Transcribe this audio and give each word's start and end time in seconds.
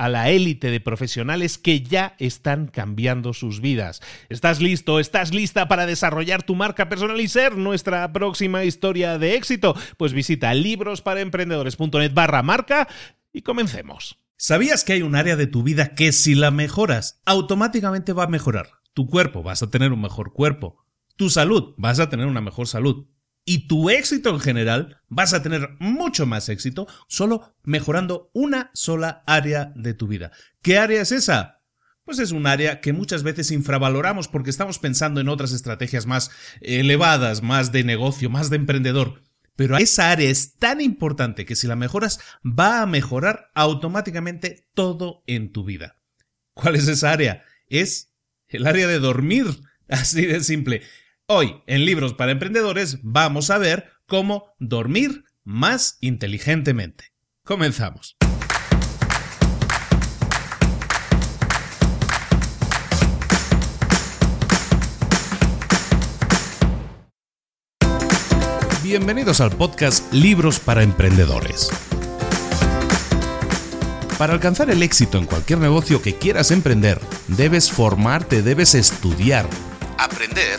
a 0.00 0.08
la 0.08 0.30
élite 0.30 0.70
de 0.70 0.80
profesionales 0.80 1.58
que 1.58 1.82
ya 1.82 2.14
están 2.18 2.68
cambiando 2.68 3.34
sus 3.34 3.60
vidas. 3.60 4.00
¿Estás 4.30 4.62
listo? 4.62 4.98
¿Estás 4.98 5.34
lista 5.34 5.68
para 5.68 5.84
desarrollar 5.84 6.42
tu 6.42 6.54
marca 6.54 6.88
personal 6.88 7.20
y 7.20 7.28
ser 7.28 7.58
nuestra 7.58 8.10
próxima 8.10 8.64
historia 8.64 9.18
de 9.18 9.34
éxito? 9.34 9.76
Pues 9.98 10.14
visita 10.14 10.54
librosparaemprendedores.net 10.54 12.14
barra 12.14 12.42
marca 12.42 12.88
y 13.30 13.42
comencemos. 13.42 14.16
¿Sabías 14.38 14.84
que 14.84 14.94
hay 14.94 15.02
un 15.02 15.16
área 15.16 15.36
de 15.36 15.46
tu 15.46 15.62
vida 15.62 15.94
que 15.94 16.12
si 16.12 16.34
la 16.34 16.50
mejoras, 16.50 17.20
automáticamente 17.26 18.14
va 18.14 18.24
a 18.24 18.28
mejorar? 18.28 18.70
Tu 18.94 19.06
cuerpo, 19.06 19.42
vas 19.42 19.62
a 19.62 19.68
tener 19.68 19.92
un 19.92 20.00
mejor 20.00 20.32
cuerpo. 20.32 20.82
Tu 21.16 21.28
salud, 21.28 21.74
vas 21.76 22.00
a 22.00 22.08
tener 22.08 22.24
una 22.24 22.40
mejor 22.40 22.68
salud 22.68 23.06
y 23.50 23.66
tu 23.66 23.90
éxito 23.90 24.30
en 24.30 24.38
general, 24.38 25.00
vas 25.08 25.34
a 25.34 25.42
tener 25.42 25.70
mucho 25.80 26.24
más 26.24 26.48
éxito 26.48 26.86
solo 27.08 27.52
mejorando 27.64 28.30
una 28.32 28.70
sola 28.74 29.24
área 29.26 29.72
de 29.74 29.92
tu 29.92 30.06
vida. 30.06 30.30
¿Qué 30.62 30.78
área 30.78 31.02
es 31.02 31.10
esa? 31.10 31.60
Pues 32.04 32.20
es 32.20 32.30
un 32.30 32.46
área 32.46 32.80
que 32.80 32.92
muchas 32.92 33.24
veces 33.24 33.50
infravaloramos 33.50 34.28
porque 34.28 34.50
estamos 34.50 34.78
pensando 34.78 35.20
en 35.20 35.28
otras 35.28 35.50
estrategias 35.50 36.06
más 36.06 36.30
elevadas, 36.60 37.42
más 37.42 37.72
de 37.72 37.82
negocio, 37.82 38.30
más 38.30 38.50
de 38.50 38.56
emprendedor. 38.56 39.20
Pero 39.56 39.76
esa 39.78 40.12
área 40.12 40.30
es 40.30 40.54
tan 40.54 40.80
importante 40.80 41.44
que 41.44 41.56
si 41.56 41.66
la 41.66 41.74
mejoras 41.74 42.20
va 42.44 42.82
a 42.82 42.86
mejorar 42.86 43.50
automáticamente 43.56 44.68
todo 44.74 45.24
en 45.26 45.50
tu 45.50 45.64
vida. 45.64 45.96
¿Cuál 46.54 46.76
es 46.76 46.86
esa 46.86 47.10
área? 47.10 47.42
Es 47.66 48.12
el 48.46 48.68
área 48.68 48.86
de 48.86 49.00
dormir. 49.00 49.46
Así 49.88 50.24
de 50.24 50.40
simple. 50.44 50.82
Hoy, 51.32 51.62
en 51.68 51.84
Libros 51.84 52.12
para 52.12 52.32
Emprendedores, 52.32 52.98
vamos 53.04 53.50
a 53.50 53.58
ver 53.58 53.88
cómo 54.08 54.52
dormir 54.58 55.22
más 55.44 55.96
inteligentemente. 56.00 57.12
Comenzamos. 57.44 58.16
Bienvenidos 68.82 69.40
al 69.40 69.52
podcast 69.52 70.12
Libros 70.12 70.58
para 70.58 70.82
Emprendedores. 70.82 71.70
Para 74.18 74.32
alcanzar 74.32 74.68
el 74.68 74.82
éxito 74.82 75.16
en 75.16 75.26
cualquier 75.26 75.60
negocio 75.60 76.02
que 76.02 76.16
quieras 76.16 76.50
emprender, 76.50 77.00
debes 77.28 77.70
formarte, 77.70 78.42
debes 78.42 78.74
estudiar, 78.74 79.48
aprender 79.96 80.58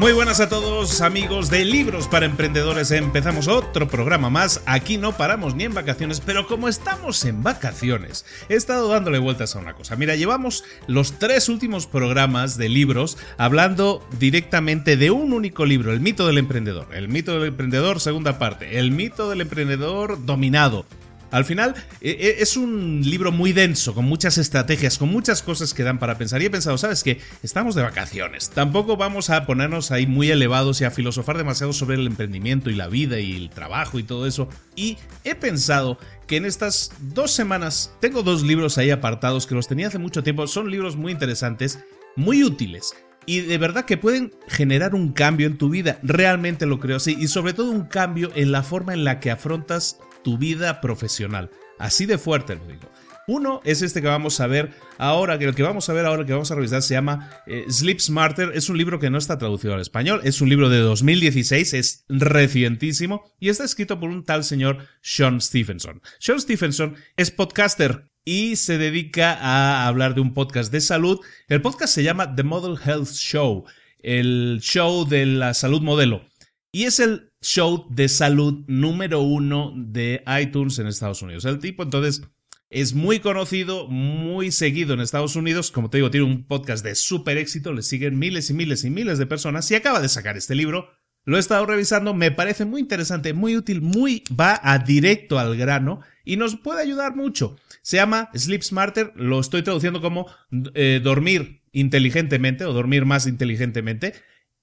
Muy 0.00 0.14
buenas 0.14 0.40
a 0.40 0.48
todos 0.48 1.02
amigos 1.02 1.50
de 1.50 1.62
Libros 1.66 2.08
para 2.08 2.24
Emprendedores. 2.24 2.90
Empezamos 2.90 3.48
otro 3.48 3.86
programa 3.86 4.30
más. 4.30 4.62
Aquí 4.64 4.96
no 4.96 5.14
paramos 5.14 5.54
ni 5.54 5.64
en 5.64 5.74
vacaciones, 5.74 6.22
pero 6.22 6.46
como 6.46 6.68
estamos 6.68 7.22
en 7.26 7.42
vacaciones, 7.42 8.24
he 8.48 8.54
estado 8.54 8.88
dándole 8.88 9.18
vueltas 9.18 9.54
a 9.54 9.58
una 9.58 9.74
cosa. 9.74 9.96
Mira, 9.96 10.16
llevamos 10.16 10.64
los 10.86 11.18
tres 11.18 11.50
últimos 11.50 11.86
programas 11.86 12.56
de 12.56 12.70
libros 12.70 13.18
hablando 13.36 14.02
directamente 14.18 14.96
de 14.96 15.10
un 15.10 15.34
único 15.34 15.66
libro, 15.66 15.92
El 15.92 16.00
mito 16.00 16.26
del 16.26 16.38
emprendedor. 16.38 16.88
El 16.94 17.08
mito 17.10 17.38
del 17.38 17.48
emprendedor, 17.48 18.00
segunda 18.00 18.38
parte. 18.38 18.78
El 18.78 18.92
mito 18.92 19.28
del 19.28 19.42
emprendedor 19.42 20.24
dominado. 20.24 20.86
Al 21.30 21.44
final 21.44 21.74
e, 22.00 22.10
e, 22.10 22.42
es 22.42 22.56
un 22.56 23.02
libro 23.04 23.32
muy 23.32 23.52
denso, 23.52 23.94
con 23.94 24.04
muchas 24.04 24.38
estrategias, 24.38 24.98
con 24.98 25.10
muchas 25.10 25.42
cosas 25.42 25.74
que 25.74 25.82
dan 25.82 25.98
para 25.98 26.18
pensar. 26.18 26.42
Y 26.42 26.46
he 26.46 26.50
pensado, 26.50 26.78
¿sabes 26.78 27.02
qué? 27.02 27.20
Estamos 27.42 27.74
de 27.74 27.82
vacaciones. 27.82 28.50
Tampoco 28.50 28.96
vamos 28.96 29.30
a 29.30 29.46
ponernos 29.46 29.90
ahí 29.90 30.06
muy 30.06 30.30
elevados 30.30 30.80
y 30.80 30.84
a 30.84 30.90
filosofar 30.90 31.36
demasiado 31.36 31.72
sobre 31.72 31.96
el 31.96 32.06
emprendimiento 32.06 32.70
y 32.70 32.74
la 32.74 32.88
vida 32.88 33.20
y 33.20 33.36
el 33.36 33.50
trabajo 33.50 33.98
y 33.98 34.02
todo 34.02 34.26
eso. 34.26 34.48
Y 34.74 34.98
he 35.24 35.34
pensado 35.34 35.98
que 36.26 36.36
en 36.36 36.46
estas 36.46 36.92
dos 37.00 37.30
semanas 37.30 37.92
tengo 38.00 38.22
dos 38.22 38.42
libros 38.42 38.78
ahí 38.78 38.90
apartados 38.90 39.46
que 39.46 39.54
los 39.54 39.68
tenía 39.68 39.88
hace 39.88 39.98
mucho 39.98 40.22
tiempo. 40.22 40.46
Son 40.46 40.70
libros 40.70 40.96
muy 40.96 41.12
interesantes, 41.12 41.78
muy 42.16 42.42
útiles 42.42 42.94
y 43.26 43.42
de 43.42 43.58
verdad 43.58 43.84
que 43.84 43.96
pueden 43.96 44.32
generar 44.48 44.94
un 44.94 45.12
cambio 45.12 45.46
en 45.46 45.58
tu 45.58 45.68
vida. 45.68 45.98
Realmente 46.02 46.66
lo 46.66 46.80
creo 46.80 46.96
así. 46.96 47.16
Y 47.18 47.28
sobre 47.28 47.52
todo 47.52 47.70
un 47.70 47.84
cambio 47.84 48.32
en 48.34 48.50
la 48.50 48.62
forma 48.62 48.92
en 48.92 49.04
la 49.04 49.20
que 49.20 49.30
afrontas 49.30 49.98
tu 50.22 50.38
vida 50.38 50.80
profesional. 50.80 51.50
Así 51.78 52.06
de 52.06 52.18
fuerte 52.18 52.54
lo 52.56 52.66
digo. 52.66 52.90
Uno 53.26 53.60
es 53.64 53.80
este 53.82 54.02
que 54.02 54.08
vamos 54.08 54.40
a 54.40 54.48
ver 54.48 54.72
ahora, 54.98 55.38
que 55.38 55.44
el 55.44 55.54
que 55.54 55.62
vamos 55.62 55.88
a 55.88 55.92
ver 55.92 56.04
ahora, 56.04 56.26
que 56.26 56.32
vamos 56.32 56.50
a 56.50 56.56
revisar, 56.56 56.82
se 56.82 56.94
llama 56.94 57.30
eh, 57.46 57.64
Sleep 57.70 58.00
Smarter. 58.00 58.50
Es 58.54 58.68
un 58.68 58.76
libro 58.76 58.98
que 58.98 59.08
no 59.08 59.18
está 59.18 59.38
traducido 59.38 59.72
al 59.72 59.80
español, 59.80 60.20
es 60.24 60.40
un 60.40 60.48
libro 60.48 60.68
de 60.68 60.78
2016, 60.78 61.74
es 61.74 62.04
recientísimo 62.08 63.22
y 63.38 63.48
está 63.48 63.62
escrito 63.62 64.00
por 64.00 64.10
un 64.10 64.24
tal 64.24 64.42
señor 64.42 64.78
Sean 65.00 65.40
Stephenson. 65.40 66.02
Sean 66.18 66.40
Stephenson 66.40 66.96
es 67.16 67.30
podcaster 67.30 68.10
y 68.24 68.56
se 68.56 68.78
dedica 68.78 69.34
a 69.34 69.86
hablar 69.86 70.16
de 70.16 70.22
un 70.22 70.34
podcast 70.34 70.72
de 70.72 70.80
salud. 70.80 71.20
El 71.46 71.62
podcast 71.62 71.94
se 71.94 72.02
llama 72.02 72.34
The 72.34 72.42
Model 72.42 72.78
Health 72.84 73.12
Show, 73.12 73.64
el 74.00 74.58
show 74.60 75.08
de 75.08 75.26
la 75.26 75.54
salud 75.54 75.82
modelo. 75.82 76.26
Y 76.72 76.84
es 76.84 76.98
el 76.98 77.29
show 77.40 77.86
de 77.90 78.08
salud 78.08 78.64
número 78.66 79.20
uno 79.20 79.72
de 79.76 80.22
iTunes 80.40 80.78
en 80.78 80.86
Estados 80.86 81.22
Unidos. 81.22 81.44
El 81.44 81.58
tipo 81.58 81.82
entonces 81.82 82.22
es 82.68 82.94
muy 82.94 83.18
conocido, 83.18 83.88
muy 83.88 84.52
seguido 84.52 84.94
en 84.94 85.00
Estados 85.00 85.36
Unidos. 85.36 85.70
Como 85.70 85.90
te 85.90 85.98
digo, 85.98 86.10
tiene 86.10 86.26
un 86.26 86.44
podcast 86.44 86.84
de 86.84 86.94
súper 86.94 87.38
éxito. 87.38 87.72
Le 87.72 87.82
siguen 87.82 88.18
miles 88.18 88.48
y 88.50 88.54
miles 88.54 88.84
y 88.84 88.90
miles 88.90 89.18
de 89.18 89.26
personas. 89.26 89.70
Y 89.70 89.74
acaba 89.74 90.00
de 90.00 90.08
sacar 90.08 90.36
este 90.36 90.54
libro. 90.54 90.88
Lo 91.24 91.36
he 91.36 91.40
estado 91.40 91.66
revisando. 91.66 92.14
Me 92.14 92.30
parece 92.30 92.64
muy 92.64 92.80
interesante, 92.80 93.32
muy 93.32 93.56
útil, 93.56 93.80
muy 93.80 94.22
va 94.38 94.60
a 94.62 94.78
directo 94.78 95.38
al 95.38 95.56
grano 95.56 96.00
y 96.24 96.36
nos 96.36 96.56
puede 96.56 96.82
ayudar 96.82 97.16
mucho. 97.16 97.56
Se 97.82 97.96
llama 97.96 98.30
Sleep 98.34 98.62
Smarter. 98.62 99.12
Lo 99.16 99.40
estoy 99.40 99.62
traduciendo 99.62 100.00
como 100.00 100.26
eh, 100.74 101.00
dormir 101.02 101.62
inteligentemente 101.72 102.64
o 102.64 102.72
dormir 102.72 103.04
más 103.04 103.26
inteligentemente. 103.26 104.14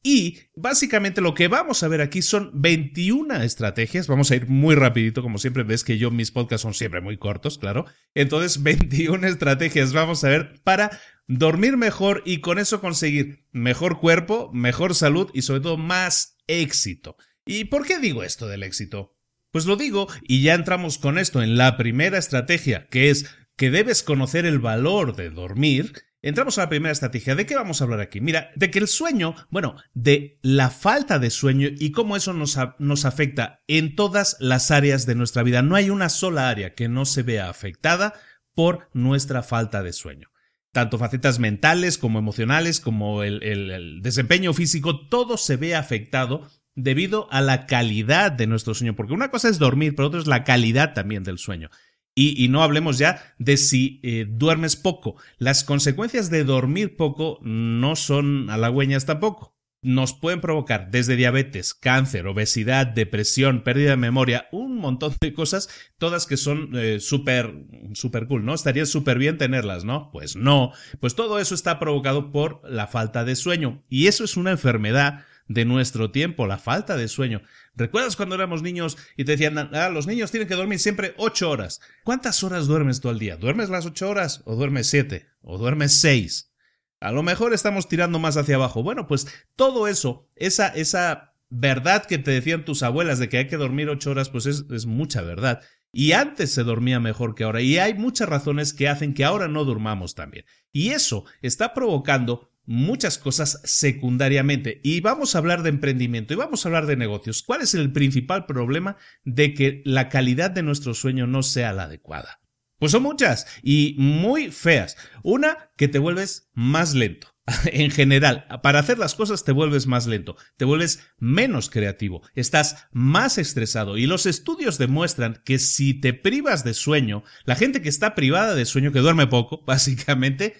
Y 0.03 0.39
básicamente 0.55 1.21
lo 1.21 1.33
que 1.33 1.47
vamos 1.47 1.83
a 1.83 1.87
ver 1.87 2.01
aquí 2.01 2.21
son 2.21 2.51
21 2.53 3.41
estrategias. 3.41 4.07
Vamos 4.07 4.31
a 4.31 4.35
ir 4.35 4.47
muy 4.47 4.75
rapidito, 4.75 5.21
como 5.21 5.37
siempre 5.37 5.63
ves 5.63 5.83
que 5.83 5.97
yo 5.97 6.11
mis 6.11 6.31
podcasts 6.31 6.61
son 6.61 6.73
siempre 6.73 7.01
muy 7.01 7.17
cortos, 7.17 7.57
claro. 7.57 7.85
Entonces, 8.13 8.63
21 8.63 9.27
estrategias 9.27 9.93
vamos 9.93 10.23
a 10.23 10.29
ver 10.29 10.61
para 10.63 10.91
dormir 11.27 11.77
mejor 11.77 12.23
y 12.25 12.39
con 12.39 12.57
eso 12.57 12.79
conseguir 12.79 13.45
mejor 13.51 13.99
cuerpo, 13.99 14.49
mejor 14.53 14.95
salud 14.95 15.29
y 15.33 15.41
sobre 15.41 15.61
todo 15.61 15.77
más 15.77 16.37
éxito. 16.47 17.17
¿Y 17.45 17.65
por 17.65 17.85
qué 17.85 17.99
digo 17.99 18.23
esto 18.23 18.47
del 18.47 18.63
éxito? 18.63 19.17
Pues 19.51 19.65
lo 19.65 19.75
digo 19.75 20.07
y 20.21 20.41
ya 20.41 20.53
entramos 20.53 20.97
con 20.97 21.17
esto 21.17 21.41
en 21.41 21.57
la 21.57 21.77
primera 21.77 22.17
estrategia, 22.17 22.87
que 22.87 23.09
es 23.09 23.25
que 23.55 23.71
debes 23.71 24.03
conocer 24.03 24.45
el 24.45 24.59
valor 24.59 25.15
de 25.15 25.29
dormir 25.31 25.93
Entramos 26.27 26.57
a 26.57 26.63
la 26.63 26.69
primera 26.69 26.91
estrategia. 26.91 27.35
¿De 27.35 27.45
qué 27.45 27.55
vamos 27.55 27.79
a 27.79 27.85
hablar 27.85 28.01
aquí? 28.01 28.19
Mira, 28.19 28.51
de 28.53 28.69
que 28.69 28.79
el 28.79 28.89
sueño, 28.89 29.33
bueno, 29.49 29.77
de 29.93 30.37
la 30.41 30.69
falta 30.69 31.19
de 31.19 31.29
sueño 31.29 31.69
y 31.79 31.93
cómo 31.93 32.17
eso 32.17 32.33
nos, 32.33 32.59
nos, 32.79 33.05
afecta 33.05 33.61
en 33.65 33.95
todas 33.95 34.35
las 34.41 34.69
áreas 34.69 35.05
de 35.05 35.15
nuestra 35.15 35.41
vida. 35.43 35.61
No 35.61 35.77
hay 35.77 35.89
una 35.89 36.09
sola 36.09 36.49
área 36.49 36.75
que 36.75 36.89
no 36.89 37.05
se 37.05 37.23
vea 37.23 37.49
afectada 37.49 38.13
por 38.53 38.89
nuestra 38.91 39.41
falta 39.41 39.83
de 39.83 39.93
sueño. 39.93 40.27
Tanto 40.73 40.97
facetas 40.97 41.39
mentales 41.39 41.97
como 41.97 42.19
emocionales, 42.19 42.81
como 42.81 43.23
el, 43.23 43.41
el 43.41 44.01
desempeño 44.01 44.53
físico, 44.53 45.07
todo 45.07 45.37
se 45.37 45.55
ve 45.55 45.77
afectado 45.77 46.49
debido 46.75 47.31
a 47.31 47.39
la 47.39 47.67
calidad 47.67 48.33
de 48.33 48.47
nuestro 48.47 48.73
sueño. 48.73 48.97
Porque 48.97 49.13
una 49.13 49.31
cosa 49.31 49.47
es 49.47 49.59
dormir, 49.59 49.95
pero 49.95 50.09
otra 50.09 50.19
es 50.19 50.27
la 50.27 50.43
calidad 50.43 50.93
también 50.93 51.23
del 51.23 51.37
sueño. 51.37 51.69
Y, 52.19 52.47
no 52.47 52.63
hablemos 52.63 52.97
ya 52.97 53.35
de 53.37 53.57
si 53.57 53.99
eh, 54.01 54.25
duermes 54.27 54.75
poco. 54.75 55.17
Las 55.37 55.63
consecuencias 55.63 56.31
de 56.31 56.43
dormir 56.43 56.97
poco 56.97 57.37
no 57.43 57.95
son 57.95 58.49
halagüeñas 58.49 59.05
tampoco. 59.05 59.55
Nos 59.83 60.13
pueden 60.13 60.41
provocar 60.41 60.89
desde 60.89 61.15
diabetes, 61.15 61.75
cáncer, 61.75 62.25
obesidad, 62.25 62.87
depresión, 62.87 63.63
pérdida 63.63 63.91
de 63.91 63.97
memoria, 63.97 64.47
un 64.51 64.77
montón 64.77 65.13
de 65.21 65.31
cosas, 65.31 65.69
todas 65.99 66.25
que 66.25 66.37
son 66.37 66.71
eh, 66.75 66.99
súper, 66.99 67.53
súper 67.93 68.25
cool, 68.25 68.43
¿no? 68.43 68.55
Estaría 68.55 68.87
súper 68.87 69.19
bien 69.19 69.37
tenerlas, 69.37 69.85
¿no? 69.85 70.09
Pues 70.11 70.35
no. 70.35 70.71
Pues 70.99 71.13
todo 71.13 71.37
eso 71.37 71.53
está 71.53 71.77
provocado 71.77 72.31
por 72.31 72.61
la 72.67 72.87
falta 72.87 73.25
de 73.25 73.35
sueño. 73.35 73.83
Y 73.89 74.07
eso 74.07 74.23
es 74.23 74.37
una 74.37 74.49
enfermedad 74.49 75.23
de 75.47 75.65
nuestro 75.65 76.11
tiempo, 76.11 76.47
la 76.47 76.57
falta 76.57 76.97
de 76.97 77.07
sueño. 77.07 77.41
¿Recuerdas 77.77 78.15
cuando 78.15 78.33
éramos 78.33 78.63
niños 78.63 78.97
y 79.15 79.23
te 79.23 79.33
decían, 79.33 79.57
ah, 79.57 79.89
los 79.89 80.07
niños 80.07 80.31
tienen 80.31 80.47
que 80.47 80.55
dormir 80.55 80.79
siempre 80.79 81.13
ocho 81.17 81.51
horas? 81.51 81.79
¿Cuántas 82.03 82.43
horas 82.43 82.65
duermes 82.65 83.01
tú 83.01 83.09
al 83.09 83.19
día? 83.19 83.37
¿Duermes 83.37 83.69
las 83.69 83.85
ocho 83.85 84.09
horas 84.09 84.41
o 84.45 84.55
duermes 84.55 84.87
siete? 84.87 85.27
¿O 85.41 85.59
duermes 85.59 85.93
seis? 85.93 86.51
A 86.99 87.11
lo 87.11 87.21
mejor 87.21 87.53
estamos 87.53 87.87
tirando 87.87 88.17
más 88.17 88.35
hacia 88.35 88.55
abajo. 88.55 88.81
Bueno, 88.81 89.05
pues 89.05 89.27
todo 89.55 89.87
eso, 89.87 90.27
esa, 90.35 90.69
esa 90.69 91.35
verdad 91.49 92.05
que 92.05 92.17
te 92.17 92.31
decían 92.31 92.65
tus 92.65 92.81
abuelas 92.81 93.19
de 93.19 93.29
que 93.29 93.37
hay 93.37 93.47
que 93.47 93.57
dormir 93.57 93.89
ocho 93.89 94.09
horas, 94.09 94.29
pues 94.29 94.47
es, 94.47 94.65
es 94.71 94.87
mucha 94.87 95.21
verdad. 95.21 95.61
Y 95.93 96.13
antes 96.13 96.51
se 96.51 96.63
dormía 96.63 96.99
mejor 96.99 97.35
que 97.35 97.43
ahora. 97.43 97.61
Y 97.61 97.77
hay 97.77 97.93
muchas 97.93 98.27
razones 98.27 98.73
que 98.73 98.89
hacen 98.89 99.13
que 99.13 99.23
ahora 99.23 99.47
no 99.47 99.65
durmamos 99.65 100.15
tan 100.15 100.31
bien. 100.31 100.45
Y 100.71 100.89
eso 100.89 101.25
está 101.43 101.75
provocando 101.75 102.51
muchas 102.67 103.17
cosas 103.17 103.61
secundariamente. 103.63 104.79
Y 104.83 105.01
vamos 105.01 105.33
a 105.33 105.39
hablar 105.39 105.63
de 105.63 105.69
emprendimiento 105.69 106.33
y 106.33 106.37
vamos 106.37 106.63
a 106.63 106.69
hablar 106.69 106.85
de 106.85 106.97
negocios. 106.97 107.41
¿Cuál 107.41 107.61
es 107.61 107.73
el 107.73 107.91
principal 107.91 108.45
problema 108.45 108.97
de 109.23 109.55
que 109.55 109.81
la 109.85 110.09
calidad 110.09 110.51
de 110.51 110.61
nuestro 110.61 110.93
sueño 110.93 111.25
no 111.25 111.41
sea 111.41 111.73
la 111.73 111.83
adecuada? 111.83 112.41
Pues 112.77 112.91
son 112.91 113.01
muchas 113.01 113.47
y 113.63 113.95
muy 113.97 114.51
feas. 114.51 114.97
Una, 115.23 115.71
que 115.77 115.87
te 115.87 115.97
vuelves 115.97 116.51
más 116.53 116.93
lento. 116.93 117.37
en 117.71 117.91
general, 117.91 118.45
para 118.61 118.79
hacer 118.79 118.97
las 118.97 119.15
cosas 119.15 119.45
te 119.45 119.53
vuelves 119.53 119.87
más 119.87 120.05
lento, 120.05 120.35
te 120.57 120.65
vuelves 120.65 121.07
menos 121.17 121.69
creativo, 121.69 122.21
estás 122.35 122.87
más 122.91 123.37
estresado 123.37 123.97
y 123.97 124.05
los 124.05 124.25
estudios 124.25 124.77
demuestran 124.77 125.41
que 125.45 125.57
si 125.57 125.93
te 125.93 126.13
privas 126.13 126.65
de 126.65 126.73
sueño, 126.73 127.23
la 127.45 127.55
gente 127.55 127.81
que 127.81 127.89
está 127.89 128.15
privada 128.15 128.53
de 128.53 128.65
sueño, 128.65 128.91
que 128.91 128.99
duerme 128.99 129.27
poco, 129.27 129.63
básicamente, 129.65 130.55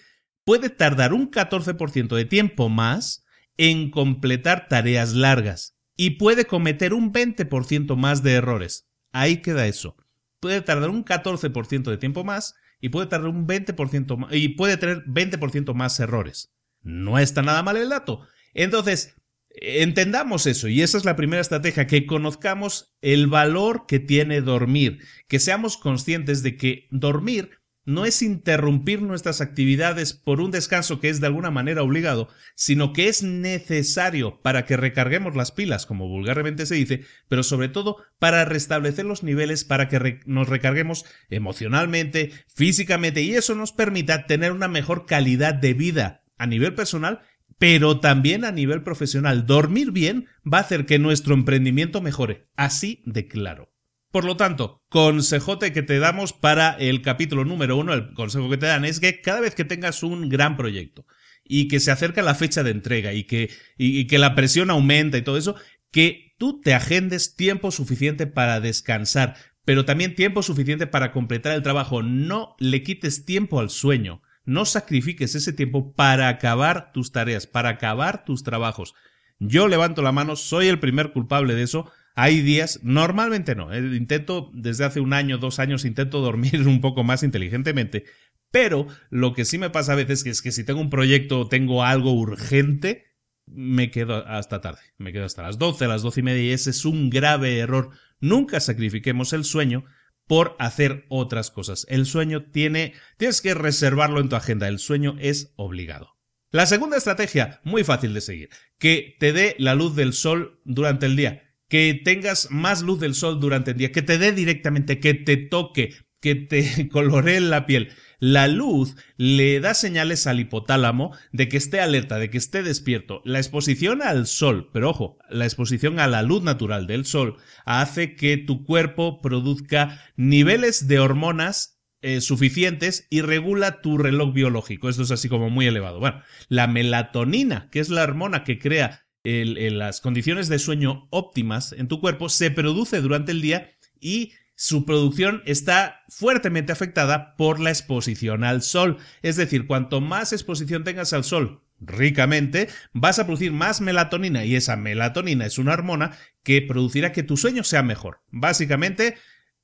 puede 0.48 0.70
tardar 0.70 1.12
un 1.12 1.30
14% 1.30 2.16
de 2.16 2.24
tiempo 2.24 2.70
más 2.70 3.22
en 3.58 3.90
completar 3.90 4.66
tareas 4.66 5.12
largas 5.12 5.76
y 5.94 6.12
puede 6.12 6.46
cometer 6.46 6.94
un 6.94 7.12
20% 7.12 7.96
más 7.96 8.22
de 8.22 8.32
errores. 8.32 8.88
Ahí 9.12 9.42
queda 9.42 9.66
eso. 9.66 9.94
Puede 10.40 10.62
tardar 10.62 10.88
un 10.88 11.04
14% 11.04 11.90
de 11.90 11.98
tiempo 11.98 12.24
más 12.24 12.54
y 12.80 12.88
puede 12.88 13.08
tardar 13.08 13.28
un 13.28 13.46
20% 13.46 14.16
más, 14.16 14.32
y 14.32 14.48
puede 14.48 14.78
tener 14.78 15.04
20% 15.04 15.74
más 15.74 16.00
errores. 16.00 16.50
No 16.80 17.18
está 17.18 17.42
nada 17.42 17.62
mal 17.62 17.76
el 17.76 17.90
dato. 17.90 18.26
Entonces, 18.54 19.16
entendamos 19.50 20.46
eso 20.46 20.68
y 20.68 20.80
esa 20.80 20.96
es 20.96 21.04
la 21.04 21.16
primera 21.16 21.42
estrategia, 21.42 21.86
que 21.86 22.06
conozcamos 22.06 22.96
el 23.02 23.26
valor 23.26 23.84
que 23.86 23.98
tiene 23.98 24.40
dormir, 24.40 25.00
que 25.26 25.40
seamos 25.40 25.76
conscientes 25.76 26.42
de 26.42 26.56
que 26.56 26.88
dormir 26.90 27.50
no 27.88 28.04
es 28.04 28.20
interrumpir 28.20 29.00
nuestras 29.00 29.40
actividades 29.40 30.12
por 30.12 30.42
un 30.42 30.50
descanso 30.50 31.00
que 31.00 31.08
es 31.08 31.22
de 31.22 31.26
alguna 31.26 31.50
manera 31.50 31.82
obligado, 31.82 32.28
sino 32.54 32.92
que 32.92 33.08
es 33.08 33.22
necesario 33.22 34.42
para 34.42 34.66
que 34.66 34.76
recarguemos 34.76 35.34
las 35.34 35.52
pilas, 35.52 35.86
como 35.86 36.06
vulgarmente 36.06 36.66
se 36.66 36.74
dice, 36.74 37.04
pero 37.28 37.42
sobre 37.42 37.70
todo 37.70 37.96
para 38.18 38.44
restablecer 38.44 39.06
los 39.06 39.22
niveles 39.22 39.64
para 39.64 39.88
que 39.88 40.20
nos 40.26 40.50
recarguemos 40.50 41.06
emocionalmente, 41.30 42.32
físicamente, 42.54 43.22
y 43.22 43.34
eso 43.36 43.54
nos 43.54 43.72
permita 43.72 44.26
tener 44.26 44.52
una 44.52 44.68
mejor 44.68 45.06
calidad 45.06 45.54
de 45.54 45.72
vida 45.72 46.24
a 46.36 46.46
nivel 46.46 46.74
personal 46.74 47.22
pero 47.58 47.98
también 47.98 48.44
a 48.44 48.52
nivel 48.52 48.84
profesional. 48.84 49.44
Dormir 49.44 49.90
bien 49.90 50.26
va 50.46 50.58
a 50.58 50.60
hacer 50.60 50.86
que 50.86 51.00
nuestro 51.00 51.34
emprendimiento 51.34 52.00
mejore. 52.00 52.46
Así 52.54 53.02
de 53.04 53.26
claro. 53.26 53.72
Por 54.18 54.24
lo 54.24 54.36
tanto, 54.36 54.82
consejote 54.88 55.72
que 55.72 55.84
te 55.84 56.00
damos 56.00 56.32
para 56.32 56.70
el 56.70 57.02
capítulo 57.02 57.44
número 57.44 57.76
uno, 57.76 57.94
el 57.94 58.14
consejo 58.14 58.50
que 58.50 58.56
te 58.56 58.66
dan 58.66 58.84
es 58.84 58.98
que 58.98 59.20
cada 59.20 59.38
vez 59.38 59.54
que 59.54 59.64
tengas 59.64 60.02
un 60.02 60.28
gran 60.28 60.56
proyecto 60.56 61.06
y 61.44 61.68
que 61.68 61.78
se 61.78 61.92
acerca 61.92 62.20
la 62.20 62.34
fecha 62.34 62.64
de 62.64 62.72
entrega 62.72 63.12
y 63.12 63.22
que, 63.22 63.48
y, 63.76 64.08
que 64.08 64.18
la 64.18 64.34
presión 64.34 64.70
aumenta 64.70 65.18
y 65.18 65.22
todo 65.22 65.38
eso, 65.38 65.54
que 65.92 66.34
tú 66.36 66.60
te 66.60 66.74
agendes 66.74 67.36
tiempo 67.36 67.70
suficiente 67.70 68.26
para 68.26 68.58
descansar, 68.58 69.36
pero 69.64 69.84
también 69.84 70.16
tiempo 70.16 70.42
suficiente 70.42 70.88
para 70.88 71.12
completar 71.12 71.54
el 71.54 71.62
trabajo. 71.62 72.02
No 72.02 72.56
le 72.58 72.82
quites 72.82 73.24
tiempo 73.24 73.60
al 73.60 73.70
sueño. 73.70 74.20
No 74.44 74.64
sacrifiques 74.64 75.36
ese 75.36 75.52
tiempo 75.52 75.92
para 75.94 76.26
acabar 76.26 76.90
tus 76.90 77.12
tareas, 77.12 77.46
para 77.46 77.68
acabar 77.68 78.24
tus 78.24 78.42
trabajos. 78.42 78.96
Yo 79.38 79.68
levanto 79.68 80.02
la 80.02 80.10
mano, 80.10 80.34
soy 80.34 80.66
el 80.66 80.80
primer 80.80 81.12
culpable 81.12 81.54
de 81.54 81.62
eso. 81.62 81.88
Hay 82.20 82.40
días, 82.42 82.80
normalmente 82.82 83.54
no, 83.54 83.72
eh, 83.72 83.78
intento 83.78 84.50
desde 84.52 84.84
hace 84.84 84.98
un 84.98 85.12
año, 85.12 85.38
dos 85.38 85.60
años, 85.60 85.84
intento 85.84 86.20
dormir 86.20 86.66
un 86.66 86.80
poco 86.80 87.04
más 87.04 87.22
inteligentemente, 87.22 88.06
pero 88.50 88.88
lo 89.08 89.34
que 89.34 89.44
sí 89.44 89.56
me 89.56 89.70
pasa 89.70 89.92
a 89.92 89.94
veces 89.94 90.26
es 90.26 90.42
que 90.42 90.50
si 90.50 90.64
tengo 90.64 90.80
un 90.80 90.90
proyecto 90.90 91.38
o 91.38 91.48
tengo 91.48 91.84
algo 91.84 92.12
urgente, 92.12 93.14
me 93.46 93.92
quedo 93.92 94.26
hasta 94.26 94.60
tarde, 94.60 94.80
me 94.96 95.12
quedo 95.12 95.26
hasta 95.26 95.44
las 95.44 95.58
12, 95.58 95.86
las 95.86 96.02
doce 96.02 96.18
y 96.18 96.22
media 96.24 96.42
y 96.42 96.50
ese 96.50 96.70
es 96.70 96.84
un 96.84 97.08
grave 97.08 97.58
error. 97.58 97.90
Nunca 98.18 98.58
sacrifiquemos 98.58 99.32
el 99.32 99.44
sueño 99.44 99.84
por 100.26 100.56
hacer 100.58 101.06
otras 101.10 101.52
cosas. 101.52 101.86
El 101.88 102.04
sueño 102.04 102.46
tiene, 102.50 102.94
tienes 103.16 103.40
que 103.40 103.54
reservarlo 103.54 104.18
en 104.18 104.28
tu 104.28 104.34
agenda, 104.34 104.66
el 104.66 104.80
sueño 104.80 105.14
es 105.20 105.52
obligado. 105.54 106.16
La 106.50 106.66
segunda 106.66 106.96
estrategia, 106.96 107.60
muy 107.62 107.84
fácil 107.84 108.12
de 108.12 108.22
seguir, 108.22 108.48
que 108.76 109.14
te 109.20 109.32
dé 109.32 109.54
la 109.60 109.76
luz 109.76 109.94
del 109.94 110.14
sol 110.14 110.60
durante 110.64 111.06
el 111.06 111.14
día 111.14 111.44
que 111.68 112.00
tengas 112.02 112.50
más 112.50 112.82
luz 112.82 113.00
del 113.00 113.14
sol 113.14 113.40
durante 113.40 113.72
el 113.72 113.76
día, 113.76 113.92
que 113.92 114.02
te 114.02 114.18
dé 114.18 114.32
directamente, 114.32 115.00
que 115.00 115.14
te 115.14 115.36
toque, 115.36 115.94
que 116.20 116.34
te 116.34 116.88
coloree 116.92 117.40
la 117.40 117.66
piel. 117.66 117.90
La 118.20 118.48
luz 118.48 118.96
le 119.16 119.60
da 119.60 119.74
señales 119.74 120.26
al 120.26 120.40
hipotálamo 120.40 121.16
de 121.32 121.48
que 121.48 121.56
esté 121.56 121.80
alerta, 121.80 122.18
de 122.18 122.30
que 122.30 122.38
esté 122.38 122.64
despierto. 122.64 123.22
La 123.24 123.38
exposición 123.38 124.02
al 124.02 124.26
sol, 124.26 124.70
pero 124.72 124.90
ojo, 124.90 125.18
la 125.30 125.44
exposición 125.44 126.00
a 126.00 126.08
la 126.08 126.22
luz 126.22 126.42
natural 126.42 126.88
del 126.88 127.04
sol 127.04 127.36
hace 127.64 128.16
que 128.16 128.36
tu 128.36 128.64
cuerpo 128.64 129.20
produzca 129.20 130.02
niveles 130.16 130.88
de 130.88 130.98
hormonas 130.98 131.78
eh, 132.00 132.20
suficientes 132.20 133.06
y 133.10 133.22
regula 133.22 133.80
tu 133.80 133.98
reloj 133.98 134.32
biológico. 134.32 134.88
Esto 134.88 135.02
es 135.02 135.12
así 135.12 135.28
como 135.28 135.48
muy 135.48 135.66
elevado. 135.66 136.00
Bueno, 136.00 136.22
la 136.48 136.66
melatonina, 136.66 137.68
que 137.70 137.78
es 137.78 137.88
la 137.88 138.02
hormona 138.02 138.42
que 138.42 138.58
crea 138.58 139.07
las 139.24 140.00
condiciones 140.00 140.48
de 140.48 140.58
sueño 140.58 141.08
óptimas 141.10 141.72
en 141.72 141.88
tu 141.88 142.00
cuerpo, 142.00 142.28
se 142.28 142.50
produce 142.50 143.00
durante 143.00 143.32
el 143.32 143.42
día 143.42 143.72
y 144.00 144.32
su 144.54 144.84
producción 144.84 145.42
está 145.46 146.00
fuertemente 146.08 146.72
afectada 146.72 147.36
por 147.36 147.60
la 147.60 147.70
exposición 147.70 148.42
al 148.42 148.62
sol. 148.62 148.98
Es 149.22 149.36
decir, 149.36 149.66
cuanto 149.66 150.00
más 150.00 150.32
exposición 150.32 150.82
tengas 150.82 151.12
al 151.12 151.24
sol 151.24 151.62
ricamente, 151.80 152.68
vas 152.92 153.18
a 153.18 153.24
producir 153.24 153.52
más 153.52 153.80
melatonina 153.80 154.44
y 154.44 154.56
esa 154.56 154.76
melatonina 154.76 155.46
es 155.46 155.58
una 155.58 155.74
hormona 155.74 156.16
que 156.42 156.60
producirá 156.62 157.12
que 157.12 157.22
tu 157.22 157.36
sueño 157.36 157.62
sea 157.62 157.82
mejor. 157.82 158.20
Básicamente, 158.30 159.16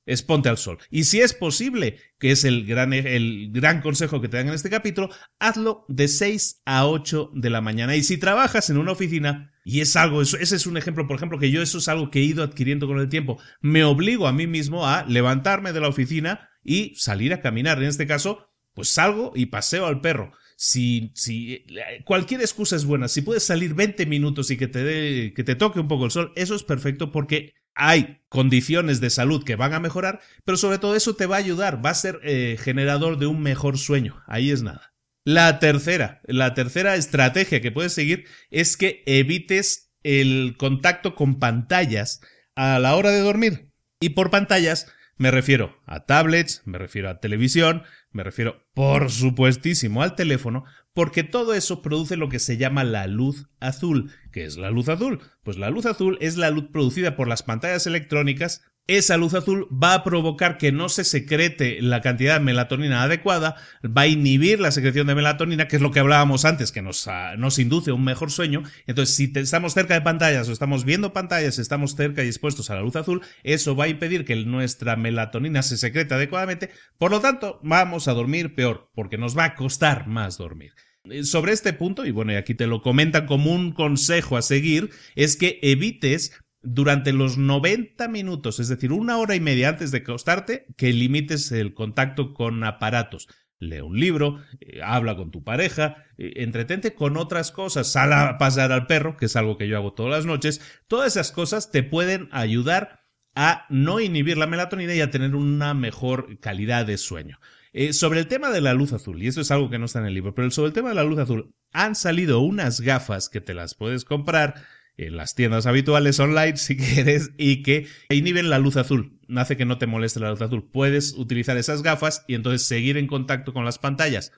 Exponte 0.05 0.49
al 0.49 0.57
sol. 0.57 0.77
Y 0.91 1.05
si 1.05 1.21
es 1.21 1.33
posible, 1.33 1.97
que 2.19 2.31
es 2.31 2.43
el 2.43 2.65
gran, 2.65 2.93
el 2.93 3.49
gran 3.51 3.81
consejo 3.81 4.21
que 4.21 4.27
te 4.27 4.37
dan 4.37 4.47
en 4.47 4.53
este 4.53 4.69
capítulo, 4.69 5.09
hazlo 5.39 5.85
de 5.87 6.07
6 6.07 6.61
a 6.65 6.87
8 6.87 7.31
de 7.33 7.49
la 7.49 7.61
mañana. 7.61 7.95
Y 7.95 8.03
si 8.03 8.17
trabajas 8.17 8.69
en 8.69 8.77
una 8.77 8.91
oficina, 8.91 9.51
y 9.63 9.81
es 9.81 9.95
algo, 9.95 10.21
ese 10.21 10.37
es 10.37 10.67
un 10.67 10.77
ejemplo, 10.77 11.07
por 11.07 11.15
ejemplo, 11.15 11.39
que 11.39 11.49
yo 11.49 11.61
eso 11.61 11.79
es 11.79 11.87
algo 11.87 12.11
que 12.11 12.19
he 12.19 12.23
ido 12.23 12.43
adquiriendo 12.43 12.85
con 12.85 12.99
el 12.99 13.09
tiempo, 13.09 13.39
me 13.61 13.83
obligo 13.83 14.27
a 14.27 14.33
mí 14.33 14.45
mismo 14.45 14.87
a 14.87 15.03
levantarme 15.05 15.73
de 15.73 15.81
la 15.81 15.87
oficina 15.87 16.49
y 16.63 16.93
salir 16.95 17.33
a 17.33 17.41
caminar. 17.41 17.79
En 17.79 17.89
este 17.89 18.05
caso, 18.05 18.47
pues 18.75 18.89
salgo 18.89 19.31
y 19.35 19.47
paseo 19.47 19.87
al 19.87 20.01
perro. 20.01 20.33
Si, 20.55 21.11
si 21.15 21.65
cualquier 22.05 22.41
excusa 22.41 22.75
es 22.75 22.85
buena, 22.85 23.07
si 23.07 23.21
puedes 23.21 23.43
salir 23.43 23.73
20 23.73 24.05
minutos 24.05 24.51
y 24.51 24.57
que 24.57 24.67
te, 24.67 24.83
dé, 24.83 25.33
que 25.33 25.43
te 25.43 25.55
toque 25.55 25.79
un 25.79 25.87
poco 25.87 26.05
el 26.05 26.11
sol, 26.11 26.31
eso 26.35 26.55
es 26.55 26.63
perfecto 26.63 27.11
porque 27.11 27.53
hay 27.75 28.21
condiciones 28.29 29.01
de 29.01 29.09
salud 29.09 29.43
que 29.43 29.55
van 29.55 29.73
a 29.73 29.79
mejorar, 29.79 30.21
pero 30.45 30.57
sobre 30.57 30.79
todo 30.79 30.95
eso 30.95 31.15
te 31.15 31.25
va 31.25 31.35
a 31.35 31.39
ayudar, 31.39 31.85
va 31.85 31.91
a 31.91 31.95
ser 31.95 32.19
eh, 32.23 32.57
generador 32.59 33.17
de 33.17 33.27
un 33.27 33.41
mejor 33.41 33.77
sueño. 33.77 34.23
Ahí 34.27 34.49
es 34.49 34.63
nada. 34.63 34.93
La 35.25 35.59
tercera, 35.59 36.21
la 36.25 36.53
tercera 36.53 36.95
estrategia 36.95 37.61
que 37.61 37.71
puedes 37.71 37.93
seguir 37.93 38.25
es 38.51 38.77
que 38.77 39.03
evites 39.05 39.91
el 40.03 40.55
contacto 40.57 41.15
con 41.15 41.39
pantallas 41.39 42.21
a 42.55 42.79
la 42.79 42.95
hora 42.95 43.11
de 43.11 43.21
dormir. 43.21 43.71
Y 43.99 44.09
por 44.09 44.29
pantallas 44.29 44.87
me 45.17 45.31
refiero 45.31 45.81
a 45.85 46.05
tablets, 46.05 46.61
me 46.65 46.77
refiero 46.77 47.09
a 47.09 47.19
televisión, 47.19 47.83
me 48.11 48.23
refiero 48.23 48.67
por 48.73 49.09
supuestísimo 49.09 50.03
al 50.03 50.15
teléfono, 50.15 50.65
porque 50.95 51.23
todo 51.23 51.53
eso 51.53 51.81
produce 51.81 52.15
lo 52.15 52.29
que 52.29 52.39
se 52.39 52.55
llama 52.55 52.85
la 52.85 53.05
luz 53.05 53.49
azul. 53.59 54.11
¿Qué 54.31 54.45
es 54.45 54.57
la 54.57 54.71
luz 54.71 54.87
azul? 54.87 55.19
Pues 55.43 55.57
la 55.57 55.69
luz 55.69 55.85
azul 55.85 56.17
es 56.21 56.37
la 56.37 56.49
luz 56.49 56.69
producida 56.71 57.17
por 57.17 57.27
las 57.27 57.43
pantallas 57.43 57.85
electrónicas 57.85 58.63
esa 58.87 59.17
luz 59.17 59.33
azul 59.33 59.67
va 59.71 59.95
a 59.95 60.03
provocar 60.03 60.57
que 60.57 60.71
no 60.71 60.89
se 60.89 61.03
secrete 61.03 61.81
la 61.81 62.01
cantidad 62.01 62.35
de 62.35 62.45
melatonina 62.45 63.03
adecuada, 63.03 63.55
va 63.85 64.01
a 64.01 64.07
inhibir 64.07 64.59
la 64.59 64.71
secreción 64.71 65.07
de 65.07 65.15
melatonina, 65.15 65.67
que 65.67 65.77
es 65.77 65.81
lo 65.81 65.91
que 65.91 65.99
hablábamos 65.99 66.45
antes, 66.45 66.71
que 66.71 66.81
nos, 66.81 67.07
ah, 67.07 67.35
induce 67.57 67.91
un 67.91 68.03
mejor 68.03 68.31
sueño. 68.31 68.63
Entonces, 68.85 69.15
si 69.15 69.31
estamos 69.35 69.73
cerca 69.73 69.95
de 69.95 70.01
pantallas 70.01 70.47
o 70.49 70.51
estamos 70.51 70.85
viendo 70.85 71.13
pantallas, 71.13 71.57
estamos 71.57 71.95
cerca 71.95 72.23
y 72.23 72.27
expuestos 72.27 72.69
a 72.69 72.75
la 72.75 72.81
luz 72.81 72.95
azul, 72.95 73.21
eso 73.43 73.75
va 73.75 73.85
a 73.85 73.89
impedir 73.89 74.25
que 74.25 74.35
nuestra 74.45 74.95
melatonina 74.95 75.63
se 75.63 75.77
secrete 75.77 76.13
adecuadamente. 76.13 76.69
Por 76.97 77.11
lo 77.11 77.21
tanto, 77.21 77.59
vamos 77.63 78.07
a 78.07 78.13
dormir 78.13 78.55
peor, 78.55 78.89
porque 78.93 79.17
nos 79.17 79.37
va 79.37 79.45
a 79.45 79.55
costar 79.55 80.07
más 80.07 80.37
dormir. 80.37 80.73
Eh, 81.09 81.23
sobre 81.23 81.53
este 81.53 81.73
punto, 81.73 82.05
y 82.05 82.11
bueno, 82.11 82.33
y 82.33 82.35
aquí 82.35 82.55
te 82.55 82.67
lo 82.67 82.81
comentan 82.81 83.25
como 83.25 83.51
un 83.51 83.71
consejo 83.71 84.37
a 84.37 84.41
seguir, 84.41 84.89
es 85.15 85.35
que 85.35 85.59
evites 85.61 86.33
durante 86.65 87.13
los 87.13 87.37
90 87.37 88.07
minutos, 88.07 88.59
es 88.59 88.67
decir, 88.67 88.91
una 88.91 89.17
hora 89.17 89.35
y 89.35 89.39
media 89.39 89.69
antes 89.69 89.91
de 89.91 89.99
acostarte, 89.99 90.65
que 90.77 90.91
limites 90.91 91.51
el 91.51 91.73
contacto 91.73 92.33
con 92.33 92.63
aparatos. 92.63 93.27
Lee 93.59 93.79
un 93.79 93.99
libro, 93.99 94.41
eh, 94.59 94.81
habla 94.83 95.15
con 95.15 95.31
tu 95.31 95.43
pareja, 95.43 96.03
eh, 96.17 96.33
entretente 96.37 96.93
con 96.93 97.15
otras 97.15 97.51
cosas, 97.51 97.87
sal 97.87 98.11
a 98.11 98.37
pasar 98.37 98.71
al 98.71 98.87
perro, 98.87 99.15
que 99.15 99.27
es 99.27 99.35
algo 99.35 99.57
que 99.57 99.67
yo 99.67 99.77
hago 99.77 99.93
todas 99.93 100.11
las 100.11 100.25
noches. 100.25 100.61
Todas 100.87 101.15
esas 101.15 101.31
cosas 101.31 101.71
te 101.71 101.83
pueden 101.83 102.27
ayudar 102.31 103.05
a 103.35 103.65
no 103.69 103.99
inhibir 103.99 104.37
la 104.37 104.47
melatonina 104.47 104.93
y 104.95 105.01
a 105.01 105.11
tener 105.11 105.35
una 105.35 105.73
mejor 105.73 106.39
calidad 106.39 106.85
de 106.85 106.97
sueño. 106.97 107.39
Eh, 107.73 107.91
sobre 107.91 108.19
el 108.21 108.27
tema 108.27 108.51
de 108.51 108.61
la 108.61 108.73
luz 108.73 108.93
azul, 108.93 109.21
y 109.21 109.27
esto 109.27 109.41
es 109.41 109.51
algo 109.51 109.69
que 109.69 109.77
no 109.77 109.85
está 109.85 109.99
en 109.99 110.05
el 110.05 110.13
libro, 110.13 110.33
pero 110.33 110.49
sobre 110.49 110.67
el 110.67 110.73
tema 110.73 110.89
de 110.89 110.95
la 110.95 111.03
luz 111.03 111.19
azul, 111.19 111.53
han 111.73 111.95
salido 111.95 112.39
unas 112.39 112.79
gafas 112.79 113.27
que 113.27 113.41
te 113.41 113.53
las 113.53 113.75
puedes 113.75 114.05
comprar 114.05 114.55
en 114.97 115.17
las 115.17 115.35
tiendas 115.35 115.65
habituales 115.65 116.19
online 116.19 116.57
si 116.57 116.77
quieres 116.77 117.31
y 117.37 117.63
que 117.63 117.87
inhiben 118.09 118.49
la 118.49 118.59
luz 118.59 118.77
azul. 118.77 119.19
Hace 119.35 119.57
que 119.57 119.65
no 119.65 119.77
te 119.77 119.87
moleste 119.87 120.19
la 120.19 120.31
luz 120.31 120.41
azul. 120.41 120.69
Puedes 120.71 121.13
utilizar 121.13 121.57
esas 121.57 121.81
gafas 121.81 122.23
y 122.27 122.35
entonces 122.35 122.67
seguir 122.67 122.97
en 122.97 123.07
contacto 123.07 123.53
con 123.53 123.65
las 123.65 123.79
pantallas. 123.79 124.31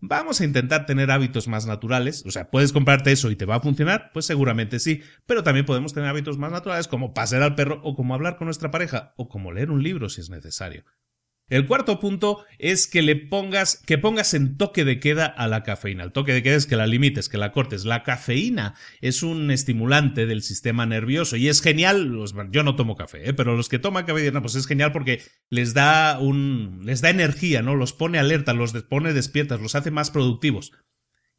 Vamos 0.00 0.40
a 0.40 0.44
intentar 0.44 0.86
tener 0.86 1.10
hábitos 1.10 1.48
más 1.48 1.66
naturales, 1.66 2.24
o 2.26 2.30
sea, 2.30 2.50
puedes 2.50 2.72
comprarte 2.72 3.12
eso 3.12 3.30
y 3.30 3.36
te 3.36 3.46
va 3.46 3.54
a 3.54 3.60
funcionar, 3.60 4.10
pues 4.12 4.26
seguramente 4.26 4.78
sí, 4.80 5.02
pero 5.24 5.42
también 5.42 5.64
podemos 5.64 5.94
tener 5.94 6.08
hábitos 6.10 6.36
más 6.36 6.52
naturales 6.52 6.88
como 6.88 7.14
pasear 7.14 7.42
al 7.42 7.54
perro 7.54 7.80
o 7.84 7.94
como 7.94 8.12
hablar 8.12 8.36
con 8.36 8.46
nuestra 8.46 8.70
pareja 8.70 9.14
o 9.16 9.28
como 9.28 9.52
leer 9.52 9.70
un 9.70 9.82
libro 9.82 10.10
si 10.10 10.20
es 10.20 10.28
necesario. 10.30 10.84
El 11.50 11.66
cuarto 11.66 12.00
punto 12.00 12.42
es 12.58 12.86
que 12.86 13.02
le 13.02 13.16
pongas, 13.16 13.82
que 13.84 13.98
pongas 13.98 14.32
en 14.32 14.56
toque 14.56 14.86
de 14.86 14.98
queda 14.98 15.26
a 15.26 15.46
la 15.46 15.62
cafeína. 15.62 16.02
El 16.02 16.12
toque 16.12 16.32
de 16.32 16.42
queda 16.42 16.56
es 16.56 16.64
que 16.64 16.76
la 16.76 16.86
limites, 16.86 17.28
que 17.28 17.36
la 17.36 17.52
cortes. 17.52 17.84
La 17.84 18.02
cafeína 18.02 18.74
es 19.02 19.22
un 19.22 19.50
estimulante 19.50 20.24
del 20.24 20.42
sistema 20.42 20.86
nervioso 20.86 21.36
y 21.36 21.48
es 21.48 21.60
genial. 21.60 22.16
Yo 22.50 22.62
no 22.62 22.76
tomo 22.76 22.96
café, 22.96 23.28
¿eh? 23.28 23.34
pero 23.34 23.56
los 23.56 23.68
que 23.68 23.78
toman 23.78 24.06
café, 24.06 24.32
no, 24.32 24.40
pues 24.40 24.54
es 24.54 24.66
genial 24.66 24.92
porque 24.92 25.20
les 25.50 25.74
da 25.74 26.18
un, 26.18 26.80
les 26.82 27.02
da 27.02 27.10
energía, 27.10 27.60
¿no? 27.60 27.74
Los 27.74 27.92
pone 27.92 28.18
alerta, 28.18 28.54
los 28.54 28.72
pone 28.84 29.12
despiertas, 29.12 29.60
los 29.60 29.74
hace 29.74 29.90
más 29.90 30.10
productivos. 30.10 30.72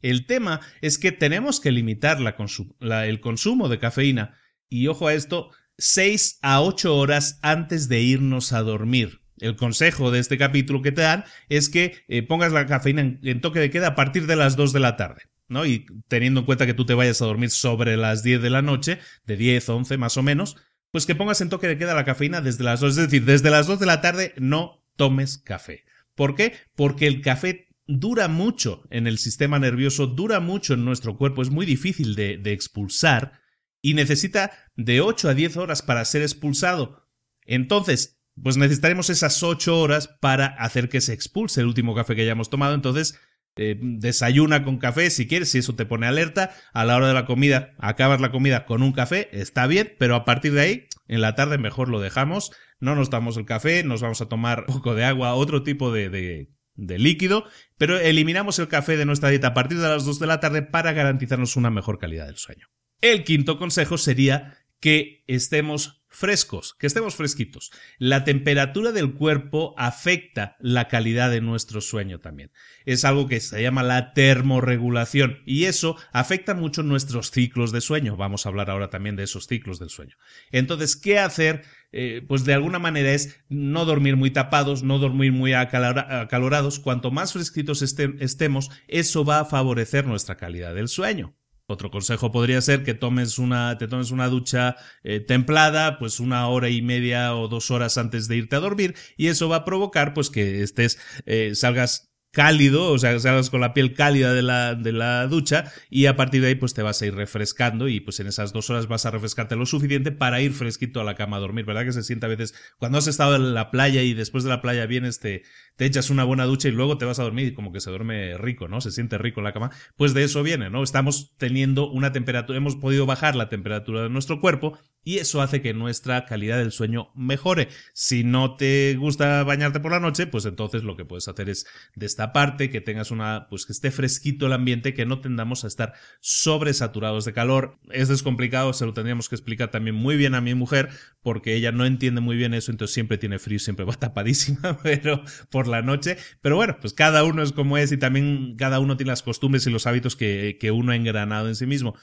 El 0.02 0.26
tema 0.26 0.60
es 0.82 0.98
que 0.98 1.10
tenemos 1.10 1.58
que 1.58 1.72
limitar 1.72 2.18
el 2.20 3.20
consumo 3.20 3.68
de 3.68 3.78
cafeína 3.80 4.38
y 4.68 4.86
ojo 4.86 5.08
a 5.08 5.14
esto, 5.14 5.50
6 5.78 6.38
a 6.42 6.62
8 6.62 6.96
horas 6.96 7.40
antes 7.42 7.88
de 7.88 8.02
irnos 8.02 8.52
a 8.52 8.62
dormir 8.62 9.25
el 9.38 9.56
consejo 9.56 10.10
de 10.10 10.18
este 10.18 10.38
capítulo 10.38 10.82
que 10.82 10.92
te 10.92 11.02
dan 11.02 11.24
es 11.48 11.68
que 11.68 12.04
eh, 12.08 12.22
pongas 12.22 12.52
la 12.52 12.66
cafeína 12.66 13.18
en, 13.22 13.40
toque 13.40 13.60
de 13.60 13.70
queda 13.70 13.88
a 13.88 13.94
partir 13.94 14.26
de 14.26 14.36
las 14.36 14.56
2 14.56 14.72
de 14.72 14.80
la 14.80 14.96
tarde. 14.96 15.22
¿no? 15.48 15.64
Y 15.64 15.86
teniendo 16.08 16.40
en 16.40 16.46
cuenta 16.46 16.66
que 16.66 16.74
tú 16.74 16.86
te 16.86 16.94
vayas 16.94 17.22
a 17.22 17.26
dormir 17.26 17.50
sobre 17.50 17.96
las 17.96 18.22
10 18.22 18.42
de 18.42 18.50
la 18.50 18.62
noche, 18.62 18.98
de 19.26 19.36
10, 19.36 19.68
11 19.68 19.96
más 19.96 20.16
o 20.16 20.22
menos, 20.22 20.56
pues 20.90 21.06
que 21.06 21.14
pongas 21.14 21.40
en 21.40 21.48
toque 21.48 21.68
de 21.68 21.78
queda 21.78 21.94
la 21.94 22.04
cafeína 22.04 22.40
desde 22.40 22.64
las 22.64 22.80
2. 22.80 22.98
Es 22.98 23.10
decir, 23.10 23.24
desde 23.24 23.50
las 23.50 23.66
2 23.66 23.78
de 23.78 23.86
la 23.86 24.00
tarde 24.00 24.34
no 24.38 24.84
tomes 24.96 25.38
café. 25.38 25.84
¿Por 26.14 26.34
qué? 26.34 26.54
Porque 26.74 27.06
el 27.06 27.20
café 27.20 27.68
dura 27.86 28.28
mucho 28.28 28.82
en 28.90 29.06
el 29.06 29.18
sistema 29.18 29.58
nervioso, 29.58 30.06
dura 30.06 30.40
mucho 30.40 30.74
en 30.74 30.84
nuestro 30.84 31.16
cuerpo, 31.16 31.42
es 31.42 31.50
muy 31.50 31.66
difícil 31.66 32.16
de, 32.16 32.38
de 32.38 32.52
expulsar 32.52 33.40
y 33.80 33.94
necesita 33.94 34.50
de 34.74 35.00
8 35.00 35.28
a 35.28 35.34
10 35.34 35.56
horas 35.58 35.82
para 35.82 36.04
ser 36.04 36.22
expulsado. 36.22 37.06
Entonces, 37.44 38.15
pues 38.42 38.56
necesitaremos 38.56 39.10
esas 39.10 39.42
ocho 39.42 39.78
horas 39.78 40.08
para 40.20 40.46
hacer 40.46 40.88
que 40.88 41.00
se 41.00 41.12
expulse 41.12 41.60
el 41.60 41.66
último 41.66 41.94
café 41.94 42.14
que 42.14 42.22
hayamos 42.22 42.50
tomado. 42.50 42.74
Entonces, 42.74 43.18
eh, 43.56 43.78
desayuna 43.80 44.62
con 44.64 44.78
café 44.78 45.08
si 45.08 45.26
quieres, 45.26 45.50
si 45.50 45.58
eso 45.58 45.74
te 45.74 45.86
pone 45.86 46.06
alerta. 46.06 46.54
A 46.72 46.84
la 46.84 46.96
hora 46.96 47.08
de 47.08 47.14
la 47.14 47.24
comida, 47.24 47.74
acabas 47.78 48.20
la 48.20 48.30
comida 48.30 48.66
con 48.66 48.82
un 48.82 48.92
café, 48.92 49.28
está 49.32 49.66
bien, 49.66 49.94
pero 49.98 50.14
a 50.14 50.24
partir 50.24 50.52
de 50.52 50.60
ahí, 50.60 50.86
en 51.08 51.20
la 51.20 51.34
tarde 51.34 51.58
mejor 51.58 51.88
lo 51.88 52.00
dejamos. 52.00 52.52
No 52.78 52.94
nos 52.94 53.08
damos 53.08 53.38
el 53.38 53.46
café, 53.46 53.82
nos 53.82 54.02
vamos 54.02 54.20
a 54.20 54.28
tomar 54.28 54.64
un 54.68 54.74
poco 54.74 54.94
de 54.94 55.04
agua, 55.04 55.34
otro 55.34 55.62
tipo 55.62 55.90
de, 55.90 56.10
de, 56.10 56.50
de 56.74 56.98
líquido, 56.98 57.44
pero 57.78 57.98
eliminamos 57.98 58.58
el 58.58 58.68
café 58.68 58.98
de 58.98 59.06
nuestra 59.06 59.30
dieta 59.30 59.48
a 59.48 59.54
partir 59.54 59.78
de 59.78 59.88
las 59.88 60.04
2 60.04 60.18
de 60.18 60.26
la 60.26 60.40
tarde 60.40 60.62
para 60.62 60.92
garantizarnos 60.92 61.56
una 61.56 61.70
mejor 61.70 61.98
calidad 61.98 62.26
del 62.26 62.36
sueño. 62.36 62.66
El 63.00 63.24
quinto 63.24 63.58
consejo 63.58 63.96
sería 63.96 64.58
que 64.80 65.24
estemos 65.26 66.04
frescos, 66.16 66.74
que 66.74 66.86
estemos 66.86 67.14
fresquitos. 67.14 67.70
La 67.98 68.24
temperatura 68.24 68.90
del 68.90 69.12
cuerpo 69.14 69.74
afecta 69.76 70.56
la 70.60 70.88
calidad 70.88 71.30
de 71.30 71.42
nuestro 71.42 71.80
sueño 71.80 72.20
también. 72.20 72.50
Es 72.86 73.04
algo 73.04 73.28
que 73.28 73.40
se 73.40 73.62
llama 73.62 73.82
la 73.82 74.14
termorregulación 74.14 75.42
y 75.44 75.64
eso 75.64 75.96
afecta 76.12 76.54
mucho 76.54 76.82
nuestros 76.82 77.30
ciclos 77.30 77.70
de 77.70 77.82
sueño. 77.82 78.16
Vamos 78.16 78.46
a 78.46 78.48
hablar 78.48 78.70
ahora 78.70 78.88
también 78.88 79.16
de 79.16 79.24
esos 79.24 79.46
ciclos 79.46 79.78
del 79.78 79.90
sueño. 79.90 80.16
Entonces, 80.50 80.96
¿qué 80.96 81.18
hacer? 81.18 81.64
Eh, 81.92 82.22
pues 82.26 82.44
de 82.44 82.54
alguna 82.54 82.78
manera 82.78 83.12
es 83.12 83.38
no 83.48 83.84
dormir 83.84 84.16
muy 84.16 84.30
tapados, 84.30 84.82
no 84.82 84.98
dormir 84.98 85.32
muy 85.32 85.52
acalorados. 85.52 86.80
Cuanto 86.80 87.10
más 87.10 87.34
fresquitos 87.34 87.82
estemos, 87.82 88.70
eso 88.88 89.24
va 89.24 89.40
a 89.40 89.44
favorecer 89.44 90.06
nuestra 90.06 90.36
calidad 90.36 90.74
del 90.74 90.88
sueño. 90.88 91.36
Otro 91.68 91.90
consejo 91.90 92.30
podría 92.30 92.60
ser 92.60 92.84
que 92.84 92.94
tomes 92.94 93.38
una, 93.38 93.76
te 93.76 93.88
tomes 93.88 94.12
una 94.12 94.28
ducha 94.28 94.76
eh, 95.02 95.18
templada, 95.18 95.98
pues 95.98 96.20
una 96.20 96.46
hora 96.48 96.68
y 96.68 96.80
media 96.80 97.34
o 97.34 97.48
dos 97.48 97.72
horas 97.72 97.98
antes 97.98 98.28
de 98.28 98.36
irte 98.36 98.54
a 98.54 98.60
dormir, 98.60 98.94
y 99.16 99.26
eso 99.26 99.48
va 99.48 99.56
a 99.56 99.64
provocar, 99.64 100.14
pues 100.14 100.30
que 100.30 100.62
estés, 100.62 100.98
eh, 101.24 101.56
salgas 101.56 102.15
cálido, 102.32 102.92
o 102.92 102.98
sea, 102.98 103.18
salgas 103.18 103.48
con 103.48 103.60
la 103.60 103.72
piel 103.72 103.94
cálida 103.94 104.34
de 104.34 104.42
la, 104.42 104.74
de 104.74 104.92
la 104.92 105.26
ducha 105.26 105.72
y 105.88 106.06
a 106.06 106.16
partir 106.16 106.42
de 106.42 106.48
ahí 106.48 106.54
pues 106.54 106.74
te 106.74 106.82
vas 106.82 107.00
a 107.00 107.06
ir 107.06 107.14
refrescando 107.14 107.88
y 107.88 108.00
pues 108.00 108.20
en 108.20 108.26
esas 108.26 108.52
dos 108.52 108.68
horas 108.68 108.88
vas 108.88 109.06
a 109.06 109.10
refrescarte 109.10 109.56
lo 109.56 109.64
suficiente 109.64 110.12
para 110.12 110.42
ir 110.42 110.52
fresquito 110.52 111.00
a 111.00 111.04
la 111.04 111.14
cama 111.14 111.38
a 111.38 111.40
dormir, 111.40 111.64
¿verdad? 111.64 111.84
Que 111.84 111.92
se 111.92 112.02
siente 112.02 112.26
a 112.26 112.28
veces 112.28 112.54
cuando 112.78 112.98
has 112.98 113.06
estado 113.06 113.36
en 113.36 113.54
la 113.54 113.70
playa 113.70 114.02
y 114.02 114.12
después 114.12 114.44
de 114.44 114.50
la 114.50 114.60
playa 114.60 114.86
vienes, 114.86 115.18
te, 115.18 115.44
te 115.76 115.86
echas 115.86 116.10
una 116.10 116.24
buena 116.24 116.44
ducha 116.44 116.68
y 116.68 116.72
luego 116.72 116.98
te 116.98 117.04
vas 117.04 117.18
a 117.18 117.22
dormir 117.22 117.46
y 117.46 117.54
como 117.54 117.72
que 117.72 117.80
se 117.80 117.90
duerme 117.90 118.36
rico, 118.36 118.68
¿no? 118.68 118.80
Se 118.80 118.90
siente 118.90 119.16
rico 119.18 119.40
en 119.40 119.44
la 119.44 119.52
cama. 119.52 119.70
Pues 119.96 120.12
de 120.12 120.24
eso 120.24 120.42
viene, 120.42 120.68
¿no? 120.68 120.82
Estamos 120.82 121.34
teniendo 121.38 121.90
una 121.90 122.12
temperatura, 122.12 122.58
hemos 122.58 122.76
podido 122.76 123.06
bajar 123.06 123.34
la 123.34 123.48
temperatura 123.48 124.02
de 124.02 124.10
nuestro 124.10 124.40
cuerpo 124.40 124.78
y 125.06 125.18
eso 125.18 125.40
hace 125.40 125.62
que 125.62 125.72
nuestra 125.72 126.26
calidad 126.26 126.58
del 126.58 126.72
sueño 126.72 127.12
mejore. 127.14 127.68
Si 127.92 128.24
no 128.24 128.56
te 128.56 128.96
gusta 128.96 129.44
bañarte 129.44 129.78
por 129.78 129.92
la 129.92 130.00
noche, 130.00 130.26
pues 130.26 130.46
entonces 130.46 130.82
lo 130.82 130.96
que 130.96 131.04
puedes 131.04 131.28
hacer 131.28 131.48
es 131.48 131.64
de 131.94 132.06
esta 132.06 132.32
parte, 132.32 132.70
que 132.70 132.80
tengas 132.80 133.12
una, 133.12 133.46
pues 133.48 133.66
que 133.66 133.72
esté 133.72 133.92
fresquito 133.92 134.46
el 134.46 134.52
ambiente, 134.52 134.94
que 134.94 135.06
no 135.06 135.20
tendamos 135.20 135.62
a 135.62 135.68
estar 135.68 135.92
sobresaturados 136.18 137.24
de 137.24 137.32
calor. 137.32 137.78
Es 137.92 138.08
descomplicado, 138.08 138.72
se 138.72 138.84
lo 138.84 138.94
tendríamos 138.94 139.28
que 139.28 139.36
explicar 139.36 139.70
también 139.70 139.94
muy 139.94 140.16
bien 140.16 140.34
a 140.34 140.40
mi 140.40 140.56
mujer, 140.56 140.88
porque 141.22 141.54
ella 141.54 141.70
no 141.70 141.86
entiende 141.86 142.20
muy 142.20 142.36
bien 142.36 142.52
eso, 142.52 142.72
entonces 142.72 142.92
siempre 142.92 143.16
tiene 143.16 143.38
frío, 143.38 143.60
siempre 143.60 143.84
va 143.84 143.94
tapadísima, 143.94 144.80
pero 144.82 145.22
por 145.52 145.68
la 145.68 145.82
noche. 145.82 146.16
Pero 146.42 146.56
bueno, 146.56 146.78
pues 146.80 146.94
cada 146.94 147.22
uno 147.22 147.44
es 147.44 147.52
como 147.52 147.78
es 147.78 147.92
y 147.92 147.96
también 147.96 148.56
cada 148.56 148.80
uno 148.80 148.96
tiene 148.96 149.12
las 149.12 149.22
costumbres 149.22 149.68
y 149.68 149.70
los 149.70 149.86
hábitos 149.86 150.16
que 150.16 150.72
uno 150.74 150.90
ha 150.90 150.96
engranado 150.96 151.46
en 151.46 151.54
sí 151.54 151.66
mismo. 151.66 151.94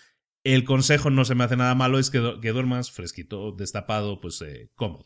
El 0.44 0.66
consejo 0.66 1.10
no 1.10 1.24
se 1.24 1.36
me 1.36 1.46
hace 1.46 1.56
nada 1.56 1.74
malo, 1.74 2.00
es 2.00 2.10
que, 2.10 2.20
duermas 2.20 2.92
fresquito, 2.92 3.52
destapado, 3.52 4.20
pues 4.20 4.42
eh, 4.42 4.70
cómodo. 4.76 5.06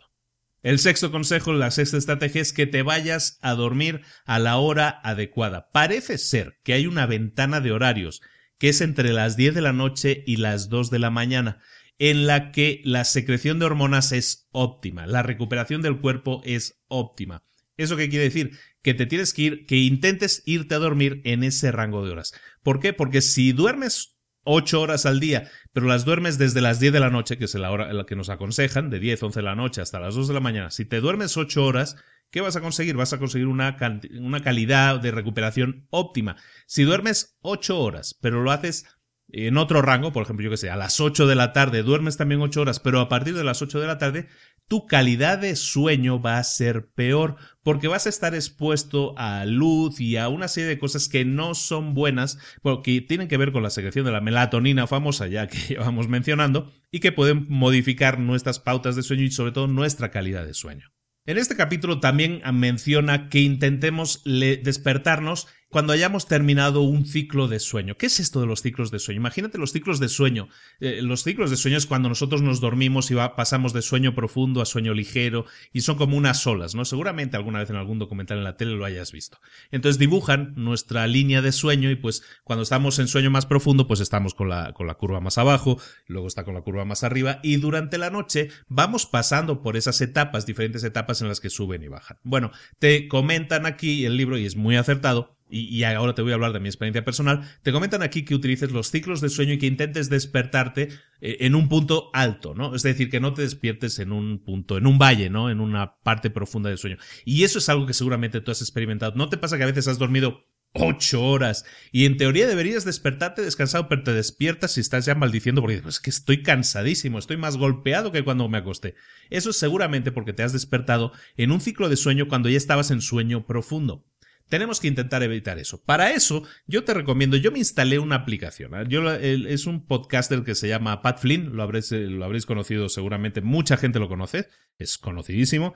El 0.63 0.79
sexto 0.79 1.11
consejo, 1.11 1.53
la 1.53 1.69
sexta 1.69 1.97
estrategia 1.97 2.41
es 2.41 2.51
que 2.51 2.65
te 2.65 2.81
vayas 2.81 3.37
a 3.41 3.53
dormir 3.53 4.01
a 4.25 4.39
la 4.39 4.57
hora 4.57 4.99
adecuada. 5.03 5.69
Parece 5.71 6.17
ser 6.17 6.59
que 6.63 6.73
hay 6.73 6.87
una 6.87 7.05
ventana 7.05 7.61
de 7.61 7.71
horarios 7.71 8.21
que 8.57 8.69
es 8.69 8.81
entre 8.81 9.13
las 9.13 9.37
10 9.37 9.53
de 9.53 9.61
la 9.61 9.73
noche 9.73 10.23
y 10.25 10.37
las 10.37 10.69
2 10.69 10.89
de 10.89 10.99
la 10.99 11.11
mañana, 11.11 11.61
en 11.99 12.25
la 12.25 12.51
que 12.51 12.81
la 12.83 13.05
secreción 13.05 13.59
de 13.59 13.65
hormonas 13.65 14.11
es 14.11 14.47
óptima, 14.51 15.05
la 15.05 15.23
recuperación 15.23 15.83
del 15.83 15.99
cuerpo 15.99 16.41
es 16.43 16.81
óptima. 16.87 17.43
¿Eso 17.75 17.95
qué 17.95 18.09
quiere 18.09 18.25
decir? 18.25 18.57
Que 18.81 18.95
te 18.95 19.05
tienes 19.05 19.33
que 19.33 19.41
ir, 19.43 19.65
que 19.67 19.77
intentes 19.77 20.41
irte 20.45 20.73
a 20.73 20.79
dormir 20.79 21.21
en 21.23 21.43
ese 21.43 21.71
rango 21.71 22.03
de 22.03 22.11
horas. 22.11 22.33
¿Por 22.63 22.79
qué? 22.79 22.93
Porque 22.93 23.21
si 23.21 23.51
duermes 23.51 24.16
8 24.47 24.81
horas 24.81 25.05
al 25.05 25.19
día, 25.19 25.49
pero 25.73 25.87
las 25.87 26.05
duermes 26.05 26.37
desde 26.37 26.61
las 26.61 26.79
10 26.79 26.93
de 26.93 26.99
la 26.99 27.09
noche, 27.09 27.37
que 27.37 27.45
es 27.45 27.55
la 27.55 27.69
hora 27.69 27.89
en 27.89 27.97
la 27.97 28.05
que 28.05 28.15
nos 28.15 28.29
aconsejan, 28.29 28.89
de 28.89 28.99
10, 28.99 29.21
11 29.23 29.39
de 29.39 29.43
la 29.43 29.55
noche 29.55 29.81
hasta 29.81 29.99
las 29.99 30.15
2 30.15 30.29
de 30.29 30.33
la 30.33 30.39
mañana, 30.39 30.71
si 30.71 30.85
te 30.85 31.01
duermes 31.01 31.35
8 31.35 31.65
horas, 31.65 31.97
¿qué 32.31 32.41
vas 32.41 32.55
a 32.55 32.61
conseguir? 32.61 32.95
Vas 32.95 33.11
a 33.11 33.19
conseguir 33.19 33.47
una, 33.47 33.77
una 34.19 34.41
calidad 34.41 34.99
de 34.99 35.11
recuperación 35.11 35.85
óptima. 35.89 36.37
Si 36.65 36.83
duermes 36.83 37.37
8 37.41 37.77
horas, 37.77 38.17
pero 38.21 38.41
lo 38.41 38.51
haces 38.51 38.85
en 39.29 39.57
otro 39.57 39.81
rango, 39.81 40.13
por 40.13 40.23
ejemplo, 40.23 40.43
yo 40.43 40.49
que 40.49 40.57
sé, 40.57 40.69
a 40.69 40.77
las 40.77 40.99
8 40.99 41.27
de 41.27 41.35
la 41.35 41.51
tarde, 41.51 41.83
duermes 41.83 42.17
también 42.17 42.41
8 42.41 42.61
horas, 42.61 42.79
pero 42.79 43.01
a 43.01 43.09
partir 43.09 43.35
de 43.35 43.43
las 43.43 43.61
8 43.61 43.79
de 43.79 43.87
la 43.87 43.97
tarde, 43.97 44.27
tu 44.67 44.85
calidad 44.85 45.37
de 45.37 45.55
sueño 45.55 46.21
va 46.21 46.37
a 46.37 46.43
ser 46.43 46.87
peor 46.87 47.35
porque 47.63 47.87
vas 47.87 48.05
a 48.05 48.09
estar 48.09 48.35
expuesto 48.35 49.13
a 49.17 49.45
luz 49.45 49.99
y 49.99 50.17
a 50.17 50.27
una 50.27 50.47
serie 50.47 50.69
de 50.69 50.79
cosas 50.79 51.07
que 51.07 51.23
no 51.25 51.55
son 51.55 51.93
buenas 51.93 52.37
porque 52.61 53.01
tienen 53.01 53.27
que 53.27 53.37
ver 53.37 53.51
con 53.51 53.63
la 53.63 53.69
secreción 53.69 54.05
de 54.05 54.11
la 54.11 54.21
melatonina 54.21 54.87
famosa 54.87 55.27
ya 55.27 55.47
que 55.47 55.57
llevamos 55.69 56.09
mencionando 56.09 56.71
y 56.91 56.99
que 56.99 57.13
pueden 57.13 57.45
modificar 57.49 58.19
nuestras 58.19 58.59
pautas 58.59 58.95
de 58.95 59.03
sueño 59.03 59.23
y 59.23 59.31
sobre 59.31 59.53
todo 59.53 59.67
nuestra 59.67 60.11
calidad 60.11 60.45
de 60.45 60.53
sueño. 60.53 60.91
En 61.25 61.37
este 61.37 61.57
capítulo 61.57 61.99
también 61.99 62.41
menciona 62.53 63.27
que 63.27 63.41
intentemos 63.41 64.21
despertarnos 64.23 65.47
cuando 65.69 65.93
hayamos 65.93 66.27
terminado 66.27 66.81
un 66.81 67.05
ciclo 67.05 67.47
de 67.47 67.59
sueño. 67.59 67.97
¿Qué 67.97 68.05
es 68.05 68.19
esto 68.19 68.39
de 68.39 68.47
los 68.47 68.61
ciclos 68.61 68.91
de 68.91 68.99
sueño? 68.99 69.19
Imagínate 69.19 69.57
los 69.57 69.71
ciclos 69.73 69.99
de 69.99 70.07
sueño. 70.07 70.47
Eh, 70.79 71.01
los 71.01 71.23
ciclos 71.23 71.49
de 71.49 71.57
sueño 71.57 71.77
es 71.77 71.85
cuando 71.85 72.09
nosotros 72.09 72.41
nos 72.41 72.61
dormimos 72.61 73.11
y 73.11 73.15
pasamos 73.35 73.73
de 73.73 73.81
sueño 73.81 74.15
profundo 74.15 74.61
a 74.61 74.65
sueño 74.65 74.93
ligero 74.93 75.45
y 75.73 75.81
son 75.81 75.97
como 75.97 76.15
unas 76.17 76.45
olas, 76.47 76.75
¿no? 76.75 76.85
Seguramente 76.85 77.35
alguna 77.35 77.59
vez 77.59 77.69
en 77.69 77.75
algún 77.75 77.99
documental 77.99 78.37
en 78.37 78.43
la 78.45 78.55
tele 78.55 78.75
lo 78.75 78.85
hayas 78.85 79.11
visto. 79.11 79.39
Entonces 79.71 79.99
dibujan 79.99 80.53
nuestra 80.55 81.05
línea 81.07 81.41
de 81.41 81.51
sueño 81.51 81.91
y 81.91 81.95
pues 81.95 82.23
cuando 82.43 82.63
estamos 82.63 82.99
en 82.99 83.07
sueño 83.07 83.29
más 83.29 83.45
profundo 83.45 83.87
pues 83.87 83.99
estamos 83.99 84.33
con 84.33 84.49
la, 84.49 84.73
con 84.73 84.87
la 84.87 84.95
curva 84.95 85.19
más 85.19 85.37
abajo, 85.37 85.79
luego 86.07 86.27
está 86.27 86.45
con 86.45 86.53
la 86.53 86.61
curva 86.61 86.85
más 86.85 87.03
arriba 87.03 87.39
y 87.43 87.57
durante 87.57 87.97
la 87.97 88.09
noche 88.09 88.49
vamos 88.67 89.05
pasando 89.05 89.61
por 89.61 89.75
esas 89.75 89.99
etapas, 90.01 90.45
diferentes 90.45 90.83
etapas 90.83 91.21
en 91.21 91.27
las 91.27 91.39
que 91.39 91.49
suben 91.49 91.83
y 91.83 91.87
bajan. 91.87 92.19
Bueno, 92.23 92.51
te 92.79 93.07
comentan 93.07 93.65
aquí 93.65 94.05
el 94.05 94.15
libro 94.15 94.37
y 94.37 94.45
es 94.45 94.55
muy 94.55 94.77
acertado 94.77 95.36
y, 95.49 95.83
ahora 95.83 96.13
te 96.13 96.21
voy 96.21 96.31
a 96.31 96.35
hablar 96.35 96.53
de 96.53 96.59
mi 96.59 96.67
experiencia 96.67 97.05
personal, 97.05 97.47
te 97.63 97.71
comentan 97.71 98.01
aquí 98.01 98.23
que 98.23 98.35
utilices 98.35 98.71
los 98.71 98.91
ciclos 98.91 99.21
de 99.21 99.29
sueño 99.29 99.53
y 99.53 99.57
que 99.57 99.67
intentes 99.67 100.09
despertarte 100.09 100.89
eh, 101.21 101.37
en 101.41 101.55
un 101.55 101.69
punto 101.69 102.09
alto, 102.13 102.53
¿no? 102.53 102.75
Es 102.75 102.83
decir, 102.83 103.09
que 103.09 103.19
no 103.19 103.33
te 103.33 103.43
despiertes 103.43 103.99
en 103.99 104.11
un 104.11 104.39
punto, 104.39 104.77
en 104.77 104.87
un 104.87 104.97
valle, 104.97 105.29
¿no? 105.29 105.49
En 105.49 105.59
una 105.59 105.95
parte 106.03 106.29
profunda 106.29 106.69
del 106.69 106.77
sueño. 106.77 106.97
Y 107.25 107.43
eso 107.43 107.59
es 107.59 107.69
algo 107.69 107.85
que 107.85 107.93
seguramente 107.93 108.41
tú 108.41 108.51
has 108.51 108.61
experimentado. 108.61 109.13
¿No 109.15 109.29
te 109.29 109.37
pasa 109.37 109.57
que 109.57 109.63
a 109.63 109.67
veces 109.67 109.87
has 109.87 109.97
dormido 109.97 110.45
ocho 110.73 111.23
horas 111.23 111.65
y 111.91 112.05
en 112.05 112.17
teoría 112.17 112.47
deberías 112.47 112.85
despertarte 112.85 113.41
descansado, 113.41 113.87
pero 113.87 114.03
te 114.03 114.13
despiertas 114.13 114.77
y 114.77 114.81
estás 114.81 115.05
ya 115.05 115.15
maldiciendo 115.15 115.61
porque 115.61 115.81
es 115.87 115.99
que 115.99 116.09
estoy 116.09 116.43
cansadísimo, 116.43 117.19
estoy 117.19 117.37
más 117.37 117.57
golpeado 117.57 118.11
que 118.11 118.23
cuando 118.23 118.47
me 118.49 118.57
acosté. 118.57 118.95
Eso 119.29 119.49
es 119.49 119.57
seguramente 119.57 120.11
porque 120.11 120.33
te 120.33 120.43
has 120.43 120.53
despertado 120.53 121.11
en 121.35 121.51
un 121.51 121.61
ciclo 121.61 121.89
de 121.89 121.97
sueño 121.97 122.27
cuando 122.27 122.49
ya 122.49 122.57
estabas 122.57 122.91
en 122.91 123.01
sueño 123.01 123.45
profundo. 123.45 124.05
Tenemos 124.49 124.79
que 124.79 124.87
intentar 124.87 125.23
evitar 125.23 125.59
eso. 125.59 125.81
Para 125.83 126.11
eso, 126.11 126.43
yo 126.67 126.83
te 126.83 126.93
recomiendo, 126.93 127.37
yo 127.37 127.51
me 127.51 127.59
instalé 127.59 127.99
una 127.99 128.15
aplicación. 128.15 128.75
¿eh? 128.75 128.85
Yo, 128.87 129.11
es 129.11 129.65
un 129.65 129.85
podcaster 129.85 130.43
que 130.43 130.55
se 130.55 130.67
llama 130.67 131.01
Pat 131.01 131.19
Flynn, 131.19 131.55
lo 131.55 131.63
habréis, 131.63 131.91
eh, 131.91 132.07
lo 132.07 132.23
habréis 132.23 132.45
conocido 132.45 132.89
seguramente, 132.89 133.41
mucha 133.41 133.77
gente 133.77 133.99
lo 133.99 134.07
conoce, 134.07 134.47
es 134.77 134.97
conocidísimo. 134.97 135.75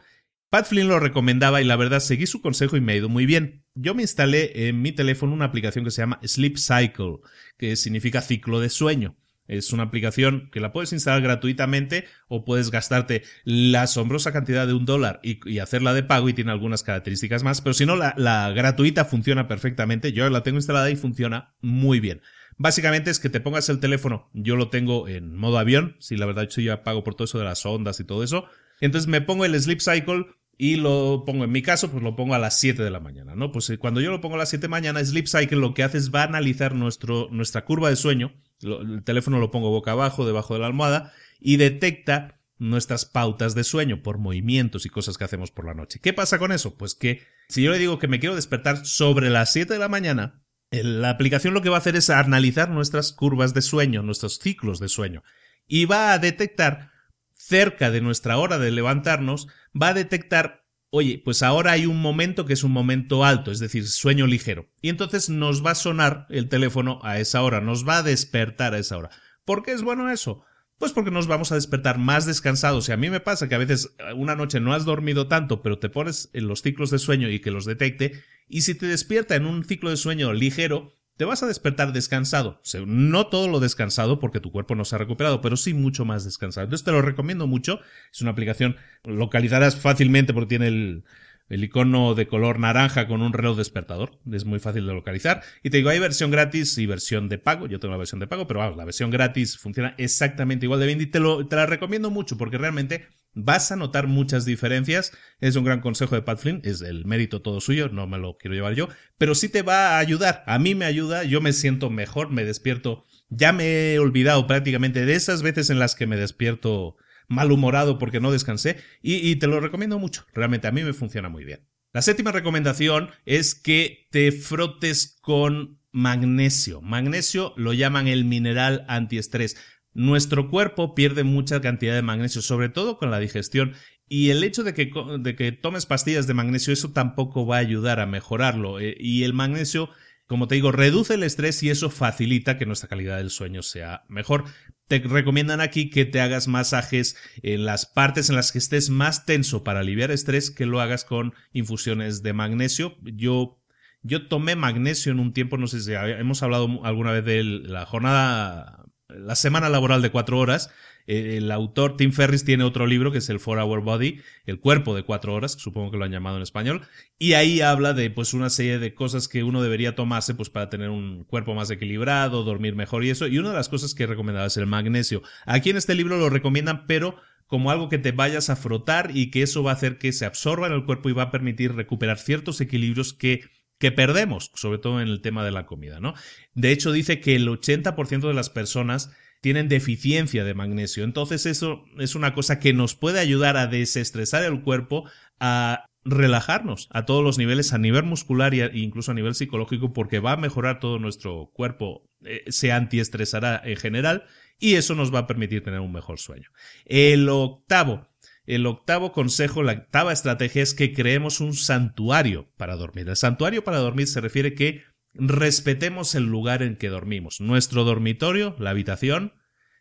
Pat 0.50 0.66
Flynn 0.66 0.90
lo 0.90 1.00
recomendaba 1.00 1.62
y 1.62 1.66
la 1.66 1.78
verdad 1.78 2.02
seguí 2.02 2.28
su 2.28 2.42
consejo 2.42 2.76
y 2.76 2.82
me 2.82 2.92
ha 2.92 2.98
ido 2.98 3.08
muy 3.08 3.26
bien. 3.26 3.64
Yo 3.74 3.96
me 3.96 4.02
instalé 4.02 4.68
en 4.68 4.82
mi 4.82 4.92
teléfono 4.92 5.34
una 5.34 5.46
aplicación 5.46 5.86
que 5.86 5.92
se 5.92 6.02
llama 6.02 6.20
Sleep 6.24 6.58
Cycle, 6.58 7.20
que 7.58 7.78
significa 7.78 8.22
ciclo 8.22 8.60
de 8.60 8.70
sueño. 8.70 9.18
Es 9.48 9.74
una 9.74 9.84
aplicación 9.84 10.50
que 10.52 10.60
la 10.60 10.72
puedes 10.72 10.94
instalar 10.94 11.22
gratuitamente 11.22 12.06
o 12.28 12.46
puedes 12.46 12.72
gastarte 12.72 13.24
la 13.44 13.84
asombrosa 13.84 14.32
cantidad 14.32 14.66
de 14.66 14.74
un 14.74 14.86
dólar 14.86 15.20
y, 15.24 15.60
hacerla 15.60 15.94
de 15.94 16.04
pago 16.04 16.30
y 16.30 16.34
tiene 16.34 16.52
algunas 16.52 16.84
características 16.84 17.44
más, 17.44 17.62
pero 17.62 17.74
si 17.74 17.86
no, 17.86 17.96
la, 17.96 18.52
gratuita 18.52 19.06
funciona 19.06 19.48
perfectamente. 19.48 20.14
Yo 20.14 20.30
la 20.30 20.44
tengo 20.44 20.58
instalada 20.58 20.90
y 20.90 20.96
funciona 20.96 21.54
muy 21.62 22.00
bien. 22.00 22.22
Básicamente 22.58 23.10
es 23.10 23.20
que 23.20 23.30
te 23.30 23.40
pongas 23.40 23.70
el 23.70 23.80
teléfono, 23.80 24.30
yo 24.34 24.56
lo 24.56 24.70
tengo 24.70 25.08
en 25.08 25.36
modo 25.36 25.58
avión, 25.58 25.96
si 26.00 26.16
la 26.16 26.28
verdad 26.28 26.48
yo 26.48 26.62
ya 26.62 26.84
pago 26.84 27.04
por 27.04 27.16
todo 27.16 27.26
eso 27.26 27.40
de 27.40 27.46
las 27.46 27.66
ondas 27.66 28.00
y 28.00 28.04
todo 28.04 28.24
eso. 28.24 28.46
Entonces 28.82 29.08
me 29.08 29.22
pongo 29.22 29.46
el 29.46 29.60
Sleep 29.60 29.80
Cycle 29.82 30.28
y 30.58 30.76
lo 30.76 31.24
pongo, 31.26 31.44
en 31.44 31.52
mi 31.52 31.64
caso, 31.64 31.90
pues 31.90 32.04
lo 32.04 32.16
pongo 32.16 32.36
a 32.36 32.40
las 32.40 32.60
7 32.60 32.84
de 32.84 32.92
la 32.92 33.00
mañana, 33.00 33.36
¿no? 33.36 33.52
Pues 33.52 33.70
eh, 33.72 33.80
cuando 33.80 34.00
yo 34.00 34.12
lo 34.12 34.22
pongo 34.22 34.36
a 34.36 34.38
las 34.38 34.50
7 34.50 34.62
de 34.62 34.68
la 34.68 34.72
mañana, 34.72 35.04
Sleep 35.04 35.28
Cycle 35.28 35.58
lo 35.58 35.74
que 35.74 35.84
hace 35.84 35.98
es 35.98 36.14
va 36.14 36.22
a 36.22 36.26
analizar 36.26 36.76
nuestro, 36.76 37.30
nuestra 37.32 37.66
curva 37.66 37.90
de 37.90 37.96
sueño 37.96 38.34
el 38.62 39.04
teléfono 39.04 39.40
lo 39.40 39.52
pongo 39.52 39.70
boca 39.70 39.92
abajo, 39.92 40.26
debajo 40.26 40.54
de 40.54 40.60
la 40.60 40.68
almohada, 40.68 41.14
y 41.40 41.58
detecta 41.58 42.40
nuestras 42.58 43.06
pautas 43.06 43.56
de 43.56 43.64
sueño 43.64 44.04
por 44.04 44.20
movimientos 44.20 44.86
y 44.86 44.90
cosas 44.90 45.18
que 45.18 45.24
hacemos 45.24 45.50
por 45.50 45.66
la 45.66 45.74
noche. 45.74 46.00
¿Qué 46.00 46.14
pasa 46.14 46.38
con 46.38 46.52
eso? 46.52 46.76
Pues 46.78 46.94
que 46.94 47.24
si 47.50 47.64
yo 47.64 47.72
le 47.72 47.80
digo 47.80 47.98
que 47.98 48.08
me 48.08 48.20
quiero 48.20 48.36
despertar 48.36 48.86
sobre 48.86 49.30
las 49.32 49.52
7 49.52 49.74
de 49.74 49.80
la 49.80 49.90
mañana, 49.90 50.44
la 50.70 51.10
aplicación 51.10 51.54
lo 51.54 51.62
que 51.62 51.70
va 51.70 51.78
a 51.78 51.80
hacer 51.80 51.96
es 51.96 52.10
analizar 52.10 52.70
nuestras 52.70 53.14
curvas 53.14 53.54
de 53.54 53.62
sueño, 53.62 54.04
nuestros 54.04 54.38
ciclos 54.38 54.80
de 54.80 54.90
sueño, 54.90 55.24
y 55.68 55.86
va 55.86 56.14
a 56.14 56.20
detectar 56.20 56.92
cerca 57.34 57.90
de 57.90 58.02
nuestra 58.02 58.38
hora 58.38 58.60
de 58.60 58.72
levantarnos, 58.72 59.48
va 59.80 59.90
a 59.90 59.94
detectar 59.94 60.61
oye, 60.92 61.22
pues 61.24 61.42
ahora 61.42 61.72
hay 61.72 61.86
un 61.86 62.00
momento 62.02 62.46
que 62.46 62.54
es 62.54 62.64
un 62.64 62.72
momento 62.72 63.26
alto, 63.26 63.52
es 63.52 63.60
decir, 63.60 63.88
sueño 63.88 64.28
ligero. 64.28 64.70
Y 64.82 64.90
entonces 64.90 65.30
nos 65.30 65.66
va 65.66 65.72
a 65.72 65.76
sonar 65.76 66.28
el 66.30 66.50
teléfono 66.50 67.00
a 67.02 67.20
esa 67.20 67.42
hora, 67.42 67.62
nos 67.62 67.88
va 67.88 67.98
a 67.98 68.04
despertar 68.04 68.74
a 68.74 68.80
esa 68.80 68.98
hora. 68.98 69.10
¿Por 69.46 69.64
qué 69.64 69.72
es 69.72 69.82
bueno 69.82 70.12
eso? 70.12 70.44
Pues 70.78 70.92
porque 70.92 71.12
nos 71.12 71.28
vamos 71.28 71.52
a 71.52 71.56
despertar 71.56 71.98
más 71.98 72.26
descansados. 72.26 72.90
Y 72.90 72.92
a 72.92 72.98
mí 72.98 73.10
me 73.10 73.20
pasa 73.22 73.48
que 73.48 73.56
a 73.56 73.60
veces 73.60 73.96
eh, 74.00 74.14
una 74.14 74.36
noche 74.36 74.60
no 74.60 74.74
has 74.74 74.84
dormido 74.84 75.28
tanto, 75.28 75.62
pero 75.62 75.80
te 75.80 75.90
pones 75.90 76.30
en 76.34 76.48
los 76.48 76.62
ciclos 76.62 76.92
de 76.92 77.00
sueño 77.00 77.30
y 77.30 77.40
que 77.40 77.52
los 77.52 77.66
detecte, 77.66 78.24
y 78.48 78.62
si 78.62 78.76
te 78.76 78.86
despierta 78.86 79.36
en 79.36 79.46
un 79.46 79.64
ciclo 79.64 79.90
de 79.90 79.98
sueño 79.98 80.34
ligero, 80.34 80.94
te 81.22 81.26
vas 81.26 81.44
a 81.44 81.46
despertar 81.46 81.94
descansado. 81.94 82.60
no 82.88 83.28
todo 83.28 83.48
lo 83.48 83.60
descansado 83.60 84.20
porque 84.20 84.40
tu 84.40 84.52
cuerpo 84.52 84.74
no 84.74 84.86
se 84.86 84.96
ha 84.96 84.98
recuperado, 84.98 85.40
pero 85.40 85.56
sí 85.56 85.76
mucho 85.76 86.04
más 86.04 86.26
descansado. 86.26 86.64
Entonces 86.64 86.84
te 86.84 86.92
lo 86.92 87.04
recomiendo 87.04 87.46
mucho. 87.46 87.80
Es 88.12 88.24
una 88.24 88.32
aplicación, 88.32 88.76
localizarás 89.04 89.76
fácilmente 89.76 90.34
porque 90.34 90.58
tiene 90.58 90.70
el, 90.70 91.04
el 91.48 91.64
icono 91.64 92.16
de 92.16 92.28
color 92.28 92.58
naranja 92.58 93.08
con 93.08 93.22
un 93.22 93.34
reloj 93.34 93.56
despertador. 93.56 94.18
Es 94.32 94.46
muy 94.46 94.58
fácil 94.58 94.88
de 94.88 94.96
localizar. 94.96 95.44
Y 95.62 95.70
te 95.70 95.78
digo, 95.78 95.92
hay 95.92 96.00
versión 96.00 96.32
gratis 96.32 96.76
y 96.80 96.88
versión 96.88 97.30
de 97.30 97.38
pago. 97.38 97.68
Yo 97.68 97.80
tengo 97.80 97.92
la 97.92 98.00
versión 98.00 98.20
de 98.20 98.26
pago, 98.26 98.48
pero 98.48 98.62
vamos, 98.62 98.76
la 98.76 98.86
versión 98.86 99.12
gratis 99.12 99.60
funciona 99.60 99.94
exactamente 100.00 100.66
igual 100.66 100.80
de 100.80 100.88
bien 100.88 101.02
y 101.02 101.06
te, 101.06 101.20
la 101.20 101.68
recomiendo 101.68 102.10
mucho 102.10 102.36
porque 102.36 102.58
realmente 102.58 103.10
vas 103.34 103.72
a 103.72 103.76
notar 103.76 104.08
muchas 104.08 104.46
diferencias. 104.46 105.12
Es 105.40 105.56
un 105.56 105.64
gran 105.64 105.82
consejo 105.82 106.16
de 106.16 106.22
Pat 106.22 106.40
Flynn, 106.40 106.62
es 106.64 106.82
el 106.82 107.06
mérito 107.06 107.42
todo 107.42 107.62
suyo, 107.62 107.90
no 107.90 108.08
me 108.08 108.18
lo 108.18 108.38
quiero 108.38 108.56
llevar 108.56 108.74
yo, 108.74 108.90
pero 109.18 109.36
sí 109.36 109.50
te 109.50 109.62
va 109.62 109.96
a 109.96 110.00
ayudar. 110.00 110.44
A 110.48 110.60
mí 110.60 110.76
me 110.76 110.86
ayuda, 110.86 111.24
yo 111.24 111.42
me 111.42 111.54
siento 111.54 111.90
mejor, 111.90 112.30
me 112.30 112.44
despierto. 112.44 113.06
Ya 113.30 113.54
me 113.54 113.94
he 113.94 114.00
olvidado 114.00 114.46
prácticamente 114.48 115.06
de 115.06 115.14
esas 115.14 115.42
veces 115.42 115.70
en 115.70 115.80
las 115.80 115.96
que 115.96 116.08
me 116.08 116.18
despierto 116.18 116.98
malhumorado 117.32 117.98
porque 117.98 118.20
no 118.20 118.32
descansé 118.32 118.78
y, 119.02 119.36
te 119.38 119.48
lo 119.48 119.60
recomiendo 119.60 119.98
mucho. 119.98 120.26
Realmente 120.34 120.68
a 120.68 120.72
mí 120.72 120.84
me 120.84 120.94
funciona 120.94 121.30
muy 121.30 121.46
bien. 121.46 121.66
La 121.94 122.02
séptima 122.02 122.32
recomendación 122.32 123.10
es 123.26 123.56
que 123.56 124.08
te 124.12 124.32
frotes 124.32 125.18
con 125.22 125.80
magnesio. 125.92 126.82
Magnesio 126.82 127.54
lo 127.58 127.74
llaman 127.74 128.08
el 128.08 128.26
mineral 128.26 128.86
antiestrés. 128.88 129.58
Nuestro 129.94 130.50
cuerpo 130.50 130.96
pierde 130.96 131.24
mucha 131.24 131.62
cantidad 131.62 131.96
de 131.96 132.02
magnesio, 132.02 132.42
sobre 132.42 132.70
todo 132.70 132.98
con 132.98 133.12
la 133.12 133.20
digestión, 133.20 133.74
y 134.08 134.30
el 134.30 134.44
hecho 134.44 134.64
de 134.64 134.74
que, 134.74 134.92
de 135.20 135.36
que 135.36 135.52
tomes 135.52 135.86
pastillas 135.86 136.28
de 136.28 136.34
magnesio, 136.34 136.74
eso 136.74 136.92
tampoco 136.92 137.46
va 137.46 137.58
a 137.58 137.60
ayudar 137.60 138.00
a 138.00 138.06
mejorarlo. 138.06 138.80
Eh, 138.80 138.96
y 139.00 139.24
el 139.24 139.34
magnesio 139.34 139.90
como 140.32 140.48
te 140.48 140.56
digo, 140.56 140.72
reduce 140.72 141.16
el 141.16 141.24
estrés 141.24 141.62
y 141.62 141.70
eso 141.70 141.90
facilita 141.90 142.58
que 142.58 142.66
nuestra 142.66 142.88
calidad 142.88 143.18
del 143.18 143.32
sueño 143.32 143.62
sea 143.64 144.06
mejor. 144.08 144.46
Te 144.88 145.00
recomiendan 145.00 145.60
aquí 145.60 145.90
que 145.90 146.06
te 146.06 146.22
hagas 146.22 146.48
masajes 146.48 147.18
en 147.44 147.66
las 147.66 147.86
partes 147.86 148.30
en 148.30 148.38
las 148.38 148.54
que 148.54 148.60
estés 148.60 148.90
más 148.90 149.26
tenso 149.26 149.66
para 149.66 149.82
aliviar 149.82 150.10
estrés, 150.10 150.50
que 150.50 150.66
lo 150.66 150.80
hagas 150.80 151.04
con 151.04 151.34
infusiones 151.52 152.24
de 152.24 152.32
magnesio. 152.32 152.96
Yo 153.02 153.62
yo 154.04 154.30
tomé 154.30 154.56
magnesio 154.56 155.12
en 155.12 155.20
un 155.20 155.34
tiempo, 155.34 155.58
no 155.58 155.68
sé 155.68 155.82
si 155.82 155.92
hemos 155.92 156.42
hablado 156.42 156.80
alguna 156.86 157.12
vez 157.12 157.26
de 157.26 157.44
la 157.44 157.86
jornada, 157.86 158.81
la 159.18 159.36
semana 159.36 159.70
laboral 159.70 160.02
de 160.02 160.12
cuatro 160.12 160.40
horas, 160.40 160.72
eh, 161.08 161.38
el 161.38 161.52
autor 161.52 161.98
Tim 161.98 162.12
Ferris 162.12 162.46
tiene 162.46 162.64
otro 162.64 162.86
libro 162.86 163.12
que 163.12 163.20
es 163.20 163.30
el 163.30 163.40
Four 163.40 163.60
Hour 163.60 163.82
Body, 163.82 164.22
el 164.46 164.60
cuerpo 164.60 164.96
de 164.96 165.04
cuatro 165.04 165.34
horas, 165.34 165.54
supongo 165.54 165.92
que 165.92 165.98
lo 165.98 166.06
han 166.06 166.12
llamado 166.12 166.38
en 166.38 166.44
español, 166.44 166.82
y 167.18 167.34
ahí 167.34 167.62
habla 167.62 167.94
de 167.94 168.10
pues 168.10 168.34
una 168.34 168.50
serie 168.50 168.80
de 168.80 168.94
cosas 168.94 169.28
que 169.28 169.44
uno 169.44 169.62
debería 169.62 169.96
tomarse 169.96 170.36
pues 170.36 170.50
para 170.50 170.70
tener 170.70 170.90
un 170.90 171.24
cuerpo 171.24 171.54
más 171.54 171.70
equilibrado, 171.72 172.44
dormir 172.44 172.76
mejor 172.76 173.04
y 173.04 173.10
eso, 173.10 173.28
y 173.28 173.38
una 173.38 173.50
de 173.50 173.56
las 173.56 173.70
cosas 173.70 173.94
que 173.96 174.08
recomendaba 174.08 174.48
es 174.48 174.58
el 174.58 174.68
magnesio. 174.68 175.22
Aquí 175.46 175.70
en 175.70 175.78
este 175.78 175.96
libro 175.96 176.18
lo 176.18 176.30
recomiendan, 176.30 176.86
pero 176.88 177.16
como 177.48 177.70
algo 177.70 177.90
que 177.90 177.98
te 177.98 178.14
vayas 178.14 178.50
a 178.50 178.56
frotar 178.56 179.12
y 179.14 179.30
que 179.30 179.42
eso 179.42 179.62
va 179.62 179.72
a 179.72 179.74
hacer 179.74 179.98
que 179.98 180.14
se 180.14 180.26
absorba 180.26 180.68
en 180.68 180.74
el 180.74 180.86
cuerpo 180.86 181.10
y 181.10 181.14
va 181.14 181.24
a 181.24 181.32
permitir 181.32 181.74
recuperar 181.76 182.18
ciertos 182.18 182.62
equilibrios 182.62 183.14
que 183.14 183.42
que 183.82 183.92
perdemos, 183.92 184.52
sobre 184.54 184.78
todo 184.78 185.02
en 185.02 185.10
el 185.10 185.22
tema 185.22 185.44
de 185.44 185.52
la 185.52 185.66
comida, 185.66 186.00
¿no? 186.00 186.14
De 186.54 186.72
hecho, 186.72 186.94
dice 186.94 187.20
que 187.20 187.36
el 187.36 187.50
80% 187.50 188.28
de 188.28 188.34
las 188.34 188.50
personas 188.50 189.12
tienen 189.42 189.68
deficiencia 189.68 190.46
de 190.46 190.54
magnesio. 190.54 191.04
Entonces 191.04 191.48
eso 191.48 191.84
es 191.98 192.14
una 192.16 192.34
cosa 192.34 192.60
que 192.60 192.74
nos 192.74 192.96
puede 192.96 193.20
ayudar 193.20 193.58
a 193.58 193.66
desestresar 193.66 194.44
el 194.44 194.62
cuerpo, 194.62 195.10
a 195.40 195.86
relajarnos 196.06 196.90
a 196.92 197.06
todos 197.06 197.24
los 197.24 197.40
niveles, 197.40 197.74
a 197.74 197.80
nivel 197.80 198.04
muscular 198.04 198.54
e 198.54 198.72
incluso 198.76 199.12
a 199.12 199.16
nivel 199.16 199.34
psicológico, 199.34 199.94
porque 199.94 200.20
va 200.20 200.34
a 200.34 200.38
mejorar 200.38 200.80
todo 200.80 201.00
nuestro 201.00 201.50
cuerpo, 201.54 202.08
eh, 202.24 202.44
se 202.50 202.72
antiestresará 202.72 203.62
en 203.66 203.78
general 203.78 204.26
y 204.60 204.76
eso 204.76 204.94
nos 204.94 205.14
va 205.14 205.20
a 205.20 205.28
permitir 205.28 205.64
tener 205.64 205.80
un 205.80 205.92
mejor 205.92 206.20
sueño. 206.20 206.50
El 206.86 207.28
octavo, 207.30 208.08
el 208.56 208.66
octavo 208.66 209.14
consejo, 209.14 209.64
la 209.64 209.72
octava 209.72 210.12
estrategia 210.12 210.62
es 210.62 210.74
que 210.74 210.94
creemos 210.94 211.40
un 211.40 211.54
santuario 211.54 212.52
para 212.58 212.76
dormir. 212.76 213.08
El 213.08 213.16
santuario 213.16 213.64
para 213.64 213.78
dormir 213.78 214.08
se 214.08 214.20
refiere 214.20 214.56
que 214.56 214.84
respetemos 215.14 216.16
el 216.16 216.26
lugar 216.26 216.62
en 216.62 216.76
que 216.76 216.90
dormimos. 216.90 217.40
Nuestro 217.40 217.86
dormitorio, 217.86 218.58
la 218.60 218.72
habitación, 218.72 219.34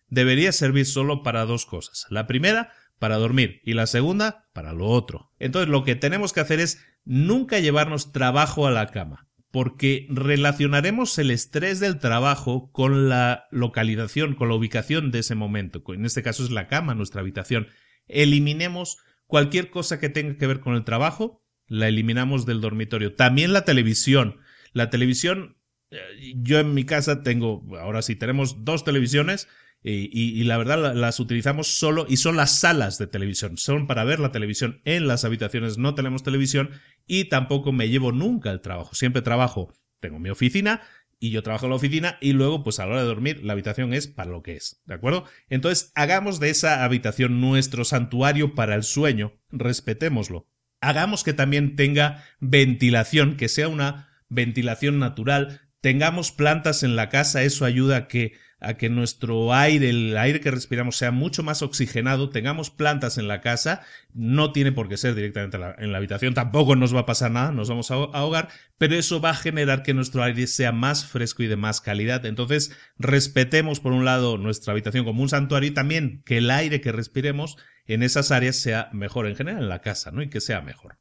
debería 0.08 0.52
servir 0.52 0.86
solo 0.86 1.24
para 1.24 1.46
dos 1.46 1.66
cosas. 1.66 2.06
La 2.10 2.28
primera, 2.28 2.70
para 3.00 3.16
dormir 3.16 3.60
y 3.64 3.72
la 3.72 3.88
segunda, 3.88 4.48
para 4.52 4.72
lo 4.72 4.86
otro. 4.86 5.32
Entonces 5.40 5.68
lo 5.68 5.82
que 5.82 5.96
tenemos 5.96 6.32
que 6.32 6.40
hacer 6.40 6.60
es 6.60 6.80
nunca 7.04 7.58
llevarnos 7.58 8.12
trabajo 8.12 8.68
a 8.68 8.70
la 8.70 8.86
cama, 8.86 9.28
porque 9.50 10.06
relacionaremos 10.10 11.18
el 11.18 11.32
estrés 11.32 11.80
del 11.80 11.98
trabajo 11.98 12.70
con 12.70 13.08
la 13.08 13.48
localización, 13.50 14.36
con 14.36 14.48
la 14.48 14.54
ubicación 14.54 15.10
de 15.10 15.20
ese 15.20 15.34
momento. 15.34 15.82
En 15.88 16.06
este 16.06 16.22
caso 16.22 16.44
es 16.44 16.52
la 16.52 16.68
cama, 16.68 16.94
nuestra 16.94 17.20
habitación. 17.20 17.66
Eliminemos 18.12 18.98
cualquier 19.26 19.70
cosa 19.70 19.98
que 19.98 20.08
tenga 20.08 20.36
que 20.36 20.46
ver 20.46 20.60
con 20.60 20.74
el 20.74 20.84
trabajo, 20.84 21.42
la 21.66 21.88
eliminamos 21.88 22.46
del 22.46 22.60
dormitorio. 22.60 23.14
También 23.14 23.52
la 23.52 23.64
televisión. 23.64 24.40
La 24.72 24.90
televisión, 24.90 25.56
eh, 25.90 25.98
yo 26.36 26.58
en 26.58 26.74
mi 26.74 26.84
casa 26.84 27.22
tengo, 27.22 27.64
ahora 27.78 28.02
sí, 28.02 28.16
tenemos 28.16 28.64
dos 28.64 28.84
televisiones 28.84 29.48
y, 29.82 30.44
la 30.44 30.58
verdad 30.58 30.94
las 30.94 31.20
utilizamos 31.20 31.68
solo 31.68 32.04
y 32.06 32.18
son 32.18 32.36
las 32.36 32.58
salas 32.58 32.98
de 32.98 33.06
televisión, 33.06 33.56
son 33.56 33.86
para 33.86 34.04
ver 34.04 34.20
la 34.20 34.30
televisión. 34.30 34.82
En 34.84 35.06
las 35.06 35.24
habitaciones 35.24 35.78
no 35.78 35.94
tenemos 35.94 36.22
televisión 36.22 36.70
y 37.06 37.24
tampoco 37.24 37.72
me 37.72 37.88
llevo 37.88 38.12
nunca 38.12 38.50
el 38.50 38.60
trabajo. 38.60 38.94
Siempre 38.94 39.22
trabajo, 39.22 39.72
tengo 40.00 40.18
mi 40.18 40.28
oficina 40.28 40.82
y 41.20 41.30
yo 41.30 41.42
trabajo 41.42 41.66
en 41.66 41.70
la 41.70 41.76
oficina 41.76 42.18
y 42.20 42.32
luego 42.32 42.64
pues 42.64 42.80
a 42.80 42.86
la 42.86 42.92
hora 42.92 43.02
de 43.02 43.08
dormir 43.08 43.44
la 43.44 43.52
habitación 43.52 43.92
es 43.92 44.08
para 44.08 44.30
lo 44.30 44.42
que 44.42 44.56
es, 44.56 44.80
¿de 44.86 44.94
acuerdo? 44.94 45.24
Entonces 45.50 45.92
hagamos 45.94 46.40
de 46.40 46.50
esa 46.50 46.82
habitación 46.82 47.40
nuestro 47.40 47.84
santuario 47.84 48.54
para 48.54 48.74
el 48.74 48.82
sueño, 48.82 49.34
respetémoslo. 49.50 50.48
Hagamos 50.80 51.22
que 51.22 51.34
también 51.34 51.76
tenga 51.76 52.24
ventilación, 52.40 53.36
que 53.36 53.48
sea 53.48 53.68
una 53.68 54.08
ventilación 54.30 54.98
natural, 54.98 55.60
tengamos 55.82 56.32
plantas 56.32 56.82
en 56.82 56.96
la 56.96 57.10
casa, 57.10 57.42
eso 57.42 57.66
ayuda 57.66 57.96
a 57.96 58.08
que 58.08 58.32
a 58.60 58.74
que 58.74 58.90
nuestro 58.90 59.54
aire, 59.54 59.88
el 59.88 60.16
aire 60.16 60.40
que 60.40 60.50
respiramos 60.50 60.96
sea 60.96 61.10
mucho 61.10 61.42
más 61.42 61.62
oxigenado, 61.62 62.30
tengamos 62.30 62.70
plantas 62.70 63.16
en 63.16 63.26
la 63.26 63.40
casa, 63.40 63.82
no 64.12 64.52
tiene 64.52 64.70
por 64.70 64.88
qué 64.88 64.96
ser 64.96 65.14
directamente 65.14 65.56
en 65.56 65.92
la, 65.92 65.98
habitación, 65.98 66.34
tampoco 66.34 66.76
nos 66.76 66.94
va 66.94 67.00
a 67.00 67.06
pasar 67.06 67.30
nada, 67.30 67.52
nos 67.52 67.70
vamos 67.70 67.90
a 67.90 67.94
ahogar, 67.94 68.48
pero 68.76 68.94
eso 68.94 69.20
va 69.20 69.30
a 69.30 69.34
generar 69.34 69.82
que 69.82 69.94
nuestro 69.94 70.22
aire 70.22 70.46
sea 70.46 70.72
más 70.72 71.06
fresco 71.06 71.42
y 71.42 71.46
de 71.46 71.56
más 71.56 71.80
calidad. 71.80 72.26
Entonces, 72.26 72.76
respetemos 72.98 73.80
por 73.80 73.92
un 73.92 74.04
lado 74.04 74.36
nuestra 74.36 74.72
habitación 74.72 75.04
como 75.04 75.22
un 75.22 75.28
santuario 75.28 75.70
y 75.70 75.74
también 75.74 76.22
que 76.24 76.38
el 76.38 76.50
aire 76.50 76.80
que 76.80 76.92
respiremos 76.92 77.56
en 77.86 78.02
esas 78.02 78.30
áreas 78.30 78.56
sea 78.56 78.90
mejor 78.92 79.26
en 79.26 79.36
general 79.36 79.62
en 79.62 79.68
la 79.68 79.80
casa, 79.80 80.10
¿no? 80.10 80.22
Y 80.22 80.28
que 80.28 80.40
sea 80.40 80.60
mejor. 80.60 80.98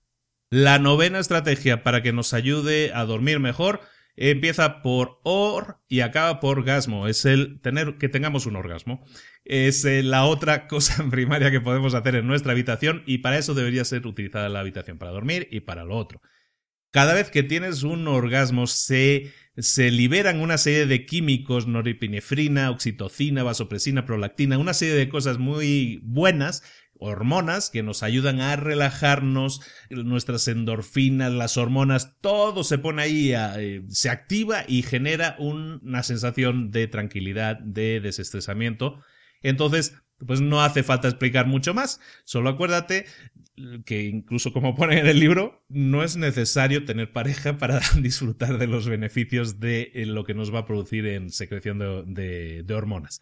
La 0.50 0.80
novena 0.80 1.19
estrategia 1.19 1.84
para 1.84 2.02
que 2.02 2.13
nos 2.13 2.34
ayude 2.34 2.91
a 2.93 3.06
dormir 3.06 3.39
mejor 3.39 3.82
empieza 4.19 4.82
por 4.82 5.21
or 5.23 5.77
y 5.88 6.01
acaba 6.01 6.41
por 6.41 6.65
gasmo. 6.65 7.08
Es 7.08 7.23
el 7.23 7.62
tener 7.62 7.97
que 7.97 8.10
tengamos 8.10 8.45
un 8.45 8.58
orgasmo. 8.58 9.01
Es 9.45 9.86
eh, 9.86 10.03
la 10.03 10.25
otra 10.25 10.67
cosa 10.67 11.10
primaria 11.10 11.51
que 11.51 11.62
podemos 11.62 11.93
hacer 11.93 12.15
en 12.15 12.27
nuestra 12.27 12.51
habitación 12.51 13.01
y 13.08 13.19
para 13.19 13.38
eso 13.38 13.53
debería 13.53 13.86
ser 13.86 14.05
utilizada 14.05 14.49
la 14.49 14.60
habitación 14.60 14.97
para 14.97 15.12
dormir 15.12 15.47
y 15.51 15.62
para 15.62 15.86
lo 15.86 15.95
otro. 15.95 16.21
Cada 16.91 17.13
vez 17.13 17.29
que 17.32 17.43
tienes 17.43 17.84
un 17.84 18.08
orgasmo 18.08 18.67
se, 18.67 19.32
se 19.55 19.89
liberan 19.89 20.41
una 20.41 20.58
serie 20.58 20.86
de 20.86 21.05
químicos, 21.05 21.67
noripinefrina, 21.67 22.71
oxitocina, 22.71 23.43
vasopresina, 23.43 24.05
prolactina, 24.05 24.58
una 24.58 24.73
serie 24.73 24.95
de 24.95 25.08
cosas 25.08 25.38
muy 25.38 26.01
buenas 26.03 26.63
hormonas 27.00 27.70
que 27.70 27.82
nos 27.82 28.04
ayudan 28.04 28.42
a 28.42 28.56
relajarnos, 28.56 29.62
nuestras 29.90 30.48
endorfinas, 30.48 31.32
las 31.32 31.58
hormonas, 31.58 32.18
todo 32.22 32.64
se 32.64 32.78
pone 32.78 33.02
ahí, 33.02 33.32
eh, 33.34 33.84
se 33.88 34.10
activa 34.10 34.64
y 34.68 34.84
genera 34.84 35.36
una 35.40 36.04
sensación 36.04 36.72
de 36.72 36.88
tranquilidad, 36.88 37.58
de 37.60 38.02
desestresamiento. 38.02 39.02
Entonces, 39.42 39.96
pues 40.26 40.42
no 40.42 40.62
hace 40.62 40.84
falta 40.84 41.08
explicar 41.08 41.48
mucho 41.48 41.74
más, 41.74 42.02
solo 42.26 42.50
acuérdate 42.50 43.06
que 43.86 44.04
incluso 44.04 44.54
como 44.54 44.76
pone 44.76 45.00
en 45.00 45.08
el 45.08 45.20
libro, 45.20 45.66
no 45.68 46.04
es 46.04 46.16
necesario 46.16 46.86
tener 46.86 47.12
pareja 47.12 47.58
para 47.58 47.80
disfrutar 48.02 48.58
de 48.58 48.68
los 48.68 48.88
beneficios 48.88 49.60
de 49.60 49.92
eh, 49.96 50.06
lo 50.06 50.26
que 50.26 50.34
nos 50.34 50.54
va 50.54 50.60
a 50.60 50.66
producir 50.66 51.06
en 51.08 51.30
secreción 51.30 51.80
de 51.80 52.74
hormonas. 52.74 53.20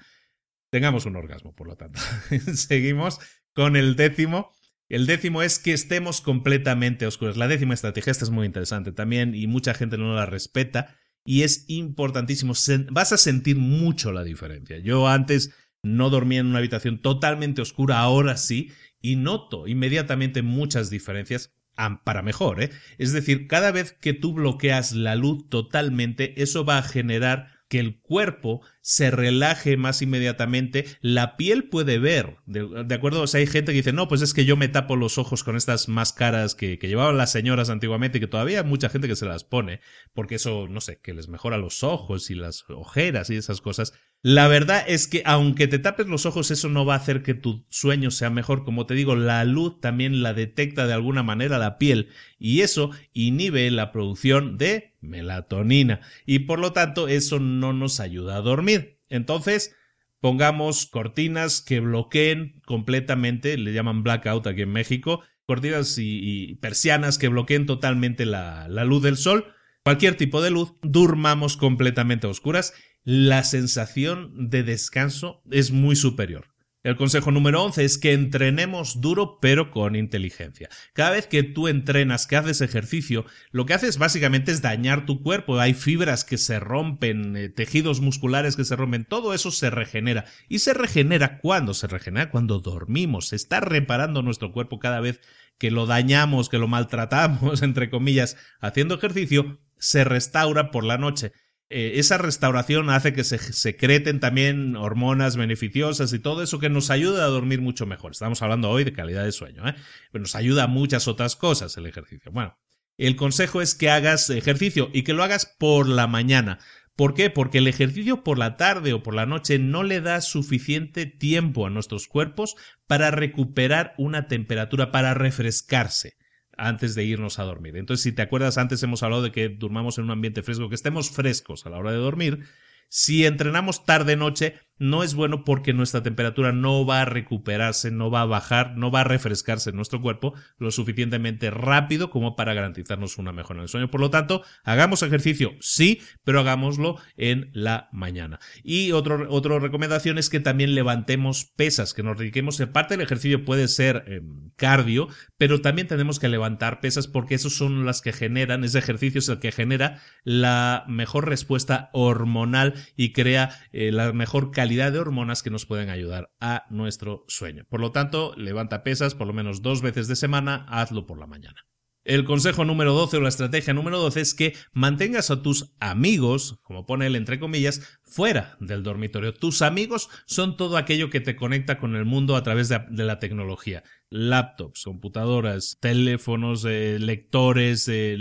Tengamos 0.70 1.06
un 1.06 1.16
orgasmo, 1.16 1.56
por 1.56 1.68
lo 1.68 1.78
tanto. 1.78 2.00
Seguimos 2.54 3.20
con 3.58 3.76
el 3.76 3.96
décimo. 3.96 4.52
El 4.88 5.08
décimo 5.08 5.41
es 5.41 5.58
que 5.58 5.74
estemos 5.74 6.22
completamente 6.22 7.08
oscuros. 7.08 7.38
La 7.38 7.48
décima 7.48 7.74
estrategia, 7.74 8.12
esta 8.12 8.24
es 8.24 8.30
muy 8.30 8.46
interesante 8.46 8.91
también 8.91 9.34
y 9.34 9.48
mucha 9.48 9.74
gente 9.74 9.98
no 9.98 10.13
la 10.13 10.28
respeta 10.28 10.96
y 11.26 11.41
es 11.41 11.65
importantísimo. 11.67 12.54
Vas 12.91 13.13
a 13.13 13.17
sentir 13.17 13.56
mucho 13.56 14.12
la 14.12 14.24
diferencia. 14.24 14.78
Yo 14.78 15.08
antes 15.08 15.56
no 15.82 16.12
dormía 16.12 16.39
en 16.39 16.46
una 16.46 16.60
habitación 16.60 17.02
totalmente 17.02 17.63
oscura, 17.63 17.98
ahora 17.98 18.38
sí, 18.38 18.70
y 19.02 19.15
noto 19.15 19.67
inmediatamente 19.67 20.43
muchas 20.43 20.91
diferencias 20.91 21.56
para 22.04 22.22
mejor. 22.22 22.62
¿eh? 22.62 22.70
Es 23.00 23.12
decir, 23.12 23.48
cada 23.48 23.72
vez 23.72 23.91
que 23.91 24.13
tú 24.13 24.34
bloqueas 24.34 24.91
la 24.91 25.15
luz 25.15 25.50
totalmente, 25.50 26.43
eso 26.43 26.63
va 26.63 26.78
a 26.78 26.84
generar 26.84 27.57
que 27.67 27.80
el 27.80 27.99
cuerpo 27.99 28.62
se 28.82 29.12
relaje 29.12 29.75
más 29.75 30.01
inmediatamente, 30.01 30.86
la 31.01 31.36
piel 31.36 31.67
puede 31.69 31.99
ver, 31.99 32.38
de, 32.45 32.95
acuerdo, 32.95 33.23
o 33.23 33.27
sea, 33.27 33.39
hay 33.39 33.47
gente 33.47 33.71
que 33.71 33.77
dice, 33.77 33.93
no, 33.93 34.08
pues 34.08 34.21
es 34.21 34.34
que 34.34 34.45
yo 34.45 34.56
me 34.56 34.69
tapo 34.69 34.95
los 34.95 35.17
ojos 35.17 35.43
con 35.43 35.58
estas 35.58 35.89
máscaras 35.89 36.56
que, 36.56 36.80
que 36.80 36.88
llevaban 36.88 37.17
las 37.17 37.32
señoras 37.32 37.69
antiguamente 37.69 38.17
y 38.17 38.21
que 38.21 38.27
todavía 38.27 38.62
hay 38.62 38.65
mucha 38.65 38.89
gente 38.89 39.08
que 39.08 39.15
se 39.15 39.25
las 39.25 39.43
pone, 39.43 39.82
porque 40.13 40.36
eso, 40.36 40.67
no 40.69 40.80
sé, 40.80 40.99
que 41.01 41.13
les 41.13 41.27
mejora 41.27 41.58
los 41.58 41.84
ojos 41.84 42.30
y 42.30 42.36
las 42.36 42.63
ojeras 42.69 43.30
y 43.30 43.36
esas 43.36 43.62
cosas. 43.62 43.93
La 44.23 44.47
verdad 44.47 44.84
es 44.88 45.08
que 45.08 45.21
aunque 45.25 45.67
te 45.67 45.80
tapes 45.80 46.08
los 46.08 46.25
ojos, 46.25 46.49
eso 46.49 46.69
no 46.69 46.86
va 46.86 46.95
a 46.95 46.97
hacer 46.97 47.21
que 47.21 47.34
tu 47.34 47.65
sueño 47.69 48.12
sea 48.12 48.30
mejor. 48.30 48.65
Como 48.65 48.86
te 48.86 48.95
digo, 48.95 49.15
la 49.15 49.45
luz 49.45 49.80
también 49.80 50.23
la 50.23 50.34
detecta 50.34 50.88
de 50.88 50.93
alguna 50.93 51.23
manera 51.23 51.60
la 51.60 51.77
piel 51.77 52.10
y 52.39 52.62
eso 52.62 52.91
inhibe 53.13 53.69
la 53.69 53.91
producción 53.91 54.58
de 54.58 54.95
melatonina 55.01 56.01
y 56.25 56.39
por 56.39 56.60
lo 56.60 56.73
tanto 56.73 57.08
eso 57.08 57.39
no 57.39 57.73
nos 57.73 57.99
ayuda 57.99 58.38
a 58.38 58.41
dormir. 58.41 58.99
Entonces, 59.10 59.75
pongamos 60.19 60.88
cortinas 60.88 61.62
que 61.62 61.80
bloqueen 61.80 62.60
completamente, 62.65 63.58
le 63.58 63.71
llaman 63.71 64.03
blackout 64.03 64.47
aquí 64.47 64.63
en 64.63 64.71
México, 64.73 65.21
cortinas 65.45 65.95
y, 65.99 66.56
persianas 66.56 67.17
que 67.17 67.27
bloqueen 67.27 67.67
totalmente 67.67 68.25
la, 68.25 68.67
la 68.67 68.84
luz 68.84 69.03
del 69.03 69.15
sol 69.15 69.53
cualquier 69.88 70.17
tipo 70.17 70.41
de 70.41 70.49
luz, 70.49 70.73
durmamos 70.82 71.56
completamente 71.56 72.27
a 72.27 72.30
oscuras 72.30 72.73
la 73.10 73.46
sensación 73.46 74.50
de 74.50 74.63
descanso 74.63 75.41
es 75.50 75.72
muy 75.72 75.96
superior. 75.96 76.50
El 76.84 76.98
consejo 76.98 77.32
número 77.32 77.63
11 77.63 77.86
es 77.86 77.98
que 77.98 78.12
entrenemos 78.12 79.00
duro 79.00 79.39
pero 79.39 79.72
con 79.72 79.96
inteligencia. 79.96 80.67
Cada 80.91 81.12
vez 81.12 81.26
que 81.26 81.43
tú 81.43 81.70
entrenas, 81.70 82.28
que 82.28 82.36
haces 82.36 82.60
ejercicio, 82.60 83.24
lo 83.52 83.65
que 83.65 83.74
haces 83.74 83.98
básicamente 83.98 84.52
es 84.52 84.62
dañar 84.62 85.06
tu 85.06 85.24
cuerpo. 85.24 85.58
Hay 85.58 85.74
fibras 85.74 86.26
que 86.26 86.38
se 86.38 86.60
rompen, 86.60 87.38
eh, 87.38 87.48
tejidos 87.48 88.02
musculares 88.02 88.58
que 88.58 88.65
se 88.65 88.76
rompen, 88.76 89.06
todo 89.06 89.34
eso 89.34 89.52
se 89.52 89.70
regenera. 89.70 90.26
¿Y 90.50 90.60
se 90.60 90.74
regenera 90.74 91.39
cuando? 91.39 91.74
Se 91.74 91.88
regenera 91.88 92.30
cuando 92.30 92.60
dormimos. 92.60 93.30
Se 93.30 93.38
está 93.38 93.62
reparando 93.62 94.22
nuestro 94.22 94.52
cuerpo 94.52 94.80
cada 94.80 95.00
vez 95.00 95.22
que 95.58 95.72
lo 95.72 95.86
dañamos, 95.86 96.50
que 96.50 96.58
lo 96.58 96.67
maltratamos, 96.67 97.62
entre 97.63 97.89
comillas, 97.89 98.36
haciendo 98.60 98.96
ejercicio, 98.96 99.62
se 99.78 100.04
restaura 100.04 100.72
por 100.72 100.84
la 100.84 100.98
noche. 100.98 101.32
Eh, 101.69 101.99
esa 101.99 102.17
restauración 102.17 102.89
hace 102.89 103.12
que 103.12 103.25
se 103.25 103.38
secreten 103.38 104.21
también 104.21 104.77
hormonas 104.77 105.36
beneficiosas 105.36 106.13
y 106.13 106.19
todo 106.19 106.41
eso 106.41 106.60
que 106.60 106.69
nos 106.69 106.89
ayuda 106.89 107.25
a 107.25 107.30
dormir 107.30 107.60
mucho 107.60 107.86
mejor. 107.86 108.13
Estamos 108.13 108.41
hablando 108.41 108.69
hoy 108.69 108.86
de 108.86 108.93
calidad 108.93 109.25
de 109.25 109.34
sueño, 109.34 109.67
¿eh? 109.67 109.75
pero 110.12 110.21
nos 110.21 110.36
ayuda 110.36 110.63
a 110.63 110.67
muchas 110.67 111.10
otras 111.10 111.36
cosas 111.36 111.75
el 111.75 111.86
ejercicio. 111.86 112.32
Bueno, 112.32 112.58
el 112.97 113.17
consejo 113.17 113.62
es 113.62 113.75
que 113.75 113.89
hagas 113.89 114.30
ejercicio 114.30 114.89
y 114.93 115.03
que 115.03 115.13
lo 115.13 115.23
hagas 115.23 115.45
por 115.60 115.89
la 115.89 116.08
mañana. 116.08 116.60
¿Por 116.95 117.13
qué? 117.13 117.30
Porque 117.30 117.58
el 117.58 117.67
ejercicio 117.67 118.23
por 118.23 118.39
la 118.39 118.56
tarde 118.56 118.93
o 118.93 119.03
por 119.03 119.13
la 119.13 119.25
noche 119.25 119.60
no 119.60 119.84
le 119.84 119.99
da 119.99 120.21
suficiente 120.21 121.06
tiempo 121.06 121.67
a 121.67 121.69
nuestros 121.69 122.08
cuerpos 122.08 122.56
para 122.88 123.12
recuperar 123.12 123.93
una 123.97 124.27
temperatura, 124.27 124.89
para 124.89 125.13
refrescarse 125.13 126.16
antes 126.58 126.96
de 126.96 127.04
irnos 127.04 127.39
a 127.39 127.43
dormir. 127.43 127.78
Entonces, 127.78 128.04
si 128.04 128.12
te 128.12 128.22
acuerdas, 128.22 128.58
antes 128.58 128.82
hemos 128.84 129.04
hablado 129.04 129.24
de 129.24 129.32
que 129.32 129.50
durmamos 129.50 129.98
en 129.98 130.06
un 130.06 130.12
ambiente 130.12 130.43
fresco, 130.43 130.70
que 130.70 130.76
estemos 130.76 131.10
frescos 131.10 131.65
a 131.65 131.70
la 131.70 131.78
hora 131.78 131.91
de 131.91 131.98
dormir. 131.98 132.46
Si 132.89 133.26
entrenamos 133.26 133.86
tarde-noche, 133.86 134.56
no 134.80 135.04
es 135.04 135.16
bueno 135.16 135.44
porque 135.44 135.74
nuestra 135.74 136.04
temperatura 136.04 136.52
no 136.52 136.86
va 136.86 137.02
a 137.02 137.06
recuperarse, 137.06 137.92
no 137.92 138.12
va 138.12 138.22
a 138.22 138.26
bajar, 138.26 138.78
no 138.78 138.92
va 138.92 139.02
a 139.02 139.06
refrescarse 139.06 139.70
en 139.70 139.76
nuestro 139.76 140.02
cuerpo 140.02 140.34
lo 140.58 140.72
suficientemente 140.72 141.50
rápido 141.50 142.10
como 142.10 142.36
para 142.36 142.54
garantizarnos 142.54 143.18
una 143.18 143.32
mejora 143.32 143.60
en 143.60 143.63
el 143.63 143.70
sueño. 143.70 143.90
Por 143.90 144.02
lo 144.02 144.10
tanto, 144.10 144.44
hagamos 144.63 145.04
ejercicio, 145.04 145.56
sí, 145.60 146.02
pero 146.24 146.40
hagámoslo 146.40 146.98
en 147.16 147.50
la 147.54 147.90
mañana. 147.92 148.40
Y 148.63 148.92
otra 148.92 149.60
recomendación 149.60 150.18
es 150.18 150.30
que 150.30 150.40
también 150.40 150.76
levantemos 150.76 151.46
pesas, 151.46 151.94
que 151.94 152.04
nos 152.04 152.18
dediquemos. 152.18 152.62
Parte 152.74 152.96
del 152.96 153.06
ejercicio 153.06 153.46
puede 153.46 153.68
ser 153.68 154.04
em, 154.08 154.52
cardio, 154.56 155.08
pero 155.38 155.62
también 155.62 155.88
tenemos 155.88 156.20
que 156.20 156.30
levantar 156.30 156.80
pesas 156.80 157.08
porque 157.08 157.36
esos 157.36 157.56
son 157.56 157.86
las 157.86 158.02
que 158.02 158.13
generan, 158.13 158.63
ese 158.63 158.80
ejercicio 158.80 159.20
es 159.20 159.30
el 159.30 159.40
que 159.40 159.52
genera 159.52 160.02
la 160.24 160.84
mejor 160.88 161.28
respuesta 161.28 161.90
hormonal 161.94 162.74
y 162.96 163.13
crea 163.13 163.58
eh, 163.72 163.92
la 163.92 164.13
mejor 164.13 164.52
calidad 164.52 164.66
de 164.67 164.99
hormonas 164.99 165.43
que 165.43 165.49
nos 165.49 165.65
pueden 165.65 165.89
ayudar 165.89 166.30
a 166.39 166.65
nuestro 166.69 167.23
sueño. 167.27 167.65
Por 167.69 167.80
lo 167.80 167.91
tanto, 167.91 168.34
levanta 168.36 168.84
pesas 168.84 169.15
por 169.15 169.27
lo 169.27 169.34
menos 169.34 169.62
dos 169.62 169.82
veces 169.82 170.08
de 170.08 170.15
semana, 170.15 170.65
hazlo 170.69 171.06
por 171.08 171.17
la 171.17 171.27
mañana. 171.27 171.65
El 172.03 172.23
consejo 172.23 172.63
número 172.63 172.93
12 172.93 173.17
o 173.17 173.21
la 173.21 173.27
estrategia 173.27 173.73
número 173.73 173.97
12 173.99 174.21
es 174.21 174.34
que 174.34 174.56
mantengas 174.71 175.30
a 175.30 175.41
tus 175.41 175.73
amigos, 175.80 176.60
como 176.63 176.86
pone 176.86 177.06
él 177.06 177.17
entre 177.17 177.38
comillas, 177.38 177.99
fuera 178.03 178.56
del 178.62 178.84
dormitorio. 178.84 179.34
Tus 179.34 179.62
amigos 179.62 180.10
son 180.25 180.56
todo 180.56 180.77
aquello 180.77 181.10
que 181.10 181.19
te 181.19 181.36
conecta 181.36 181.80
con 181.80 181.95
el 181.97 182.06
mundo 182.06 182.38
a 182.38 182.43
través 182.43 182.69
de, 182.69 182.80
la 182.89 183.19
tecnología. 183.19 183.84
Laptops, 184.10 184.84
computadoras, 184.84 185.77
teléfonos, 185.82 186.63
eh, 186.65 186.97
lectores, 186.97 187.89
eh, 187.89 188.17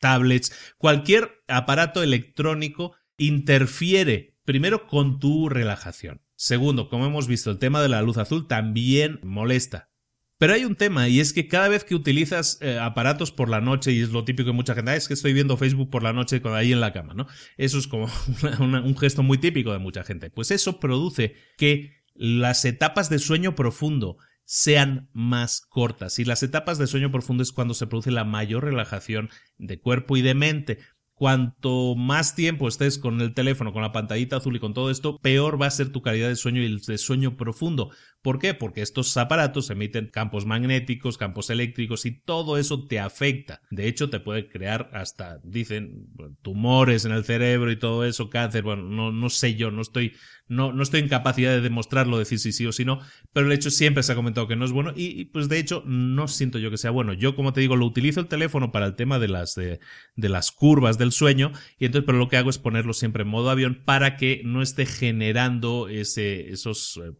tablets, 0.00 0.74
cualquier 0.76 1.44
aparato 1.46 2.02
electrónico 2.02 2.96
interfiere 3.18 4.35
Primero, 4.46 4.86
con 4.86 5.18
tu 5.18 5.48
relajación. 5.48 6.22
Segundo, 6.36 6.88
como 6.88 7.04
hemos 7.04 7.26
visto, 7.26 7.50
el 7.50 7.58
tema 7.58 7.82
de 7.82 7.88
la 7.88 8.00
luz 8.00 8.16
azul 8.16 8.46
también 8.46 9.18
molesta. 9.22 9.90
Pero 10.38 10.52
hay 10.52 10.64
un 10.64 10.76
tema 10.76 11.08
y 11.08 11.18
es 11.18 11.32
que 11.32 11.48
cada 11.48 11.68
vez 11.68 11.82
que 11.82 11.94
utilizas 11.94 12.58
eh, 12.60 12.78
aparatos 12.78 13.32
por 13.32 13.48
la 13.48 13.60
noche, 13.60 13.92
y 13.92 14.00
es 14.00 14.10
lo 14.10 14.24
típico 14.24 14.50
de 14.50 14.54
mucha 14.54 14.74
gente, 14.74 14.92
ah, 14.92 14.96
es 14.96 15.08
que 15.08 15.14
estoy 15.14 15.32
viendo 15.32 15.56
Facebook 15.56 15.90
por 15.90 16.04
la 16.04 16.12
noche 16.12 16.40
ahí 16.44 16.72
en 16.72 16.80
la 16.80 16.92
cama, 16.92 17.12
¿no? 17.14 17.26
Eso 17.56 17.78
es 17.78 17.88
como 17.88 18.06
un 18.60 18.96
gesto 18.96 19.24
muy 19.24 19.38
típico 19.38 19.72
de 19.72 19.78
mucha 19.78 20.04
gente. 20.04 20.30
Pues 20.30 20.52
eso 20.52 20.78
produce 20.78 21.34
que 21.56 21.96
las 22.14 22.64
etapas 22.64 23.10
de 23.10 23.18
sueño 23.18 23.56
profundo 23.56 24.18
sean 24.46 25.10
más 25.12 25.60
cortas. 25.68 26.18
Y 26.20 26.24
las 26.24 26.42
etapas 26.42 26.78
de 26.78 26.86
sueño 26.86 27.10
profundo 27.10 27.42
es 27.42 27.52
cuando 27.52 27.74
se 27.74 27.88
produce 27.88 28.12
la 28.12 28.24
mayor 28.24 28.64
relajación 28.64 29.28
de 29.58 29.80
cuerpo 29.80 30.16
y 30.16 30.22
de 30.22 30.34
mente 30.34 30.78
cuanto 31.16 31.94
más 31.96 32.34
tiempo 32.34 32.68
estés 32.68 32.98
con 32.98 33.22
el 33.22 33.32
teléfono, 33.32 33.72
con 33.72 33.80
la 33.80 33.90
pantallita 33.90 34.36
azul 34.36 34.54
y 34.54 34.60
con 34.60 34.74
todo 34.74 34.90
esto, 34.90 35.18
peor 35.18 35.60
va 35.60 35.66
a 35.66 35.70
ser 35.70 35.90
tu 35.90 36.02
calidad 36.02 36.28
de 36.28 36.36
sueño 36.36 36.60
y 36.60 36.66
el 36.66 36.80
de 36.80 36.98
sueño 36.98 37.38
profundo. 37.38 37.90
¿Por 38.20 38.38
qué? 38.38 38.52
Porque 38.52 38.82
estos 38.82 39.16
aparatos 39.16 39.70
emiten 39.70 40.10
campos 40.12 40.44
magnéticos, 40.44 41.16
campos 41.16 41.48
eléctricos 41.48 42.04
y 42.04 42.20
todo 42.20 42.58
eso 42.58 42.86
te 42.86 43.00
afecta. 43.00 43.62
De 43.70 43.88
hecho, 43.88 44.10
te 44.10 44.20
puede 44.20 44.46
crear 44.48 44.90
hasta, 44.92 45.40
dicen, 45.42 46.06
tumores 46.42 47.06
en 47.06 47.12
el 47.12 47.24
cerebro 47.24 47.70
y 47.70 47.78
todo 47.78 48.04
eso, 48.04 48.28
cáncer. 48.28 48.62
Bueno, 48.62 48.82
no, 48.82 49.10
no 49.10 49.30
sé 49.30 49.54
yo, 49.54 49.70
no 49.70 49.80
estoy 49.80 50.12
no, 50.48 50.72
no 50.72 50.82
estoy 50.82 51.00
en 51.00 51.08
capacidad 51.08 51.50
de 51.50 51.60
demostrarlo, 51.60 52.18
decir 52.18 52.38
si 52.38 52.52
sí 52.52 52.66
o 52.66 52.72
si 52.72 52.84
no, 52.84 53.00
pero 53.32 53.46
el 53.46 53.52
hecho 53.52 53.70
siempre 53.70 54.02
se 54.02 54.12
ha 54.12 54.14
comentado 54.14 54.46
que 54.46 54.56
no 54.56 54.64
es 54.64 54.72
bueno 54.72 54.92
y, 54.94 55.26
pues 55.26 55.48
de 55.48 55.58
hecho 55.58 55.82
no 55.86 56.28
siento 56.28 56.58
yo 56.58 56.70
que 56.70 56.78
sea 56.78 56.90
bueno. 56.90 57.12
Yo, 57.12 57.34
como 57.34 57.52
te 57.52 57.60
digo, 57.60 57.76
lo 57.76 57.86
utilizo 57.86 58.20
el 58.20 58.28
teléfono 58.28 58.72
para 58.72 58.86
el 58.86 58.94
tema 58.94 59.18
de 59.18 59.28
las, 59.28 59.54
de, 59.54 59.80
las 60.16 60.52
curvas 60.52 60.98
del 60.98 61.12
sueño 61.12 61.52
y 61.78 61.86
entonces, 61.86 62.06
pero 62.06 62.18
lo 62.18 62.28
que 62.28 62.36
hago 62.36 62.50
es 62.50 62.58
ponerlo 62.58 62.92
siempre 62.92 63.22
en 63.22 63.28
modo 63.28 63.50
avión 63.50 63.82
para 63.84 64.16
que 64.16 64.42
no 64.44 64.62
esté 64.62 64.86
generando 64.86 65.88
ese, 65.88 66.50
esos, 66.50 67.00
eh, 67.04 67.12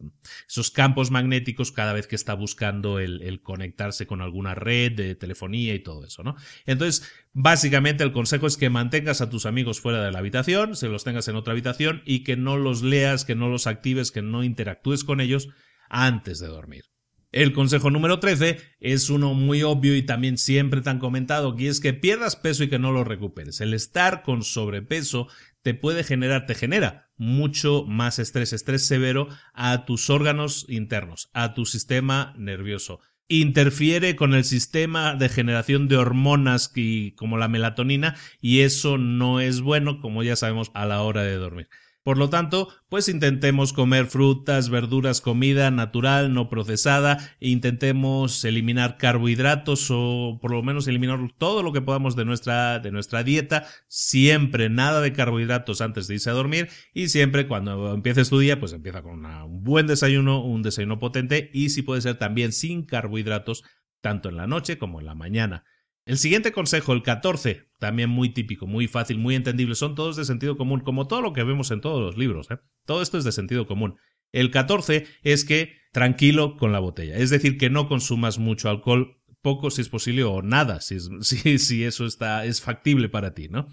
esos 0.49 0.71
campos 0.71 1.11
magnéticos 1.11 1.73
cada 1.73 1.93
vez 1.93 2.07
que 2.07 2.17
está 2.17 2.35
buscando 2.35 2.99
el, 3.01 3.23
el 3.23 3.41
conectarse 3.41 4.07
con 4.07 4.21
alguna 4.21 4.55
red 4.55 4.93
de 4.93 5.15
telefonía 5.15 5.75
y 5.75 5.81
todo 5.81 6.05
eso, 6.05 6.23
¿no? 6.23 6.37
Entonces, 6.65 7.11
Básicamente 7.39 8.03
el 8.03 8.13
consejo 8.13 8.47
es 8.47 8.57
que 8.57 8.71
mantengas 8.71 9.21
a 9.21 9.29
tus 9.29 9.45
amigos 9.45 9.83
fuera 9.83 10.03
de 10.03 10.11
la 10.11 10.21
habitación, 10.21 10.75
se 10.75 10.89
los 10.89 11.05
tengas 11.05 11.29
en 11.29 11.37
otra 11.37 11.53
habitación 11.53 12.01
y 12.07 12.25
que 12.25 12.35
no 12.35 12.57
los 12.57 12.81
leas, 12.81 13.27
que 13.27 13.35
no 13.35 13.51
los 13.51 13.67
actives, 13.67 14.11
que 14.11 14.23
no 14.23 14.43
interactúes 14.43 15.05
con 15.05 15.21
ellos 15.21 15.51
antes 15.91 16.39
de 16.39 16.47
dormir. 16.47 16.85
El 17.33 17.53
consejo 17.53 17.91
número 17.91 18.21
13 18.21 18.59
es 18.81 19.11
uno 19.11 19.35
muy 19.35 19.63
obvio 19.63 19.95
y 19.95 20.03
también 20.03 20.39
siempre 20.39 20.81
tan 20.81 20.99
comentado, 20.99 21.57
que 21.57 21.69
es 21.69 21.79
que 21.79 21.93
pierdas 21.93 22.37
peso 22.37 22.65
y 22.65 22.71
que 22.71 22.79
no 22.79 22.91
lo 22.91 23.05
recuperes. 23.05 23.61
El 23.61 23.75
estar 23.75 24.23
con 24.23 24.43
sobrepeso 24.43 25.29
te 25.61 25.75
puede 25.75 26.05
generar, 26.05 26.47
te 26.47 26.55
genera 26.55 27.11
mucho 27.19 27.85
más 27.87 28.19
estrés, 28.19 28.55
estrés 28.55 28.87
severo 28.87 29.29
a 29.53 29.85
tus 29.85 30.09
órganos 30.09 30.65
internos, 30.71 31.29
a 31.35 31.53
tu 31.53 31.67
sistema 31.67 32.33
nervioso 32.39 33.01
interfiere 33.29 34.17
con 34.17 34.35
el 34.35 34.45
sistema 34.45 35.15
de 35.15 35.29
generación 35.29 35.89
de 35.89 35.97
hormonas 35.97 36.73
como 37.17 37.39
la 37.39 37.49
melatonina 37.49 38.17
y 38.41 38.61
eso 38.61 38.99
no 38.99 39.41
es 39.41 39.61
bueno, 39.61 40.01
como 40.01 40.23
ya 40.23 40.37
sabemos, 40.37 40.71
a 40.75 40.87
la 40.87 41.03
hora 41.03 41.23
de 41.23 41.37
dormir. 41.37 41.69
Por 42.07 42.19
lo 42.19 42.31
tanto, 42.31 42.69
pues 42.89 43.09
intentemos 43.09 43.73
comer 43.73 44.07
frutas, 44.07 44.71
verduras, 44.71 45.21
comida 45.21 45.73
natural, 45.73 46.33
no 46.33 46.49
procesada, 46.49 47.19
e 47.41 47.49
intentemos 47.49 48.45
eliminar 48.45 48.97
carbohidratos 48.97 49.89
o 49.91 50.39
por 50.41 50.53
lo 50.53 50.63
menos 50.63 50.87
eliminar 50.87 51.19
todo 51.37 51.65
lo 51.65 51.73
que 51.73 51.81
podamos 51.81 52.15
de 52.15 52.25
nuestra, 52.25 52.79
de 52.79 52.93
nuestra 52.93 53.25
dieta, 53.25 53.67
siempre 53.89 54.71
nada 54.71 55.01
de 55.01 55.13
carbohidratos 55.13 55.81
antes 55.81 56.07
de 56.07 56.15
irse 56.15 56.31
a 56.31 56.35
dormir 56.35 56.69
y 56.95 57.09
siempre 57.09 57.49
cuando 57.49 57.93
empieces 57.95 58.31
tu 58.31 58.39
día, 58.39 58.61
pues 58.61 58.73
empieza 58.73 59.03
con 59.03 59.27
un 59.27 59.65
buen 59.65 59.89
desayuno, 59.89 60.45
un 60.45 60.63
desayuno 60.63 61.01
potente 61.01 61.51
y 61.53 61.71
si 61.71 61.83
puede 61.83 62.03
ser 62.03 62.19
también 62.19 62.53
sin 62.53 62.87
carbohidratos, 62.87 63.65
tanto 64.01 64.29
en 64.29 64.37
la 64.37 64.47
noche 64.47 64.79
como 64.79 65.01
en 65.01 65.07
la 65.07 65.17
mañana. 65.17 65.65
El 66.07 66.19
siguiente 66.19 66.53
consejo, 66.53 66.93
el 66.93 67.03
14, 67.03 67.69
también 67.81 68.09
muy 68.11 68.31
típico, 68.31 68.69
muy 68.69 68.87
fácil, 68.87 69.19
muy 69.19 69.35
entendible, 69.35 69.75
son 69.75 69.97
todos 69.97 70.15
de 70.15 70.25
sentido 70.25 70.57
común, 70.57 70.81
como 70.81 71.09
todo 71.09 71.21
lo 71.21 71.33
que 71.33 71.43
vemos 71.43 71.73
en 71.73 71.81
todos 71.81 72.01
los 72.01 72.17
libros. 72.17 72.49
¿eh? 72.53 72.59
Todo 72.85 73.03
esto 73.03 73.19
es 73.19 73.25
de 73.25 73.33
sentido 73.33 73.67
común. 73.67 73.97
El 74.31 74.53
14 74.53 75.05
es 75.23 75.45
que 75.45 75.75
tranquilo 75.93 76.57
con 76.57 76.71
la 76.71 76.79
botella, 76.79 77.17
es 77.17 77.31
decir, 77.31 77.59
que 77.59 77.71
no 77.71 77.89
consumas 77.89 78.39
mucho 78.39 78.71
alcohol, 78.71 79.21
poco 79.43 79.71
si 79.71 79.81
es 79.81 79.89
posible 79.89 80.23
o 80.23 80.43
nada, 80.43 80.81
si, 80.81 80.99
si, 81.23 81.59
si 81.59 81.85
eso 81.85 82.07
está, 82.07 82.45
es 82.45 82.61
factible 82.61 83.09
para 83.09 83.35
ti, 83.35 83.49
¿no? 83.49 83.67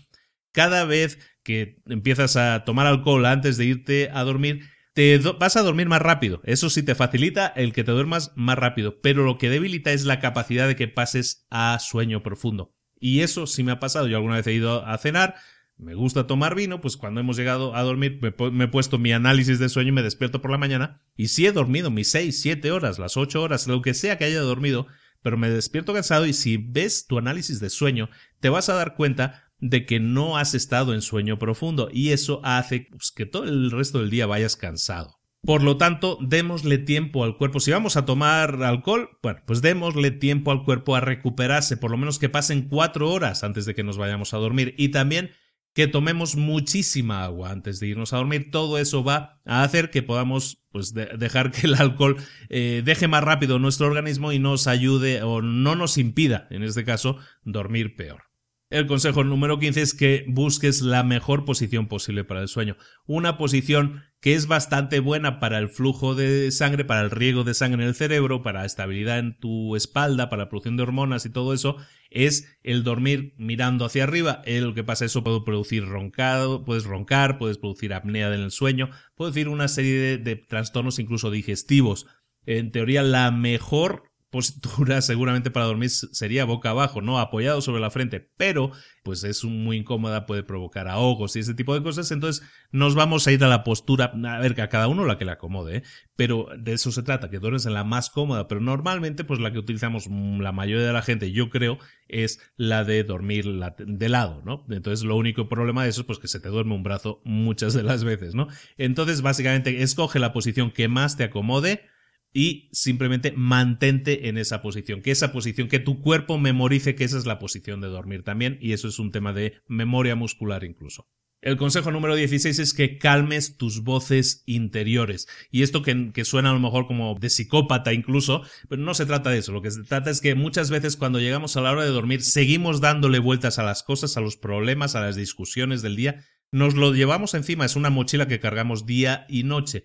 Cada 0.53 0.85
vez 0.85 1.19
que 1.43 1.81
empiezas 1.85 2.35
a 2.35 2.63
tomar 2.63 2.87
alcohol 2.87 3.25
antes 3.27 3.57
de 3.57 3.65
irte 3.65 4.09
a 4.11 4.23
dormir, 4.23 4.61
te 4.93 5.17
vas 5.17 5.57
a 5.57 5.63
dormir 5.63 5.87
más 5.87 6.01
rápido. 6.01 6.41
Eso 6.43 6.69
sí 6.69 6.83
te 6.83 6.95
facilita 6.95 7.47
el 7.47 7.73
que 7.73 7.83
te 7.83 7.91
duermas 7.91 8.31
más 8.35 8.57
rápido, 8.57 9.01
pero 9.01 9.23
lo 9.23 9.37
que 9.37 9.49
debilita 9.49 9.91
es 9.91 10.05
la 10.05 10.19
capacidad 10.19 10.67
de 10.67 10.75
que 10.75 10.87
pases 10.87 11.47
a 11.49 11.77
sueño 11.79 12.21
profundo. 12.21 12.75
Y 12.99 13.21
eso 13.21 13.47
sí 13.47 13.63
me 13.63 13.71
ha 13.71 13.79
pasado. 13.79 14.07
Yo 14.07 14.17
alguna 14.17 14.35
vez 14.35 14.47
he 14.47 14.53
ido 14.53 14.85
a 14.85 14.97
cenar, 14.97 15.35
me 15.77 15.95
gusta 15.95 16.27
tomar 16.27 16.55
vino, 16.55 16.79
pues 16.79 16.95
cuando 16.95 17.19
hemos 17.19 17.35
llegado 17.35 17.75
a 17.75 17.81
dormir 17.81 18.19
me, 18.21 18.63
he 18.63 18.67
puesto 18.67 18.99
mi 18.99 19.11
análisis 19.11 19.59
de 19.59 19.69
sueño 19.69 19.89
y 19.89 19.93
me 19.93 20.03
despierto 20.03 20.41
por 20.41 20.51
la 20.51 20.59
mañana. 20.59 21.01
Y 21.17 21.29
si 21.29 21.47
he 21.47 21.51
dormido 21.51 21.89
mis 21.89 22.11
6, 22.11 22.39
7 22.39 22.71
horas, 22.71 22.99
las 22.99 23.17
8 23.17 23.41
horas, 23.41 23.67
lo 23.67 23.81
que 23.81 23.95
sea 23.95 24.17
que 24.17 24.25
haya 24.25 24.41
dormido, 24.41 24.87
pero 25.23 25.37
me 25.37 25.49
despierto 25.49 25.93
cansado 25.93 26.27
y 26.27 26.33
si 26.33 26.57
ves 26.57 27.07
tu 27.07 27.17
análisis 27.17 27.59
de 27.59 27.69
sueño, 27.69 28.09
te 28.39 28.49
vas 28.49 28.69
a 28.69 28.75
dar 28.75 28.95
cuenta 28.95 29.51
de 29.63 29.85
que 29.85 30.01
no 30.01 30.37
has 30.37 30.53
estado 30.53 30.93
en 30.93 31.01
sueño 31.01 31.39
profundo 31.39 31.89
y 31.91 32.09
eso 32.09 32.41
hace 32.43 32.87
pues, 32.91 33.11
que 33.11 33.25
todo 33.25 33.45
el 33.45 33.71
resto 33.71 33.99
del 33.99 34.09
día 34.09 34.27
vayas 34.27 34.57
cansado. 34.57 35.19
Por 35.41 35.63
lo 35.63 35.77
tanto, 35.77 36.17
démosle 36.21 36.77
tiempo 36.77 37.23
al 37.23 37.37
cuerpo. 37.37 37.59
Si 37.59 37.71
vamos 37.71 37.97
a 37.97 38.05
tomar 38.05 38.63
alcohol, 38.63 39.09
bueno, 39.21 39.39
pues 39.45 39.61
démosle 39.61 40.11
tiempo 40.11 40.51
al 40.51 40.63
cuerpo 40.63 40.95
a 40.95 41.01
recuperarse, 41.01 41.77
por 41.77 41.91
lo 41.91 41.97
menos 41.97 42.19
que 42.19 42.29
pasen 42.29 42.67
cuatro 42.67 43.09
horas 43.09 43.43
antes 43.43 43.65
de 43.65 43.73
que 43.73 43.83
nos 43.83 43.97
vayamos 43.97 44.33
a 44.33 44.37
dormir. 44.37 44.73
Y 44.77 44.89
también 44.89 45.31
que 45.73 45.87
tomemos 45.87 46.35
muchísima 46.35 47.23
agua 47.23 47.51
antes 47.51 47.79
de 47.79 47.87
irnos 47.87 48.13
a 48.13 48.17
dormir. 48.17 48.51
Todo 48.51 48.77
eso 48.77 49.03
va 49.03 49.41
a 49.45 49.63
hacer 49.63 49.91
que 49.91 50.03
podamos 50.03 50.63
pues, 50.71 50.93
dejar 50.93 51.51
que 51.51 51.67
el 51.67 51.75
alcohol 51.75 52.17
eh, 52.49 52.81
deje 52.85 53.07
más 53.07 53.23
rápido 53.23 53.59
nuestro 53.59 53.87
organismo 53.87 54.31
y 54.31 54.39
nos 54.39 54.67
ayude 54.67 55.23
o 55.23 55.41
no 55.41 55.75
nos 55.75 55.97
impida, 55.97 56.47
en 56.51 56.63
este 56.63 56.83
caso, 56.83 57.17
dormir 57.43 57.95
peor. 57.95 58.32
El 58.73 58.87
consejo 58.87 59.23
número 59.23 59.59
15 59.59 59.81
es 59.83 59.93
que 59.93 60.25
busques 60.27 60.81
la 60.81 61.03
mejor 61.03 61.45
posición 61.45 61.87
posible 61.87 62.23
para 62.23 62.41
el 62.41 62.47
sueño. 62.47 62.75
Una 63.05 63.37
posición 63.37 64.01
que 64.19 64.33
es 64.33 64.47
bastante 64.47 64.99
buena 64.99 65.39
para 65.39 65.59
el 65.59 65.69
flujo 65.69 66.15
de 66.15 66.49
sangre, 66.49 66.83
para 66.83 67.01
el 67.01 67.11
riego 67.11 67.43
de 67.43 67.53
sangre 67.53 67.83
en 67.83 67.89
el 67.89 67.93
cerebro, 67.93 68.41
para 68.41 68.65
estabilidad 68.65 69.19
en 69.19 69.37
tu 69.37 69.75
espalda, 69.75 70.31
para 70.31 70.45
la 70.45 70.49
producción 70.49 70.75
de 70.75 70.81
hormonas 70.81 71.23
y 71.27 71.29
todo 71.29 71.53
eso, 71.53 71.77
es 72.09 72.57
el 72.63 72.83
dormir 72.83 73.35
mirando 73.37 73.85
hacia 73.85 74.05
arriba. 74.05 74.41
lo 74.47 74.73
que 74.73 74.83
pasa, 74.83 75.05
eso 75.05 75.23
puede 75.23 75.41
producir 75.41 75.85
roncado, 75.85 76.65
puedes 76.65 76.85
roncar, 76.85 77.37
puedes 77.37 77.59
producir 77.59 77.93
apnea 77.93 78.33
en 78.33 78.41
el 78.41 78.49
sueño, 78.49 78.89
puede 79.13 79.33
decir 79.33 79.49
una 79.49 79.67
serie 79.67 80.17
de 80.17 80.35
trastornos 80.35 80.97
incluso 80.97 81.29
digestivos. 81.29 82.07
En 82.47 82.71
teoría, 82.71 83.03
la 83.03 83.29
mejor 83.29 84.12
postura 84.33 84.99
seguramente 85.01 85.51
para 85.51 85.67
dormir 85.67 85.91
sería 85.91 86.43
boca 86.43 86.71
abajo, 86.71 87.03
no 87.03 87.19
apoyado 87.19 87.61
sobre 87.61 87.79
la 87.79 87.91
frente, 87.91 88.19
pero 88.35 88.71
pues 89.03 89.23
es 89.23 89.43
muy 89.43 89.77
incómoda, 89.77 90.25
puede 90.25 90.41
provocar 90.41 90.87
ahogos 90.87 91.35
y 91.35 91.39
ese 91.39 91.53
tipo 91.53 91.75
de 91.75 91.83
cosas, 91.83 92.09
entonces 92.09 92.43
nos 92.71 92.95
vamos 92.95 93.27
a 93.27 93.31
ir 93.31 93.43
a 93.43 93.47
la 93.47 93.63
postura, 93.63 94.05
a 94.05 94.39
ver, 94.39 94.59
a 94.59 94.69
cada 94.69 94.87
uno 94.87 95.05
la 95.05 95.19
que 95.19 95.25
le 95.25 95.33
acomode, 95.33 95.77
¿eh? 95.77 95.83
pero 96.15 96.47
de 96.57 96.73
eso 96.73 96.91
se 96.91 97.03
trata, 97.03 97.29
que 97.29 97.37
duermes 97.37 97.67
en 97.67 97.75
la 97.75 97.83
más 97.83 98.09
cómoda, 98.09 98.47
pero 98.47 98.59
normalmente 98.59 99.23
pues 99.23 99.39
la 99.39 99.53
que 99.53 99.59
utilizamos 99.59 100.07
la 100.07 100.51
mayoría 100.51 100.87
de 100.87 100.93
la 100.93 101.03
gente, 101.03 101.31
yo 101.31 101.51
creo, 101.51 101.77
es 102.07 102.39
la 102.57 102.83
de 102.83 103.03
dormir 103.03 103.45
de 103.77 104.09
lado, 104.09 104.41
¿no? 104.43 104.65
Entonces 104.71 105.05
lo 105.05 105.15
único 105.15 105.47
problema 105.47 105.83
de 105.83 105.91
eso 105.91 106.01
es 106.01 106.07
pues 106.07 106.17
que 106.17 106.27
se 106.27 106.39
te 106.39 106.49
duerme 106.49 106.73
un 106.73 106.81
brazo 106.81 107.21
muchas 107.23 107.75
de 107.75 107.83
las 107.83 108.03
veces, 108.03 108.33
¿no? 108.33 108.47
Entonces 108.79 109.21
básicamente 109.21 109.83
escoge 109.83 110.17
la 110.17 110.33
posición 110.33 110.71
que 110.71 110.87
más 110.87 111.17
te 111.17 111.23
acomode, 111.23 111.92
y 112.33 112.69
simplemente 112.71 113.31
mantente 113.35 114.27
en 114.27 114.37
esa 114.37 114.61
posición, 114.61 115.01
que 115.01 115.11
esa 115.11 115.31
posición, 115.31 115.67
que 115.67 115.79
tu 115.79 116.01
cuerpo 116.01 116.39
memorice 116.39 116.95
que 116.95 117.03
esa 117.03 117.17
es 117.17 117.25
la 117.25 117.39
posición 117.39 117.79
de 117.79 117.87
dormir 117.87 118.23
también, 118.23 118.57
y 118.59 118.73
eso 118.73 118.87
es 118.87 118.99
un 118.99 119.11
tema 119.11 119.33
de 119.33 119.53
memoria 119.67 120.15
muscular 120.15 120.63
incluso. 120.63 121.07
El 121.43 121.57
consejo 121.57 121.91
número 121.91 122.15
16 122.15 122.57
es 122.57 122.73
que 122.73 122.97
calmes 122.97 123.57
tus 123.57 123.83
voces 123.83 124.43
interiores. 124.45 125.27
Y 125.51 125.63
esto 125.63 125.81
que, 125.81 126.23
suena 126.23 126.51
a 126.51 126.53
lo 126.53 126.61
mejor 126.61 126.87
como 126.87 127.15
de 127.19 127.29
psicópata 127.29 127.91
incluso, 127.91 128.43
pero 128.69 128.81
no 128.81 128.93
se 128.93 129.05
trata 129.05 129.29
de 129.29 129.39
eso. 129.39 129.51
Lo 129.51 129.61
que 129.61 129.69
se 129.69 129.83
trata 129.83 130.09
es 130.09 130.21
que 130.21 130.35
muchas 130.35 130.69
veces 130.69 130.95
cuando 130.95 131.19
llegamos 131.19 131.57
a 131.57 131.61
la 131.61 131.73
hora 131.73 131.83
de 131.83 131.89
dormir 131.89 132.21
seguimos 132.21 132.79
dándole 132.79 133.19
vueltas 133.19 133.59
a 133.59 133.63
las 133.63 133.83
cosas, 133.83 134.15
a 134.15 134.21
los 134.21 134.37
problemas, 134.37 134.95
a 134.95 135.01
las 135.01 135.17
discusiones 135.17 135.81
del 135.81 135.97
día. 135.97 136.23
Nos 136.53 136.75
lo 136.75 136.93
llevamos 136.93 137.33
encima, 137.33 137.65
es 137.65 137.75
una 137.75 137.89
mochila 137.89 138.29
que 138.29 138.39
cargamos 138.39 138.85
día 138.85 139.25
y 139.27 139.43
noche 139.43 139.83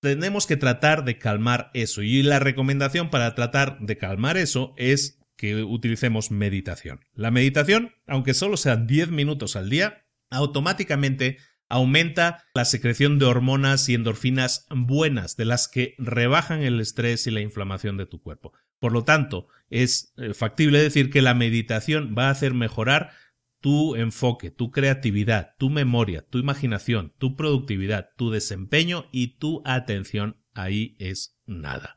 tenemos 0.00 0.46
que 0.46 0.56
tratar 0.56 1.04
de 1.04 1.18
calmar 1.18 1.70
eso. 1.74 2.02
Y 2.02 2.22
la 2.22 2.38
recomendación 2.38 3.10
para 3.10 3.34
tratar 3.34 3.78
de 3.80 3.96
calmar 3.96 4.36
eso 4.36 4.74
es 4.76 5.20
que 5.36 5.62
utilicemos 5.62 6.30
meditación. 6.30 7.00
La 7.14 7.30
meditación, 7.30 7.94
aunque 8.06 8.34
solo 8.34 8.56
sean 8.56 8.86
10 8.86 9.10
minutos 9.10 9.56
al 9.56 9.70
día, 9.70 10.06
automáticamente 10.30 11.38
aumenta 11.68 12.44
la 12.54 12.64
secreción 12.64 13.18
de 13.18 13.26
hormonas 13.26 13.88
y 13.88 13.94
endorfinas 13.94 14.66
buenas, 14.70 15.36
de 15.36 15.44
las 15.44 15.68
que 15.68 15.94
rebajan 15.98 16.62
el 16.62 16.80
estrés 16.80 17.26
y 17.26 17.30
la 17.30 17.40
inflamación 17.40 17.96
de 17.96 18.06
tu 18.06 18.20
cuerpo. 18.20 18.52
Por 18.80 18.92
lo 18.92 19.04
tanto, 19.04 19.46
es 19.68 20.12
eh, 20.16 20.34
factible 20.34 20.82
decir 20.82 21.10
que 21.10 21.22
la 21.22 21.34
meditación 21.34 22.14
va 22.18 22.26
a 22.26 22.30
hacer 22.30 22.54
mejorar 22.54 23.12
tu 23.60 23.94
enfoque, 23.94 24.50
tu 24.50 24.70
creatividad, 24.70 25.54
tu 25.58 25.70
memoria, 25.70 26.24
tu 26.28 26.38
imaginación, 26.38 27.12
tu 27.18 27.36
productividad, 27.36 28.10
tu 28.16 28.30
desempeño 28.30 29.06
y 29.12 29.38
tu 29.38 29.62
atención, 29.64 30.42
ahí 30.54 30.96
es 30.98 31.38
nada. 31.46 31.96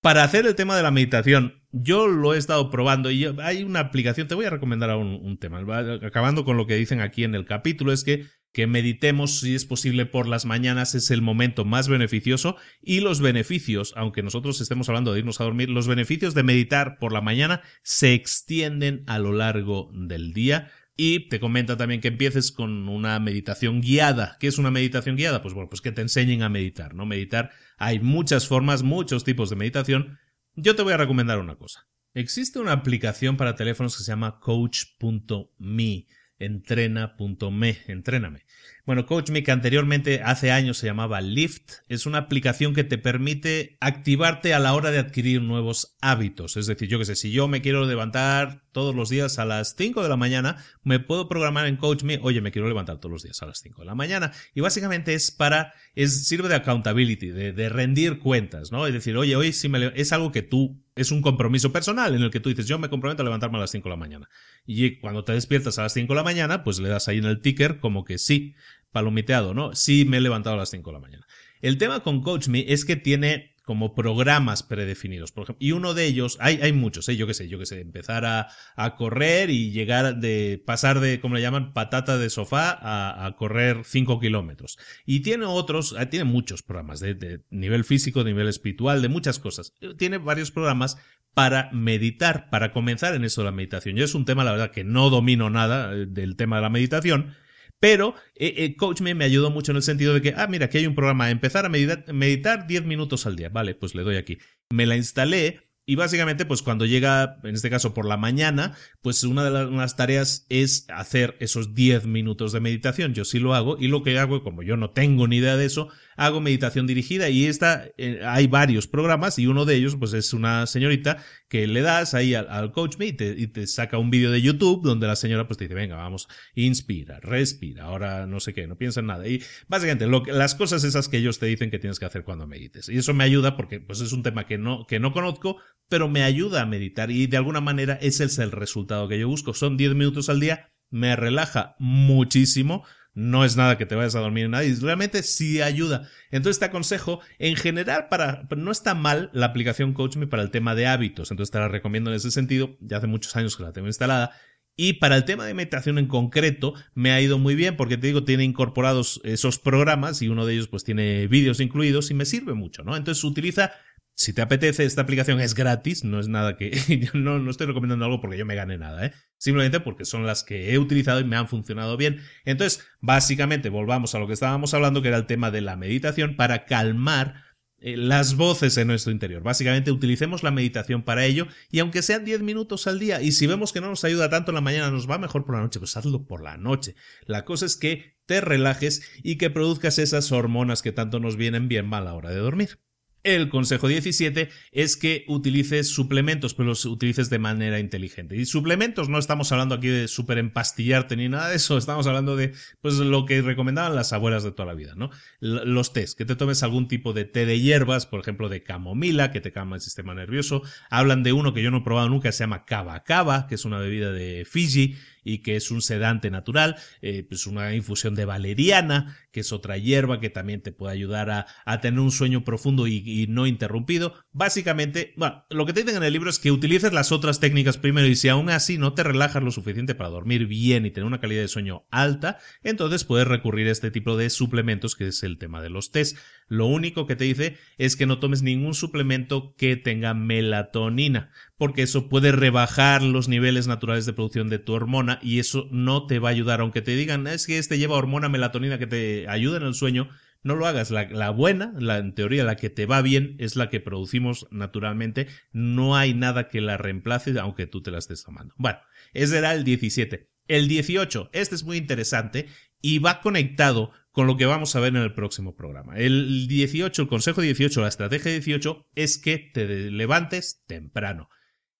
Para 0.00 0.22
hacer 0.22 0.46
el 0.46 0.54
tema 0.54 0.76
de 0.76 0.82
la 0.82 0.90
meditación, 0.90 1.64
yo 1.72 2.06
lo 2.06 2.34
he 2.34 2.38
estado 2.38 2.70
probando 2.70 3.10
y 3.10 3.24
hay 3.42 3.64
una 3.64 3.80
aplicación, 3.80 4.28
te 4.28 4.34
voy 4.34 4.44
a 4.44 4.50
recomendar 4.50 4.94
un, 4.96 5.38
tema, 5.38 5.60
acabando 6.02 6.44
con 6.44 6.56
lo 6.56 6.66
que 6.66 6.76
dicen 6.76 7.00
aquí 7.00 7.24
en 7.24 7.34
el 7.34 7.44
capítulo, 7.44 7.92
es 7.92 8.04
que 8.04 8.26
que 8.56 8.66
meditemos 8.66 9.40
si 9.40 9.54
es 9.54 9.66
posible 9.66 10.06
por 10.06 10.26
las 10.26 10.46
mañanas 10.46 10.94
es 10.94 11.10
el 11.10 11.20
momento 11.20 11.66
más 11.66 11.88
beneficioso 11.88 12.56
y 12.80 13.00
los 13.00 13.20
beneficios, 13.20 13.92
aunque 13.96 14.22
nosotros 14.22 14.62
estemos 14.62 14.88
hablando 14.88 15.12
de 15.12 15.18
irnos 15.18 15.42
a 15.42 15.44
dormir, 15.44 15.68
los 15.68 15.86
beneficios 15.86 16.32
de 16.32 16.42
meditar 16.42 16.96
por 16.98 17.12
la 17.12 17.20
mañana 17.20 17.60
se 17.82 18.14
extienden 18.14 19.04
a 19.08 19.18
lo 19.18 19.34
largo 19.34 19.90
del 19.92 20.32
día. 20.32 20.70
Y 20.96 21.28
te 21.28 21.38
comenta 21.38 21.76
también 21.76 22.00
que 22.00 22.08
empieces 22.08 22.50
con 22.50 22.88
una 22.88 23.20
meditación 23.20 23.82
guiada. 23.82 24.38
¿Qué 24.40 24.46
es 24.46 24.56
una 24.56 24.70
meditación 24.70 25.16
guiada? 25.16 25.42
Pues 25.42 25.52
bueno, 25.52 25.68
pues 25.68 25.82
que 25.82 25.92
te 25.92 26.00
enseñen 26.00 26.42
a 26.42 26.48
meditar, 26.48 26.94
¿no? 26.94 27.04
Meditar, 27.04 27.50
hay 27.76 28.00
muchas 28.00 28.48
formas, 28.48 28.82
muchos 28.82 29.22
tipos 29.22 29.50
de 29.50 29.56
meditación. 29.56 30.18
Yo 30.54 30.74
te 30.74 30.82
voy 30.82 30.94
a 30.94 30.96
recomendar 30.96 31.40
una 31.40 31.56
cosa. 31.56 31.90
Existe 32.14 32.58
una 32.58 32.72
aplicación 32.72 33.36
para 33.36 33.54
teléfonos 33.54 33.98
que 33.98 34.02
se 34.02 34.12
llama 34.12 34.40
coach.me 34.40 36.06
entrena.me, 36.38 37.78
entréname. 37.86 38.45
Bueno, 38.86 39.04
CoachMe, 39.04 39.42
que 39.42 39.50
anteriormente 39.50 40.22
hace 40.22 40.52
años 40.52 40.78
se 40.78 40.86
llamaba 40.86 41.20
Lift, 41.20 41.72
es 41.88 42.06
una 42.06 42.18
aplicación 42.18 42.72
que 42.72 42.84
te 42.84 42.98
permite 42.98 43.76
activarte 43.80 44.54
a 44.54 44.60
la 44.60 44.74
hora 44.74 44.92
de 44.92 45.00
adquirir 45.00 45.42
nuevos 45.42 45.96
hábitos. 46.00 46.56
Es 46.56 46.68
decir, 46.68 46.88
yo 46.88 47.00
que 47.00 47.04
sé, 47.04 47.16
si 47.16 47.32
yo 47.32 47.48
me 47.48 47.62
quiero 47.62 47.84
levantar 47.84 48.62
todos 48.70 48.94
los 48.94 49.08
días 49.08 49.40
a 49.40 49.44
las 49.44 49.74
5 49.76 50.04
de 50.04 50.08
la 50.08 50.16
mañana, 50.16 50.64
me 50.84 51.00
puedo 51.00 51.28
programar 51.28 51.66
en 51.66 51.76
CoachMe, 51.76 52.20
oye, 52.22 52.40
me 52.40 52.52
quiero 52.52 52.68
levantar 52.68 52.98
todos 52.98 53.10
los 53.10 53.22
días 53.22 53.42
a 53.42 53.46
las 53.46 53.58
5 53.58 53.80
de 53.82 53.86
la 53.86 53.94
mañana. 53.94 54.32
Y 54.54 54.60
básicamente 54.60 55.14
es 55.14 55.30
para, 55.30 55.72
es, 55.94 56.28
sirve 56.28 56.48
de 56.48 56.56
accountability, 56.56 57.30
de, 57.30 57.52
de 57.52 57.68
rendir 57.68 58.18
cuentas, 58.20 58.70
¿no? 58.70 58.86
Es 58.86 58.92
decir, 58.92 59.16
oye, 59.16 59.34
hoy 59.34 59.52
sí 59.52 59.68
me, 59.68 59.92
es 59.96 60.12
algo 60.12 60.30
que 60.30 60.42
tú, 60.42 60.80
es 60.94 61.10
un 61.10 61.22
compromiso 61.22 61.72
personal 61.72 62.14
en 62.14 62.22
el 62.22 62.30
que 62.30 62.40
tú 62.40 62.50
dices, 62.50 62.66
yo 62.66 62.78
me 62.78 62.90
comprometo 62.90 63.22
a 63.22 63.24
levantarme 63.24 63.56
a 63.58 63.62
las 63.62 63.70
5 63.70 63.88
de 63.88 63.90
la 63.90 63.96
mañana. 63.96 64.28
Y 64.66 64.98
cuando 64.98 65.24
te 65.24 65.32
despiertas 65.32 65.78
a 65.78 65.84
las 65.84 65.94
5 65.94 66.12
de 66.12 66.16
la 66.16 66.22
mañana, 66.22 66.62
pues 66.62 66.78
le 66.78 66.88
das 66.88 67.08
ahí 67.08 67.18
en 67.18 67.24
el 67.24 67.40
ticker 67.40 67.80
como 67.80 68.04
que 68.04 68.18
sí 68.18 68.54
palomiteado, 68.92 69.54
¿no? 69.54 69.74
Sí 69.74 70.04
me 70.04 70.18
he 70.18 70.20
levantado 70.20 70.54
a 70.54 70.58
las 70.58 70.70
5 70.70 70.90
de 70.90 70.94
la 70.94 71.00
mañana. 71.00 71.26
El 71.60 71.78
tema 71.78 72.00
con 72.00 72.22
CoachMe 72.22 72.66
es 72.68 72.84
que 72.84 72.96
tiene 72.96 73.56
como 73.66 73.96
programas 73.96 74.62
predefinidos. 74.62 75.32
Por 75.32 75.42
ejemplo, 75.42 75.66
y 75.66 75.72
uno 75.72 75.92
de 75.92 76.04
ellos, 76.04 76.38
hay, 76.40 76.60
hay 76.62 76.72
muchos, 76.72 77.08
¿eh? 77.08 77.16
yo 77.16 77.26
qué 77.26 77.34
sé, 77.34 77.48
yo 77.48 77.58
qué 77.58 77.66
sé, 77.66 77.80
empezar 77.80 78.24
a, 78.24 78.48
a, 78.76 78.94
correr 78.94 79.50
y 79.50 79.72
llegar 79.72 80.18
de, 80.18 80.62
pasar 80.64 81.00
de, 81.00 81.18
como 81.18 81.34
le 81.34 81.40
llaman, 81.40 81.72
patata 81.72 82.16
de 82.16 82.30
sofá 82.30 82.70
a, 82.70 83.26
a 83.26 83.36
correr 83.36 83.82
5 83.84 84.20
kilómetros. 84.20 84.78
Y 85.04 85.20
tiene 85.20 85.46
otros, 85.46 85.96
eh, 85.98 86.06
tiene 86.06 86.24
muchos 86.24 86.62
programas 86.62 87.00
de, 87.00 87.14
de, 87.14 87.40
nivel 87.50 87.82
físico, 87.82 88.22
de 88.22 88.30
nivel 88.30 88.46
espiritual, 88.46 89.02
de 89.02 89.08
muchas 89.08 89.40
cosas. 89.40 89.74
Tiene 89.98 90.18
varios 90.18 90.52
programas 90.52 90.96
para 91.34 91.68
meditar, 91.72 92.48
para 92.48 92.72
comenzar 92.72 93.14
en 93.14 93.24
eso 93.24 93.40
de 93.40 93.46
la 93.46 93.52
meditación. 93.52 93.96
Yo 93.96 94.04
es 94.04 94.14
un 94.14 94.24
tema, 94.24 94.44
la 94.44 94.52
verdad, 94.52 94.70
que 94.70 94.84
no 94.84 95.10
domino 95.10 95.50
nada 95.50 95.92
eh, 95.92 96.06
del 96.08 96.36
tema 96.36 96.56
de 96.56 96.62
la 96.62 96.70
meditación, 96.70 97.34
pero 97.80 98.14
eh, 98.34 98.74
eh, 98.78 99.14
me 99.14 99.24
ayudó 99.24 99.50
mucho 99.50 99.72
en 99.72 99.76
el 99.76 99.82
sentido 99.82 100.14
de 100.14 100.22
que, 100.22 100.34
ah, 100.36 100.46
mira, 100.46 100.66
aquí 100.66 100.78
hay 100.78 100.86
un 100.86 100.94
programa, 100.94 101.30
empezar 101.30 101.66
a 101.66 101.68
meditar, 101.68 102.04
meditar 102.12 102.66
10 102.66 102.84
minutos 102.84 103.26
al 103.26 103.36
día. 103.36 103.48
Vale, 103.48 103.74
pues 103.74 103.94
le 103.94 104.02
doy 104.02 104.16
aquí. 104.16 104.38
Me 104.70 104.86
la 104.86 104.96
instalé 104.96 105.60
Y 105.88 105.94
básicamente, 105.94 106.46
pues 106.46 106.62
cuando 106.62 106.84
llega, 106.84 107.38
en 107.44 107.54
este 107.54 107.70
caso 107.70 107.94
por 107.94 108.06
la 108.06 108.16
mañana, 108.16 108.74
pues 109.02 109.22
una 109.22 109.44
de 109.44 109.50
las, 109.70 109.96
tareas 109.96 110.46
es 110.48 110.86
hacer 110.88 111.36
esos 111.38 111.74
10 111.74 112.06
minutos 112.06 112.52
de 112.52 112.60
meditación. 112.60 113.14
Yo 113.14 113.24
sí 113.24 113.38
lo 113.38 113.54
hago 113.54 113.76
y 113.78 113.86
lo 113.88 114.02
que 114.02 114.18
hago, 114.18 114.42
como 114.42 114.62
yo 114.64 114.76
no 114.76 114.90
tengo 114.90 115.28
ni 115.28 115.36
idea 115.36 115.56
de 115.56 115.66
eso, 115.66 115.88
hago 116.16 116.40
meditación 116.40 116.86
dirigida 116.86 117.28
y 117.28 117.46
esta, 117.46 117.88
eh, 117.96 118.20
hay 118.24 118.46
varios 118.46 118.86
programas 118.86 119.38
y 119.38 119.46
uno 119.46 119.64
de 119.64 119.76
ellos 119.76 119.96
pues 119.96 120.12
es 120.12 120.32
una 120.32 120.66
señorita 120.66 121.22
que 121.48 121.66
le 121.66 121.82
das 121.82 122.14
ahí 122.14 122.34
al, 122.34 122.72
coach 122.72 122.96
me 122.98 123.06
y 123.06 123.12
te, 123.12 123.66
saca 123.66 123.98
un 123.98 124.10
vídeo 124.10 124.30
de 124.30 124.42
YouTube 124.42 124.82
donde 124.82 125.06
la 125.06 125.16
señora 125.16 125.46
pues 125.46 125.58
te 125.58 125.64
dice, 125.64 125.74
venga, 125.74 125.96
vamos, 125.96 126.28
inspira, 126.54 127.20
respira, 127.20 127.84
ahora 127.84 128.26
no 128.26 128.40
sé 128.40 128.52
qué, 128.54 128.66
no 128.66 128.76
piensa 128.76 129.00
en 129.00 129.06
nada. 129.06 129.28
Y 129.28 129.42
básicamente 129.68 130.06
lo 130.06 130.24
las 130.26 130.54
cosas 130.54 130.84
esas 130.84 131.08
que 131.08 131.18
ellos 131.18 131.38
te 131.38 131.46
dicen 131.46 131.70
que 131.70 131.78
tienes 131.78 131.98
que 131.98 132.06
hacer 132.06 132.24
cuando 132.24 132.46
medites. 132.46 132.88
Y 132.88 132.98
eso 132.98 133.14
me 133.14 133.24
ayuda 133.24 133.56
porque 133.56 133.80
pues 133.80 134.00
es 134.00 134.12
un 134.12 134.22
tema 134.22 134.46
que 134.46 134.58
no, 134.58 134.86
que 134.86 134.98
no 134.98 135.12
conozco, 135.12 135.58
pero 135.88 136.08
me 136.08 136.22
ayuda 136.22 136.62
a 136.62 136.66
meditar 136.66 137.10
y 137.10 137.26
de 137.26 137.36
alguna 137.36 137.60
manera 137.60 137.94
ese 138.00 138.24
es 138.24 138.38
el 138.38 138.52
resultado 138.52 139.08
que 139.08 139.18
yo 139.18 139.28
busco. 139.28 139.54
Son 139.54 139.76
10 139.76 139.94
minutos 139.94 140.28
al 140.28 140.40
día, 140.40 140.72
me 140.90 141.16
relaja 141.16 141.76
muchísimo, 141.78 142.84
no 143.16 143.46
es 143.46 143.56
nada 143.56 143.78
que 143.78 143.86
te 143.86 143.94
vayas 143.94 144.14
a 144.14 144.20
dormir 144.20 144.44
en 144.44 144.50
nada 144.52 144.64
y 144.64 144.74
realmente 144.74 145.22
sí 145.22 145.62
ayuda. 145.62 146.06
Entonces 146.30 146.60
te 146.60 146.66
aconsejo, 146.66 147.20
en 147.38 147.56
general, 147.56 148.08
para, 148.08 148.46
no 148.54 148.70
está 148.70 148.94
mal 148.94 149.30
la 149.32 149.46
aplicación 149.46 149.94
CoachMe 149.94 150.26
para 150.26 150.42
el 150.42 150.50
tema 150.50 150.74
de 150.74 150.86
hábitos, 150.86 151.30
entonces 151.30 151.50
te 151.50 151.58
la 151.58 151.68
recomiendo 151.68 152.10
en 152.10 152.16
ese 152.16 152.30
sentido, 152.30 152.76
ya 152.80 152.98
hace 152.98 153.06
muchos 153.06 153.34
años 153.34 153.56
que 153.56 153.62
la 153.62 153.72
tengo 153.72 153.88
instalada. 153.88 154.32
Y 154.78 154.94
para 154.94 155.16
el 155.16 155.24
tema 155.24 155.46
de 155.46 155.54
meditación 155.54 155.98
en 155.98 156.06
concreto, 156.06 156.74
me 156.94 157.10
ha 157.12 157.20
ido 157.22 157.38
muy 157.38 157.54
bien 157.54 157.76
porque 157.76 157.96
te 157.96 158.08
digo, 158.08 158.24
tiene 158.24 158.44
incorporados 158.44 159.22
esos 159.24 159.58
programas 159.58 160.20
y 160.20 160.28
uno 160.28 160.44
de 160.44 160.52
ellos 160.52 160.68
pues 160.68 160.84
tiene 160.84 161.26
vídeos 161.26 161.60
incluidos 161.60 162.10
y 162.10 162.14
me 162.14 162.26
sirve 162.26 162.52
mucho, 162.52 162.84
¿no? 162.84 162.94
Entonces 162.94 163.24
utiliza 163.24 163.72
si 164.18 164.32
te 164.32 164.40
apetece, 164.40 164.86
esta 164.86 165.02
aplicación 165.02 165.40
es 165.40 165.54
gratis, 165.54 166.02
no 166.02 166.18
es 166.18 166.26
nada 166.26 166.56
que. 166.56 166.70
yo 167.00 167.10
no, 167.12 167.38
no, 167.38 167.50
estoy 167.50 167.66
recomendando 167.66 168.06
algo 168.06 168.20
porque 168.22 168.38
yo 168.38 168.46
me 168.46 168.54
gane 168.54 168.78
nada, 168.78 169.04
¿eh? 169.04 169.12
Simplemente 169.36 169.78
porque 169.78 170.06
son 170.06 170.24
las 170.24 170.42
que 170.42 170.72
he 170.72 170.78
utilizado 170.78 171.20
y 171.20 171.24
me 171.24 171.36
han 171.36 171.48
funcionado 171.48 171.98
bien. 171.98 172.22
Entonces, 172.46 172.82
básicamente, 173.00 173.68
volvamos 173.68 174.14
a 174.14 174.18
lo 174.18 174.26
que 174.26 174.32
estábamos 174.32 174.72
hablando, 174.72 175.02
que 175.02 175.08
era 175.08 175.18
el 175.18 175.26
tema 175.26 175.50
de 175.50 175.60
la 175.60 175.76
meditación 175.76 176.34
para 176.34 176.64
calmar 176.64 177.44
eh, 177.78 177.98
las 177.98 178.36
voces 178.36 178.78
en 178.78 178.88
nuestro 178.88 179.12
interior. 179.12 179.42
Básicamente, 179.42 179.92
utilicemos 179.92 180.42
la 180.42 180.50
meditación 180.50 181.02
para 181.02 181.26
ello 181.26 181.46
y 181.70 181.80
aunque 181.80 182.00
sean 182.00 182.24
10 182.24 182.40
minutos 182.40 182.86
al 182.86 182.98
día, 182.98 183.20
y 183.20 183.32
si 183.32 183.46
vemos 183.46 183.74
que 183.74 183.82
no 183.82 183.90
nos 183.90 184.02
ayuda 184.04 184.30
tanto 184.30 184.50
en 184.50 184.54
la 184.54 184.62
mañana, 184.62 184.90
nos 184.90 185.10
va 185.10 185.18
mejor 185.18 185.44
por 185.44 185.56
la 185.56 185.60
noche, 185.60 185.78
pues 185.78 185.94
hazlo 185.94 186.26
por 186.26 186.42
la 186.42 186.56
noche. 186.56 186.94
La 187.26 187.44
cosa 187.44 187.66
es 187.66 187.76
que 187.76 188.16
te 188.24 188.40
relajes 188.40 189.02
y 189.22 189.36
que 189.36 189.50
produzcas 189.50 189.98
esas 189.98 190.32
hormonas 190.32 190.80
que 190.80 190.92
tanto 190.92 191.20
nos 191.20 191.36
vienen 191.36 191.68
bien 191.68 191.86
mal 191.86 192.04
a 192.04 192.12
la 192.12 192.14
hora 192.14 192.30
de 192.30 192.38
dormir. 192.38 192.78
El 193.26 193.48
consejo 193.48 193.88
17 193.88 194.50
es 194.70 194.96
que 194.96 195.24
utilices 195.26 195.88
suplementos, 195.88 196.54
pero 196.54 196.68
los 196.68 196.84
utilices 196.84 197.28
de 197.28 197.40
manera 197.40 197.80
inteligente. 197.80 198.36
Y 198.36 198.46
suplementos 198.46 199.08
no 199.08 199.18
estamos 199.18 199.50
hablando 199.50 199.74
aquí 199.74 199.88
de 199.88 200.06
súper 200.06 200.38
empastillarte 200.38 201.16
ni 201.16 201.28
nada 201.28 201.48
de 201.48 201.56
eso, 201.56 201.76
estamos 201.76 202.06
hablando 202.06 202.36
de 202.36 202.52
pues 202.80 202.94
lo 202.98 203.26
que 203.26 203.42
recomendaban 203.42 203.96
las 203.96 204.12
abuelas 204.12 204.44
de 204.44 204.52
toda 204.52 204.66
la 204.66 204.74
vida, 204.74 204.92
¿no? 204.94 205.10
Los 205.40 205.92
tés, 205.92 206.14
que 206.14 206.24
te 206.24 206.36
tomes 206.36 206.62
algún 206.62 206.86
tipo 206.86 207.12
de 207.12 207.24
té 207.24 207.46
de 207.46 207.58
hierbas, 207.58 208.06
por 208.06 208.20
ejemplo 208.20 208.48
de 208.48 208.62
camomila, 208.62 209.32
que 209.32 209.40
te 209.40 209.50
calma 209.50 209.74
el 209.74 209.82
sistema 209.82 210.14
nervioso. 210.14 210.62
Hablan 210.88 211.24
de 211.24 211.32
uno 211.32 211.52
que 211.52 211.64
yo 211.64 211.72
no 211.72 211.78
he 211.78 211.82
probado 211.82 212.08
nunca, 212.08 212.30
se 212.30 212.44
llama 212.44 212.64
cava 212.64 213.02
cava, 213.02 213.48
que 213.48 213.56
es 213.56 213.64
una 213.64 213.80
bebida 213.80 214.12
de 214.12 214.46
Fiji 214.48 214.94
y 215.26 215.38
que 215.38 215.56
es 215.56 215.72
un 215.72 215.82
sedante 215.82 216.30
natural, 216.30 216.76
eh, 217.02 217.26
pues 217.28 217.48
una 217.48 217.74
infusión 217.74 218.14
de 218.14 218.24
valeriana, 218.24 219.18
que 219.32 219.40
es 219.40 219.52
otra 219.52 219.76
hierba 219.76 220.20
que 220.20 220.30
también 220.30 220.62
te 220.62 220.70
puede 220.70 220.94
ayudar 220.94 221.30
a, 221.30 221.80
tener 221.80 222.00
un 222.00 222.12
sueño 222.12 222.44
profundo 222.44 222.86
y, 222.86 223.26
no 223.28 223.46
interrumpido. 223.46 224.14
Básicamente, 224.32 225.12
bueno, 225.16 225.44
lo 225.50 225.66
que 225.66 225.72
te 225.72 225.82
dicen 225.82 225.96
en 225.96 226.04
el 226.04 226.12
libro 226.12 226.30
es 226.30 226.38
que 226.38 226.52
utilices 226.52 226.92
las 226.92 227.10
otras 227.10 227.40
técnicas 227.40 227.76
primero 227.76 228.06
y 228.06 228.14
si 228.14 228.28
aún 228.28 228.50
así 228.50 228.78
no 228.78 228.94
te 228.94 229.02
relajas 229.02 229.42
lo 229.42 229.50
suficiente 229.50 229.94
para 229.94 230.10
dormir 230.10 230.46
bien 230.46 230.86
y 230.86 230.90
tener 230.90 231.06
una 231.06 231.20
calidad 231.20 231.42
de 231.42 231.48
sueño 231.48 231.86
alta, 231.90 232.38
entonces 232.62 233.04
puedes 233.04 233.26
recurrir 233.26 233.66
a 233.66 233.72
este 233.72 233.90
tipo 233.90 234.16
de 234.16 234.30
suplementos 234.30 234.94
que 234.94 235.08
es 235.08 235.22
el 235.24 235.38
tema 235.38 235.60
de 235.60 235.70
los 235.70 235.90
test. 235.90 236.16
Lo 236.48 236.66
único 236.66 237.06
que 237.06 237.16
te 237.16 237.24
dice 237.24 237.56
es 237.76 237.96
que 237.96 238.06
no 238.06 238.18
tomes 238.18 238.42
ningún 238.42 238.74
suplemento 238.74 239.54
que 239.56 239.76
tenga 239.76 240.14
melatonina, 240.14 241.30
porque 241.58 241.82
eso 241.82 242.08
puede 242.08 242.32
rebajar 242.32 243.02
los 243.02 243.28
niveles 243.28 243.66
naturales 243.66 244.06
de 244.06 244.12
producción 244.12 244.48
de 244.48 244.58
tu 244.58 244.72
hormona 244.72 245.18
y 245.22 245.40
eso 245.40 245.68
no 245.72 246.06
te 246.06 246.18
va 246.18 246.28
a 246.28 246.32
ayudar. 246.32 246.60
Aunque 246.60 246.82
te 246.82 246.94
digan, 246.94 247.26
es 247.26 247.46
que 247.46 247.58
este 247.58 247.78
lleva 247.78 247.96
hormona 247.96 248.28
melatonina 248.28 248.78
que 248.78 248.86
te 248.86 249.28
ayuda 249.28 249.56
en 249.56 249.64
el 249.64 249.74
sueño, 249.74 250.08
no 250.46 250.54
lo 250.54 250.66
hagas. 250.66 250.90
La, 250.92 251.30
buena, 251.30 251.74
la, 251.78 251.98
en 251.98 252.14
teoría, 252.14 252.44
la 252.44 252.56
que 252.56 252.70
te 252.70 252.86
va 252.86 253.02
bien, 253.02 253.34
es 253.38 253.56
la 253.56 253.68
que 253.68 253.80
producimos 253.80 254.46
naturalmente. 254.52 255.26
No 255.52 255.96
hay 255.96 256.14
nada 256.14 256.48
que 256.48 256.60
la 256.60 256.76
reemplace, 256.76 257.38
aunque 257.40 257.66
tú 257.66 257.82
te 257.82 257.90
la 257.90 257.98
estés 257.98 258.22
tomando. 258.22 258.54
Bueno, 258.56 258.78
ese 259.12 259.38
era 259.38 259.52
el 259.52 259.64
17. 259.64 260.30
El 260.48 260.68
18, 260.68 261.30
este 261.32 261.56
es 261.56 261.64
muy 261.64 261.76
interesante 261.76 262.46
y 262.80 263.00
va 263.00 263.20
conectado 263.20 263.90
con 264.16 264.26
lo 264.26 264.38
que 264.38 264.46
vamos 264.46 264.74
a 264.74 264.80
ver 264.80 264.96
en 264.96 265.02
el 265.02 265.12
próximo 265.12 265.54
programa. 265.54 265.98
El 265.98 266.48
18, 266.48 267.02
el 267.02 267.06
consejo 267.06 267.42
18, 267.42 267.82
la 267.82 267.88
estrategia 267.88 268.32
18 268.32 268.86
es 268.94 269.18
que 269.18 269.36
te 269.36 269.90
levantes 269.90 270.64
temprano. 270.66 271.28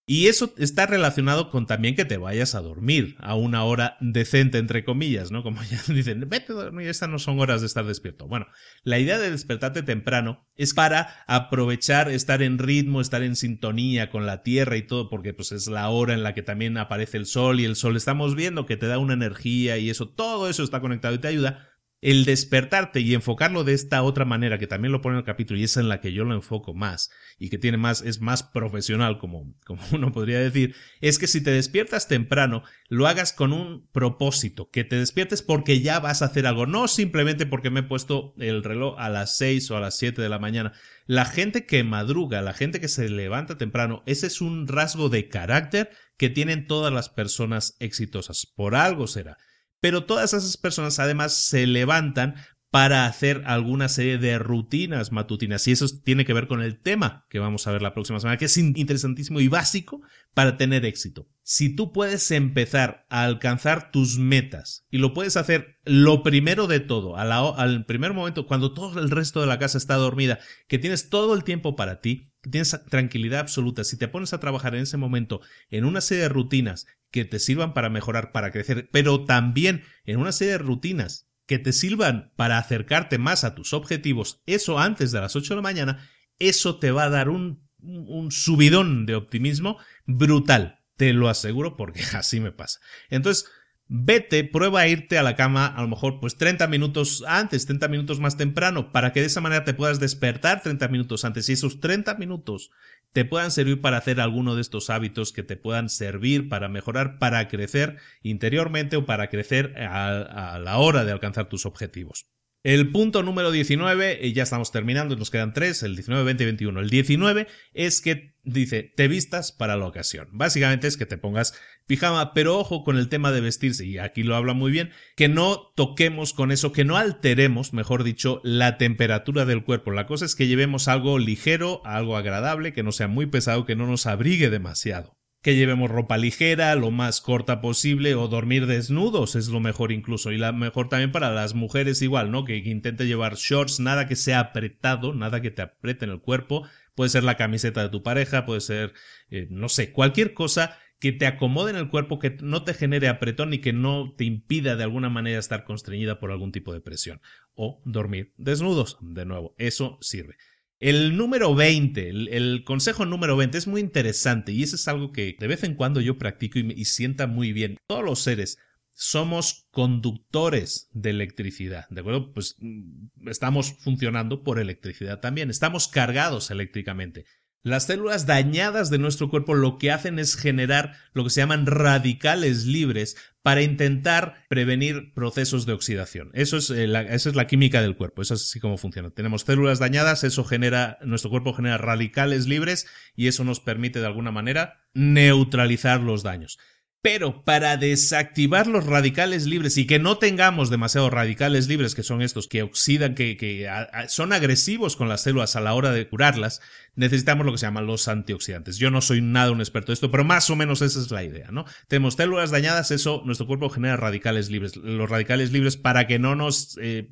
Y 0.04 0.26
eso 0.26 0.52
está 0.58 0.84
relacionado 0.84 1.48
con 1.48 1.66
también 1.66 1.96
que 1.96 2.04
te 2.04 2.18
vayas 2.18 2.54
a 2.54 2.60
dormir 2.60 3.16
a 3.20 3.36
una 3.36 3.64
hora 3.64 3.96
decente, 4.00 4.58
entre 4.58 4.84
comillas, 4.84 5.30
¿no? 5.30 5.42
Como 5.42 5.62
ya 5.70 5.80
dicen, 5.88 6.28
vete 6.28 6.52
a 6.52 6.56
dormir, 6.56 6.88
estas 6.88 7.08
no 7.08 7.18
son 7.18 7.40
horas 7.40 7.62
de 7.62 7.68
estar 7.68 7.86
despierto. 7.86 8.28
Bueno, 8.28 8.48
la 8.82 8.98
idea 8.98 9.18
de 9.18 9.30
despertarte 9.30 9.82
temprano 9.82 10.46
es 10.56 10.74
para 10.74 11.24
aprovechar, 11.26 12.10
estar 12.10 12.42
en 12.42 12.58
ritmo, 12.58 13.00
estar 13.00 13.22
en 13.22 13.34
sintonía 13.34 14.10
con 14.10 14.26
la 14.26 14.42
tierra 14.42 14.76
y 14.76 14.82
todo, 14.82 15.08
porque 15.08 15.32
pues 15.32 15.52
es 15.52 15.68
la 15.68 15.88
hora 15.88 16.12
en 16.12 16.22
la 16.22 16.34
que 16.34 16.42
también 16.42 16.76
aparece 16.76 17.16
el 17.16 17.24
sol 17.24 17.60
y 17.60 17.64
el 17.64 17.76
sol 17.76 17.96
estamos 17.96 18.34
viendo 18.34 18.66
que 18.66 18.76
te 18.76 18.88
da 18.88 18.98
una 18.98 19.14
energía 19.14 19.78
y 19.78 19.88
eso, 19.88 20.06
todo 20.06 20.50
eso 20.50 20.62
está 20.62 20.82
conectado 20.82 21.14
y 21.14 21.18
te 21.18 21.28
ayuda 21.28 21.65
el 22.02 22.24
despertarte 22.24 23.00
y 23.00 23.14
enfocarlo 23.14 23.64
de 23.64 23.72
esta 23.72 24.02
otra 24.02 24.24
manera 24.24 24.58
que 24.58 24.66
también 24.66 24.92
lo 24.92 25.00
pone 25.00 25.14
en 25.14 25.20
el 25.20 25.24
capítulo 25.24 25.58
y 25.58 25.64
es 25.64 25.76
en 25.76 25.88
la 25.88 26.00
que 26.00 26.12
yo 26.12 26.24
lo 26.24 26.34
enfoco 26.34 26.74
más 26.74 27.10
y 27.38 27.48
que 27.48 27.58
tiene 27.58 27.78
más 27.78 28.02
es 28.02 28.20
más 28.20 28.42
profesional 28.42 29.18
como, 29.18 29.54
como 29.64 29.82
uno 29.92 30.12
podría 30.12 30.38
decir 30.38 30.74
es 31.00 31.18
que 31.18 31.26
si 31.26 31.40
te 31.40 31.50
despiertas 31.50 32.06
temprano 32.06 32.62
lo 32.88 33.06
hagas 33.06 33.32
con 33.32 33.52
un 33.52 33.88
propósito 33.92 34.70
que 34.70 34.84
te 34.84 34.96
despiertes 34.96 35.40
porque 35.40 35.80
ya 35.80 35.98
vas 35.98 36.20
a 36.20 36.26
hacer 36.26 36.46
algo 36.46 36.66
no 36.66 36.86
simplemente 36.86 37.46
porque 37.46 37.70
me 37.70 37.80
he 37.80 37.84
puesto 37.84 38.34
el 38.38 38.62
reloj 38.62 38.96
a 38.98 39.08
las 39.08 39.36
6 39.38 39.70
o 39.70 39.76
a 39.76 39.80
las 39.80 39.96
7 39.96 40.20
de 40.20 40.28
la 40.28 40.38
mañana. 40.38 40.72
La 41.06 41.24
gente 41.24 41.66
que 41.66 41.82
madruga 41.82 42.42
la 42.42 42.52
gente 42.52 42.80
que 42.80 42.88
se 42.88 43.08
levanta 43.08 43.56
temprano 43.56 44.02
ese 44.06 44.26
es 44.26 44.40
un 44.40 44.68
rasgo 44.68 45.08
de 45.08 45.28
carácter 45.28 45.90
que 46.18 46.30
tienen 46.30 46.66
todas 46.66 46.92
las 46.92 47.08
personas 47.08 47.76
exitosas. 47.80 48.46
Por 48.46 48.74
algo 48.74 49.06
será 49.06 49.38
pero 49.80 50.04
todas 50.04 50.32
esas 50.32 50.56
personas 50.56 50.98
además 50.98 51.34
se 51.34 51.66
levantan 51.66 52.34
para 52.70 53.06
hacer 53.06 53.42
alguna 53.46 53.88
serie 53.88 54.18
de 54.18 54.38
rutinas 54.38 55.12
matutinas. 55.12 55.66
Y 55.66 55.72
eso 55.72 55.86
tiene 56.04 56.24
que 56.24 56.34
ver 56.34 56.46
con 56.46 56.60
el 56.60 56.78
tema 56.78 57.24
que 57.30 57.38
vamos 57.38 57.66
a 57.66 57.72
ver 57.72 57.80
la 57.80 57.94
próxima 57.94 58.20
semana, 58.20 58.36
que 58.36 58.46
es 58.46 58.56
interesantísimo 58.58 59.40
y 59.40 59.48
básico 59.48 60.02
para 60.34 60.58
tener 60.58 60.84
éxito. 60.84 61.26
Si 61.42 61.74
tú 61.74 61.92
puedes 61.92 62.30
empezar 62.30 63.06
a 63.08 63.24
alcanzar 63.24 63.90
tus 63.92 64.18
metas 64.18 64.84
y 64.90 64.98
lo 64.98 65.14
puedes 65.14 65.38
hacer 65.38 65.78
lo 65.84 66.22
primero 66.22 66.66
de 66.66 66.80
todo, 66.80 67.16
al 67.16 67.86
primer 67.86 68.12
momento, 68.12 68.46
cuando 68.46 68.74
todo 68.74 69.00
el 69.00 69.10
resto 69.10 69.40
de 69.40 69.46
la 69.46 69.58
casa 69.58 69.78
está 69.78 69.94
dormida, 69.94 70.38
que 70.68 70.78
tienes 70.78 71.08
todo 71.08 71.34
el 71.34 71.44
tiempo 71.44 71.76
para 71.76 72.00
ti, 72.00 72.34
tienes 72.50 72.78
tranquilidad 72.88 73.40
absoluta, 73.40 73.84
si 73.84 73.96
te 73.96 74.08
pones 74.08 74.32
a 74.32 74.40
trabajar 74.40 74.74
en 74.74 74.82
ese 74.82 74.96
momento 74.96 75.40
en 75.70 75.84
una 75.84 76.00
serie 76.00 76.24
de 76.24 76.28
rutinas 76.28 76.86
que 77.10 77.24
te 77.24 77.38
sirvan 77.38 77.74
para 77.74 77.90
mejorar, 77.90 78.32
para 78.32 78.50
crecer, 78.50 78.88
pero 78.92 79.24
también 79.24 79.82
en 80.04 80.18
una 80.18 80.32
serie 80.32 80.52
de 80.52 80.58
rutinas 80.58 81.28
que 81.46 81.58
te 81.58 81.72
sirvan 81.72 82.32
para 82.36 82.58
acercarte 82.58 83.18
más 83.18 83.44
a 83.44 83.54
tus 83.54 83.72
objetivos, 83.72 84.42
eso 84.46 84.78
antes 84.78 85.12
de 85.12 85.20
las 85.20 85.36
8 85.36 85.54
de 85.54 85.56
la 85.56 85.62
mañana, 85.62 86.08
eso 86.38 86.78
te 86.78 86.90
va 86.90 87.04
a 87.04 87.10
dar 87.10 87.28
un, 87.28 87.66
un 87.78 88.32
subidón 88.32 89.06
de 89.06 89.14
optimismo 89.14 89.78
brutal. 90.04 90.80
Te 90.96 91.12
lo 91.12 91.28
aseguro 91.28 91.76
porque 91.76 92.02
así 92.14 92.40
me 92.40 92.52
pasa. 92.52 92.80
Entonces, 93.10 93.46
vete, 93.88 94.44
prueba 94.44 94.80
a 94.80 94.88
irte 94.88 95.18
a 95.18 95.22
la 95.22 95.36
cama 95.36 95.66
a 95.66 95.82
lo 95.82 95.88
mejor 95.88 96.18
pues 96.20 96.36
30 96.36 96.66
minutos 96.66 97.24
antes, 97.26 97.66
30 97.66 97.88
minutos 97.88 98.20
más 98.20 98.36
temprano, 98.36 98.92
para 98.92 99.12
que 99.12 99.20
de 99.20 99.26
esa 99.26 99.40
manera 99.40 99.64
te 99.64 99.74
puedas 99.74 100.00
despertar 100.00 100.62
30 100.62 100.88
minutos 100.88 101.24
antes 101.24 101.48
y 101.48 101.52
esos 101.52 101.80
30 101.80 102.14
minutos 102.14 102.70
te 103.12 103.24
puedan 103.24 103.50
servir 103.50 103.80
para 103.80 103.96
hacer 103.96 104.20
alguno 104.20 104.54
de 104.54 104.60
estos 104.60 104.90
hábitos 104.90 105.32
que 105.32 105.42
te 105.42 105.56
puedan 105.56 105.88
servir 105.88 106.48
para 106.48 106.68
mejorar, 106.68 107.18
para 107.18 107.48
crecer 107.48 107.96
interiormente 108.22 108.96
o 108.96 109.06
para 109.06 109.28
crecer 109.28 109.74
a, 109.78 110.58
la 110.58 110.78
hora 110.78 111.04
de 111.04 111.12
alcanzar 111.12 111.48
tus 111.48 111.64
objetivos. 111.64 112.26
El 112.66 112.90
punto 112.90 113.22
número 113.22 113.52
19, 113.52 114.18
y 114.20 114.32
ya 114.32 114.42
estamos 114.42 114.72
terminando, 114.72 115.14
nos 115.14 115.30
quedan 115.30 115.52
tres, 115.52 115.84
el 115.84 115.94
19, 115.94 116.24
20 116.24 116.42
y 116.42 116.46
21. 116.46 116.80
El 116.80 116.90
19 116.90 117.46
es 117.74 118.00
que 118.00 118.34
dice, 118.42 118.82
te 118.82 119.06
vistas 119.06 119.52
para 119.52 119.76
la 119.76 119.86
ocasión. 119.86 120.26
Básicamente 120.32 120.88
es 120.88 120.96
que 120.96 121.06
te 121.06 121.16
pongas 121.16 121.54
pijama, 121.86 122.34
pero 122.34 122.58
ojo 122.58 122.82
con 122.82 122.98
el 122.98 123.08
tema 123.08 123.30
de 123.30 123.40
vestirse, 123.40 123.86
y 123.86 123.98
aquí 123.98 124.24
lo 124.24 124.34
habla 124.34 124.52
muy 124.52 124.72
bien, 124.72 124.90
que 125.14 125.28
no 125.28 125.72
toquemos 125.76 126.32
con 126.32 126.50
eso, 126.50 126.72
que 126.72 126.84
no 126.84 126.96
alteremos, 126.96 127.72
mejor 127.72 128.02
dicho, 128.02 128.40
la 128.42 128.78
temperatura 128.78 129.44
del 129.44 129.62
cuerpo. 129.62 129.92
La 129.92 130.08
cosa 130.08 130.24
es 130.24 130.34
que 130.34 130.48
llevemos 130.48 130.88
algo 130.88 131.20
ligero, 131.20 131.82
algo 131.84 132.16
agradable, 132.16 132.72
que 132.72 132.82
no 132.82 132.90
sea 132.90 133.06
muy 133.06 133.26
pesado, 133.26 133.64
que 133.64 133.76
no 133.76 133.86
nos 133.86 134.06
abrigue 134.06 134.50
demasiado 134.50 135.15
que 135.46 135.54
llevemos 135.54 135.88
ropa 135.88 136.18
ligera, 136.18 136.74
lo 136.74 136.90
más 136.90 137.20
corta 137.20 137.60
posible, 137.60 138.16
o 138.16 138.26
dormir 138.26 138.66
desnudos 138.66 139.36
es 139.36 139.46
lo 139.46 139.60
mejor 139.60 139.92
incluso. 139.92 140.32
Y 140.32 140.38
la 140.38 140.50
mejor 140.50 140.88
también 140.88 141.12
para 141.12 141.30
las 141.30 141.54
mujeres 141.54 142.02
igual, 142.02 142.32
¿no? 142.32 142.44
Que, 142.44 142.56
intente 142.56 143.06
llevar 143.06 143.36
shorts, 143.36 143.78
nada 143.78 144.08
que 144.08 144.16
sea 144.16 144.40
apretado, 144.40 145.14
nada 145.14 145.40
que 145.40 145.52
te 145.52 145.62
apriete 145.62 146.04
en 146.04 146.10
el 146.10 146.20
cuerpo. 146.20 146.66
Puede 146.96 147.10
ser 147.10 147.22
la 147.22 147.36
camiseta 147.36 147.80
de 147.80 147.90
tu 147.90 148.02
pareja, 148.02 148.44
puede 148.44 148.60
ser, 148.60 148.92
eh, 149.30 149.46
no 149.48 149.68
sé, 149.68 149.92
cualquier 149.92 150.34
cosa 150.34 150.78
que 150.98 151.12
te 151.12 151.28
acomode 151.28 151.70
en 151.70 151.76
el 151.76 151.90
cuerpo, 151.90 152.18
que 152.18 152.36
no 152.40 152.64
te 152.64 152.74
genere 152.74 153.06
apretón 153.06 153.54
y 153.54 153.60
que 153.60 153.72
no 153.72 154.14
te 154.16 154.24
impida 154.24 154.74
de 154.74 154.82
alguna 154.82 155.10
manera 155.10 155.38
estar 155.38 155.62
constreñida 155.62 156.18
por 156.18 156.32
algún 156.32 156.50
tipo 156.50 156.72
de 156.72 156.80
presión. 156.80 157.20
O 157.54 157.80
dormir 157.84 158.34
desnudos, 158.36 158.98
de 159.00 159.24
nuevo, 159.24 159.54
eso 159.58 159.96
sirve. 160.00 160.38
El 160.78 161.16
número 161.16 161.54
20, 161.54 162.08
el, 162.08 162.62
consejo 162.64 163.06
número 163.06 163.36
20 163.36 163.56
es 163.56 163.66
muy 163.66 163.80
interesante 163.80 164.52
y 164.52 164.62
eso 164.62 164.76
es 164.76 164.86
algo 164.88 165.10
que 165.10 165.34
de 165.38 165.46
vez 165.46 165.64
en 165.64 165.74
cuando 165.74 166.02
yo 166.02 166.18
practico 166.18 166.58
y, 166.58 166.72
y 166.76 166.84
sienta 166.84 167.26
muy 167.26 167.52
bien. 167.52 167.78
Todos 167.86 168.04
los 168.04 168.20
seres 168.20 168.58
somos 168.96 169.68
conductores 169.70 170.88
de 170.92 171.10
electricidad, 171.10 171.86
¿de 171.90 172.00
acuerdo? 172.00 172.32
Pues 172.32 172.56
mm, 172.58 173.28
estamos 173.28 173.74
funcionando 173.78 174.42
por 174.42 174.58
electricidad 174.58 175.20
también, 175.20 175.50
estamos 175.50 175.86
cargados 175.86 176.50
eléctricamente. 176.50 177.26
Las 177.66 177.86
células 177.86 178.26
dañadas 178.26 178.90
de 178.90 178.98
nuestro 178.98 179.28
cuerpo 179.28 179.54
lo 179.54 179.76
que 179.76 179.90
hacen 179.90 180.20
es 180.20 180.36
generar 180.36 180.92
lo 181.14 181.24
que 181.24 181.30
se 181.30 181.40
llaman 181.40 181.66
radicales 181.66 182.64
libres 182.64 183.16
para 183.42 183.60
intentar 183.60 184.44
prevenir 184.48 185.12
procesos 185.14 185.66
de 185.66 185.72
oxidación. 185.72 186.30
Eso 186.34 186.58
es, 186.58 186.70
eh, 186.70 186.86
la, 186.86 187.02
esa 187.02 187.28
es 187.28 187.34
la 187.34 187.48
química 187.48 187.82
del 187.82 187.96
cuerpo, 187.96 188.22
eso 188.22 188.34
es 188.34 188.42
así 188.42 188.60
como 188.60 188.78
funciona. 188.78 189.10
Tenemos 189.10 189.42
células 189.42 189.80
dañadas, 189.80 190.22
eso 190.22 190.44
genera, 190.44 190.98
nuestro 191.02 191.28
cuerpo 191.28 191.54
genera 191.54 191.76
radicales 191.76 192.46
libres 192.46 192.86
y 193.16 193.26
eso 193.26 193.42
nos 193.42 193.58
permite 193.58 193.98
de 193.98 194.06
alguna 194.06 194.30
manera 194.30 194.84
neutralizar 194.94 196.00
los 196.02 196.22
daños. 196.22 196.60
Pero 197.02 197.44
para 197.44 197.76
desactivar 197.76 198.66
los 198.66 198.84
radicales 198.84 199.46
libres 199.46 199.76
y 199.76 199.86
que 199.86 199.98
no 199.98 200.18
tengamos 200.18 200.70
demasiados 200.70 201.12
radicales 201.12 201.68
libres, 201.68 201.94
que 201.94 202.02
son 202.02 202.20
estos 202.20 202.48
que 202.48 202.62
oxidan, 202.62 203.14
que, 203.14 203.68
son 204.08 204.32
agresivos 204.32 204.96
con 204.96 205.08
las 205.08 205.22
células 205.22 205.54
a 205.54 205.60
la 205.60 205.74
hora 205.74 205.92
de 205.92 206.08
curarlas, 206.08 206.60
necesitamos 206.96 207.46
lo 207.46 207.52
que 207.52 207.58
se 207.58 207.66
llaman 207.66 207.86
los 207.86 208.08
antioxidantes. 208.08 208.78
Yo 208.78 208.90
no 208.90 209.00
soy 209.00 209.20
nada 209.20 209.52
un 209.52 209.60
experto 209.60 209.92
de 209.92 209.94
esto, 209.94 210.10
pero 210.10 210.24
más 210.24 210.50
o 210.50 210.56
menos 210.56 210.82
esa 210.82 210.98
es 210.98 211.10
la 211.10 211.22
idea, 211.22 211.50
¿no? 211.52 211.64
Tenemos 211.86 212.14
células 212.14 212.50
dañadas, 212.50 212.90
eso, 212.90 213.22
nuestro 213.24 213.46
cuerpo 213.46 213.70
genera 213.70 213.96
radicales 213.96 214.50
libres. 214.50 214.74
Los 214.76 215.08
radicales 215.08 215.52
libres, 215.52 215.76
para 215.76 216.06
que 216.06 216.18
no 216.18 216.34
nos 216.34 216.76
eh, 216.80 217.08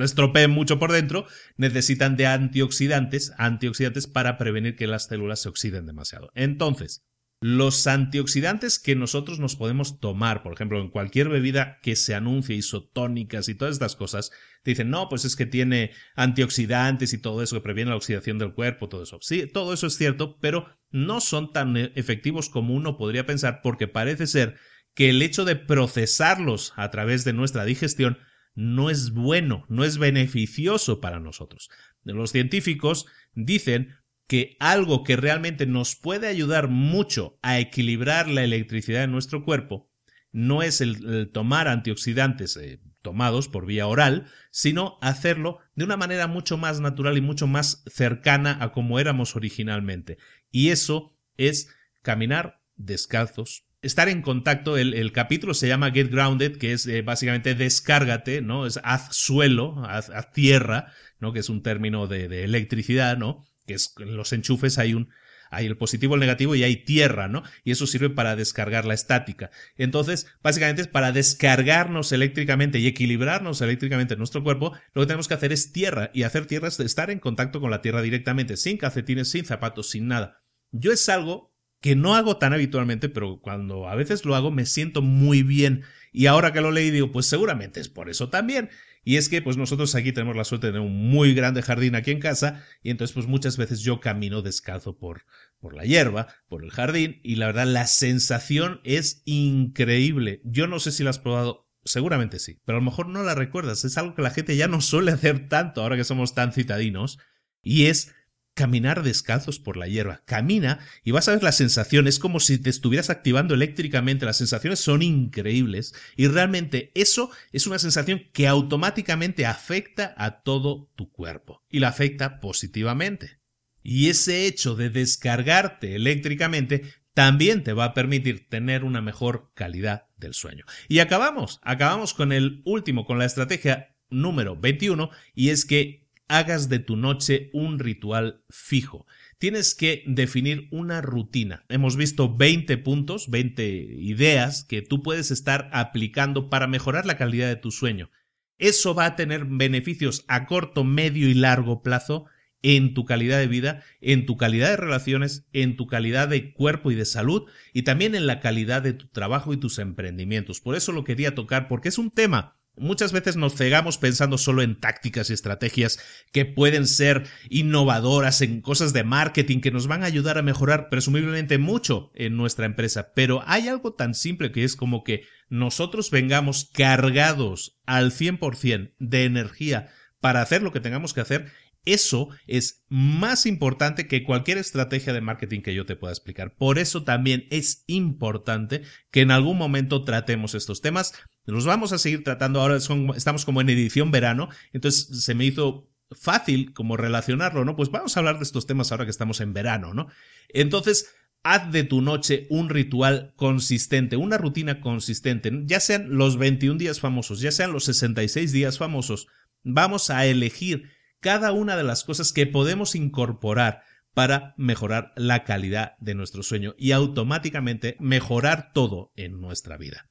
estropeen 0.00 0.50
mucho 0.50 0.78
por 0.78 0.92
dentro, 0.92 1.26
necesitan 1.56 2.16
de 2.16 2.26
antioxidantes, 2.26 3.32
antioxidantes 3.38 4.06
para 4.06 4.36
prevenir 4.36 4.76
que 4.76 4.86
las 4.86 5.06
células 5.06 5.40
se 5.40 5.48
oxiden 5.48 5.86
demasiado. 5.86 6.30
Entonces, 6.34 7.04
los 7.40 7.86
antioxidantes 7.86 8.78
que 8.78 8.94
nosotros 8.94 9.38
nos 9.38 9.56
podemos 9.56 9.98
tomar, 9.98 10.42
por 10.42 10.52
ejemplo, 10.52 10.78
en 10.78 10.90
cualquier 10.90 11.30
bebida 11.30 11.78
que 11.80 11.96
se 11.96 12.14
anuncie, 12.14 12.54
isotónicas 12.54 13.48
y 13.48 13.54
todas 13.54 13.72
estas 13.72 13.96
cosas, 13.96 14.30
dicen, 14.62 14.90
no, 14.90 15.08
pues 15.08 15.24
es 15.24 15.36
que 15.36 15.46
tiene 15.46 15.92
antioxidantes 16.16 17.14
y 17.14 17.18
todo 17.18 17.42
eso 17.42 17.56
que 17.56 17.62
previene 17.62 17.90
la 17.90 17.96
oxidación 17.96 18.38
del 18.38 18.52
cuerpo, 18.52 18.90
todo 18.90 19.02
eso. 19.02 19.18
Sí, 19.22 19.46
todo 19.46 19.72
eso 19.72 19.86
es 19.86 19.96
cierto, 19.96 20.38
pero 20.38 20.68
no 20.90 21.20
son 21.20 21.52
tan 21.54 21.76
efectivos 21.76 22.50
como 22.50 22.74
uno 22.74 22.98
podría 22.98 23.24
pensar 23.24 23.60
porque 23.62 23.88
parece 23.88 24.26
ser 24.26 24.56
que 24.94 25.08
el 25.08 25.22
hecho 25.22 25.46
de 25.46 25.56
procesarlos 25.56 26.74
a 26.76 26.90
través 26.90 27.24
de 27.24 27.32
nuestra 27.32 27.64
digestión 27.64 28.18
no 28.54 28.90
es 28.90 29.12
bueno, 29.12 29.64
no 29.68 29.84
es 29.84 29.96
beneficioso 29.96 31.00
para 31.00 31.20
nosotros. 31.20 31.70
Los 32.02 32.32
científicos 32.32 33.06
dicen 33.32 33.96
que 34.30 34.56
algo 34.60 35.02
que 35.02 35.16
realmente 35.16 35.66
nos 35.66 35.96
puede 35.96 36.28
ayudar 36.28 36.68
mucho 36.68 37.36
a 37.42 37.58
equilibrar 37.58 38.28
la 38.28 38.44
electricidad 38.44 39.02
en 39.02 39.10
nuestro 39.10 39.44
cuerpo 39.44 39.90
no 40.30 40.62
es 40.62 40.80
el, 40.80 41.32
tomar 41.32 41.66
antioxidantes 41.66 42.56
eh, 42.56 42.80
tomados 43.02 43.48
por 43.48 43.66
vía 43.66 43.88
oral, 43.88 44.28
sino 44.52 44.98
hacerlo 45.02 45.58
de 45.74 45.82
una 45.82 45.96
manera 45.96 46.28
mucho 46.28 46.58
más 46.58 46.80
natural 46.80 47.18
y 47.18 47.20
mucho 47.20 47.48
más 47.48 47.82
cercana 47.92 48.56
a 48.60 48.70
como 48.70 49.00
éramos 49.00 49.34
originalmente. 49.34 50.16
Y 50.52 50.68
eso 50.68 51.18
es 51.36 51.74
caminar 52.02 52.62
descalzos. 52.76 53.66
Estar 53.82 54.08
en 54.08 54.22
contacto, 54.22 54.78
el, 54.78 55.10
capítulo 55.10 55.54
se 55.54 55.66
llama 55.66 55.90
Get 55.90 56.08
Grounded, 56.08 56.56
que 56.56 56.72
es 56.72 56.86
eh, 56.86 57.02
básicamente 57.02 57.56
descárgate, 57.56 58.42
¿no? 58.42 58.64
Es 58.64 58.78
haz 58.84 59.08
suelo, 59.10 59.84
haz, 59.86 60.12
tierra, 60.32 60.92
¿no? 61.18 61.32
Que 61.32 61.40
es 61.40 61.48
un 61.48 61.64
término 61.64 62.06
de, 62.06 62.28
de 62.28 62.44
electricidad, 62.44 63.18
¿no? 63.18 63.49
Que 63.70 64.02
en 64.02 64.16
los 64.16 64.32
enchufes 64.32 64.78
hay 64.78 64.94
un 64.94 65.10
hay 65.50 65.66
el 65.66 65.76
positivo, 65.76 66.14
el 66.14 66.20
negativo 66.20 66.54
y 66.54 66.62
hay 66.62 66.76
tierra, 66.76 67.28
¿no? 67.28 67.42
Y 67.64 67.72
eso 67.72 67.86
sirve 67.86 68.08
para 68.08 68.36
descargar 68.36 68.84
la 68.84 68.94
estática. 68.94 69.50
Entonces, 69.76 70.28
básicamente 70.42 70.82
es 70.82 70.88
para 70.88 71.12
descargarnos 71.12 72.12
eléctricamente 72.12 72.78
y 72.78 72.86
equilibrarnos 72.86 73.60
eléctricamente 73.60 74.14
en 74.14 74.18
nuestro 74.18 74.44
cuerpo, 74.44 74.72
lo 74.94 75.02
que 75.02 75.06
tenemos 75.06 75.28
que 75.28 75.34
hacer 75.34 75.52
es 75.52 75.72
tierra. 75.72 76.10
Y 76.14 76.22
hacer 76.22 76.46
tierra 76.46 76.68
es 76.68 76.78
estar 76.78 77.10
en 77.10 77.18
contacto 77.18 77.60
con 77.60 77.70
la 77.70 77.82
tierra 77.82 78.00
directamente, 78.00 78.56
sin 78.56 78.76
calcetines, 78.76 79.28
sin 79.28 79.44
zapatos, 79.44 79.90
sin 79.90 80.06
nada. 80.06 80.40
Yo 80.70 80.92
es 80.92 81.08
algo 81.08 81.52
que 81.80 81.96
no 81.96 82.14
hago 82.14 82.36
tan 82.36 82.52
habitualmente, 82.52 83.08
pero 83.08 83.40
cuando 83.40 83.88
a 83.88 83.94
veces 83.94 84.24
lo 84.24 84.36
hago 84.36 84.50
me 84.50 84.66
siento 84.66 85.02
muy 85.02 85.42
bien. 85.42 85.82
Y 86.12 86.26
ahora 86.26 86.52
que 86.52 86.60
lo 86.60 86.70
leí 86.70 86.90
digo, 86.90 87.10
pues 87.10 87.26
seguramente 87.26 87.80
es 87.80 87.88
por 87.88 88.08
eso 88.08 88.28
también. 88.28 88.70
Y 89.02 89.16
es 89.16 89.28
que 89.28 89.40
pues 89.40 89.56
nosotros 89.56 89.94
aquí 89.94 90.12
tenemos 90.12 90.36
la 90.36 90.44
suerte 90.44 90.66
de 90.66 90.74
tener 90.74 90.86
un 90.86 91.10
muy 91.10 91.34
grande 91.34 91.62
jardín 91.62 91.94
aquí 91.94 92.10
en 92.10 92.20
casa 92.20 92.64
y 92.82 92.90
entonces 92.90 93.14
pues 93.14 93.26
muchas 93.26 93.56
veces 93.56 93.80
yo 93.80 94.00
camino 94.00 94.42
descalzo 94.42 94.98
por, 94.98 95.24
por 95.58 95.74
la 95.74 95.84
hierba, 95.84 96.28
por 96.48 96.62
el 96.62 96.70
jardín 96.70 97.20
y 97.22 97.36
la 97.36 97.46
verdad 97.46 97.66
la 97.66 97.86
sensación 97.86 98.80
es 98.84 99.22
increíble. 99.24 100.42
Yo 100.44 100.66
no 100.66 100.80
sé 100.80 100.92
si 100.92 101.02
la 101.02 101.10
has 101.10 101.18
probado, 101.18 101.70
seguramente 101.84 102.38
sí, 102.38 102.60
pero 102.66 102.76
a 102.76 102.80
lo 102.80 102.84
mejor 102.84 103.08
no 103.08 103.22
la 103.22 103.34
recuerdas. 103.34 103.84
Es 103.84 103.96
algo 103.96 104.14
que 104.14 104.22
la 104.22 104.30
gente 104.30 104.56
ya 104.56 104.68
no 104.68 104.80
suele 104.80 105.12
hacer 105.12 105.48
tanto 105.48 105.82
ahora 105.82 105.96
que 105.96 106.04
somos 106.04 106.34
tan 106.34 106.52
citadinos 106.52 107.18
y 107.62 107.86
es 107.86 108.14
caminar 108.60 109.02
descalzos 109.02 109.58
por 109.58 109.78
la 109.78 109.88
hierba. 109.88 110.20
Camina 110.26 110.80
y 111.02 111.12
vas 111.12 111.28
a 111.28 111.32
ver 111.32 111.42
la 111.42 111.50
sensación, 111.50 112.06
es 112.06 112.18
como 112.18 112.40
si 112.40 112.58
te 112.58 112.68
estuvieras 112.68 113.08
activando 113.08 113.54
eléctricamente, 113.54 114.26
las 114.26 114.36
sensaciones 114.36 114.80
son 114.80 115.00
increíbles 115.00 115.94
y 116.14 116.26
realmente 116.26 116.92
eso 116.94 117.30
es 117.52 117.66
una 117.66 117.78
sensación 117.78 118.24
que 118.34 118.46
automáticamente 118.46 119.46
afecta 119.46 120.14
a 120.18 120.42
todo 120.42 120.90
tu 120.94 121.10
cuerpo 121.10 121.64
y 121.70 121.78
la 121.78 121.88
afecta 121.88 122.38
positivamente. 122.38 123.40
Y 123.82 124.10
ese 124.10 124.46
hecho 124.46 124.74
de 124.74 124.90
descargarte 124.90 125.94
eléctricamente 125.94 126.82
también 127.14 127.64
te 127.64 127.72
va 127.72 127.84
a 127.86 127.94
permitir 127.94 128.46
tener 128.50 128.84
una 128.84 129.00
mejor 129.00 129.52
calidad 129.54 130.08
del 130.18 130.34
sueño. 130.34 130.66
Y 130.86 130.98
acabamos, 130.98 131.60
acabamos 131.62 132.12
con 132.12 132.30
el 132.30 132.60
último, 132.66 133.06
con 133.06 133.18
la 133.18 133.24
estrategia 133.24 133.96
número 134.10 134.54
21, 134.54 135.08
y 135.34 135.48
es 135.48 135.64
que 135.64 135.99
hagas 136.30 136.68
de 136.68 136.78
tu 136.78 136.96
noche 136.96 137.50
un 137.52 137.78
ritual 137.78 138.44
fijo. 138.48 139.06
Tienes 139.38 139.74
que 139.74 140.04
definir 140.06 140.68
una 140.70 141.02
rutina. 141.02 141.64
Hemos 141.68 141.96
visto 141.96 142.36
20 142.36 142.78
puntos, 142.78 143.30
20 143.30 143.66
ideas 143.98 144.64
que 144.64 144.80
tú 144.80 145.02
puedes 145.02 145.30
estar 145.30 145.68
aplicando 145.72 146.48
para 146.48 146.68
mejorar 146.68 147.04
la 147.04 147.16
calidad 147.16 147.48
de 147.48 147.56
tu 147.56 147.72
sueño. 147.72 148.10
Eso 148.58 148.94
va 148.94 149.06
a 149.06 149.16
tener 149.16 149.44
beneficios 149.44 150.24
a 150.28 150.46
corto, 150.46 150.84
medio 150.84 151.28
y 151.28 151.34
largo 151.34 151.82
plazo 151.82 152.26
en 152.62 152.94
tu 152.94 153.04
calidad 153.04 153.38
de 153.38 153.48
vida, 153.48 153.82
en 154.00 154.24
tu 154.26 154.36
calidad 154.36 154.70
de 154.70 154.76
relaciones, 154.76 155.48
en 155.52 155.76
tu 155.76 155.86
calidad 155.86 156.28
de 156.28 156.52
cuerpo 156.52 156.90
y 156.92 156.94
de 156.94 157.06
salud 157.06 157.48
y 157.72 157.82
también 157.82 158.14
en 158.14 158.26
la 158.26 158.38
calidad 158.38 158.82
de 158.82 158.92
tu 158.92 159.08
trabajo 159.08 159.52
y 159.52 159.56
tus 159.56 159.78
emprendimientos. 159.78 160.60
Por 160.60 160.76
eso 160.76 160.92
lo 160.92 161.02
quería 161.02 161.34
tocar 161.34 161.66
porque 161.66 161.88
es 161.88 161.98
un 161.98 162.10
tema 162.10 162.59
Muchas 162.80 163.12
veces 163.12 163.36
nos 163.36 163.54
cegamos 163.56 163.98
pensando 163.98 164.38
solo 164.38 164.62
en 164.62 164.80
tácticas 164.80 165.28
y 165.28 165.34
estrategias 165.34 165.98
que 166.32 166.46
pueden 166.46 166.86
ser 166.86 167.24
innovadoras, 167.50 168.40
en 168.40 168.62
cosas 168.62 168.94
de 168.94 169.04
marketing 169.04 169.60
que 169.60 169.70
nos 169.70 169.86
van 169.86 170.02
a 170.02 170.06
ayudar 170.06 170.38
a 170.38 170.42
mejorar 170.42 170.88
presumiblemente 170.88 171.58
mucho 171.58 172.10
en 172.14 172.38
nuestra 172.38 172.64
empresa. 172.64 173.12
Pero 173.14 173.42
hay 173.46 173.68
algo 173.68 173.92
tan 173.92 174.14
simple 174.14 174.50
que 174.50 174.64
es 174.64 174.76
como 174.76 175.04
que 175.04 175.24
nosotros 175.50 176.10
vengamos 176.10 176.70
cargados 176.72 177.78
al 177.84 178.12
100% 178.12 178.94
de 178.98 179.24
energía 179.24 179.90
para 180.20 180.40
hacer 180.40 180.62
lo 180.62 180.72
que 180.72 180.80
tengamos 180.80 181.12
que 181.12 181.20
hacer 181.20 181.52
Eso 181.84 182.28
es 182.46 182.84
más 182.88 183.46
importante 183.46 184.06
que 184.06 184.22
cualquier 184.22 184.58
estrategia 184.58 185.12
de 185.12 185.20
marketing 185.20 185.60
que 185.60 185.74
yo 185.74 185.86
te 185.86 185.96
pueda 185.96 186.12
explicar. 186.12 186.54
Por 186.54 186.78
eso 186.78 187.04
también 187.04 187.46
es 187.50 187.84
importante 187.86 188.82
que 189.10 189.22
en 189.22 189.30
algún 189.30 189.56
momento 189.56 190.04
tratemos 190.04 190.54
estos 190.54 190.82
temas. 190.82 191.14
Los 191.46 191.64
vamos 191.64 191.92
a 191.92 191.98
seguir 191.98 192.22
tratando 192.22 192.60
ahora, 192.60 192.76
estamos 192.76 193.44
como 193.44 193.60
en 193.60 193.70
edición 193.70 194.10
verano, 194.10 194.50
entonces 194.72 195.24
se 195.24 195.34
me 195.34 195.46
hizo 195.46 195.88
fácil 196.12 196.72
como 196.74 196.96
relacionarlo, 196.96 197.64
¿no? 197.64 197.76
Pues 197.76 197.90
vamos 197.90 198.16
a 198.16 198.20
hablar 198.20 198.38
de 198.38 198.44
estos 198.44 198.66
temas 198.66 198.92
ahora 198.92 199.04
que 199.04 199.10
estamos 199.10 199.40
en 199.40 199.52
verano, 199.52 199.94
¿no? 199.94 200.08
Entonces, 200.48 201.14
haz 201.42 201.72
de 201.72 201.84
tu 201.84 202.02
noche 202.02 202.46
un 202.50 202.68
ritual 202.68 203.32
consistente, 203.36 204.16
una 204.16 204.36
rutina 204.36 204.80
consistente, 204.80 205.50
ya 205.64 205.80
sean 205.80 206.16
los 206.16 206.36
21 206.36 206.78
días 206.78 207.00
famosos, 207.00 207.40
ya 207.40 207.52
sean 207.52 207.72
los 207.72 207.84
66 207.84 208.52
días 208.52 208.78
famosos, 208.78 209.28
vamos 209.62 210.10
a 210.10 210.26
elegir 210.26 210.90
cada 211.20 211.52
una 211.52 211.76
de 211.76 211.84
las 211.84 212.04
cosas 212.04 212.32
que 212.32 212.46
podemos 212.46 212.94
incorporar 212.94 213.82
para 214.14 214.54
mejorar 214.56 215.12
la 215.16 215.44
calidad 215.44 215.92
de 216.00 216.14
nuestro 216.14 216.42
sueño 216.42 216.74
y 216.78 216.92
automáticamente 216.92 217.96
mejorar 218.00 218.72
todo 218.72 219.12
en 219.14 219.40
nuestra 219.40 219.76
vida. 219.76 220.10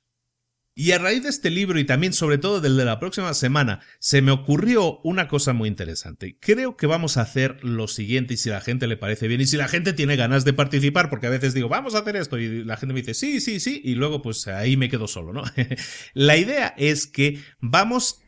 Y 0.75 0.93
a 0.93 0.97
raíz 0.97 1.23
de 1.23 1.29
este 1.29 1.49
libro 1.49 1.77
y 1.77 1.83
también 1.83 2.13
sobre 2.13 2.37
todo 2.37 2.61
del 2.61 2.77
de 2.77 2.85
la 2.85 2.99
próxima 2.99 3.33
semana, 3.33 3.81
se 3.99 4.21
me 4.21 4.31
ocurrió 4.31 5.01
una 5.03 5.27
cosa 5.27 5.51
muy 5.51 5.67
interesante. 5.67 6.37
Creo 6.39 6.77
que 6.77 6.87
vamos 6.87 7.17
a 7.17 7.23
hacer 7.23 7.61
lo 7.65 7.89
siguiente 7.89 8.35
y 8.35 8.37
si 8.37 8.49
la 8.49 8.61
gente 8.61 8.87
le 8.87 8.95
parece 8.95 9.27
bien 9.27 9.41
y 9.41 9.45
si 9.45 9.57
la 9.57 9.67
gente 9.67 9.91
tiene 9.91 10.15
ganas 10.15 10.45
de 10.45 10.53
participar, 10.53 11.09
porque 11.09 11.27
a 11.27 11.31
veces 11.31 11.53
digo, 11.53 11.67
vamos 11.67 11.95
a 11.95 11.99
hacer 11.99 12.15
esto 12.15 12.37
y 12.37 12.63
la 12.63 12.77
gente 12.77 12.93
me 12.93 13.01
dice, 13.01 13.13
sí, 13.13 13.41
sí, 13.41 13.59
sí, 13.59 13.81
y 13.83 13.95
luego 13.95 14.21
pues 14.21 14.47
ahí 14.47 14.77
me 14.77 14.87
quedo 14.87 15.09
solo, 15.09 15.33
¿no? 15.33 15.43
la 16.13 16.37
idea 16.37 16.73
es 16.77 17.07
que 17.07 17.41
vamos 17.59 18.21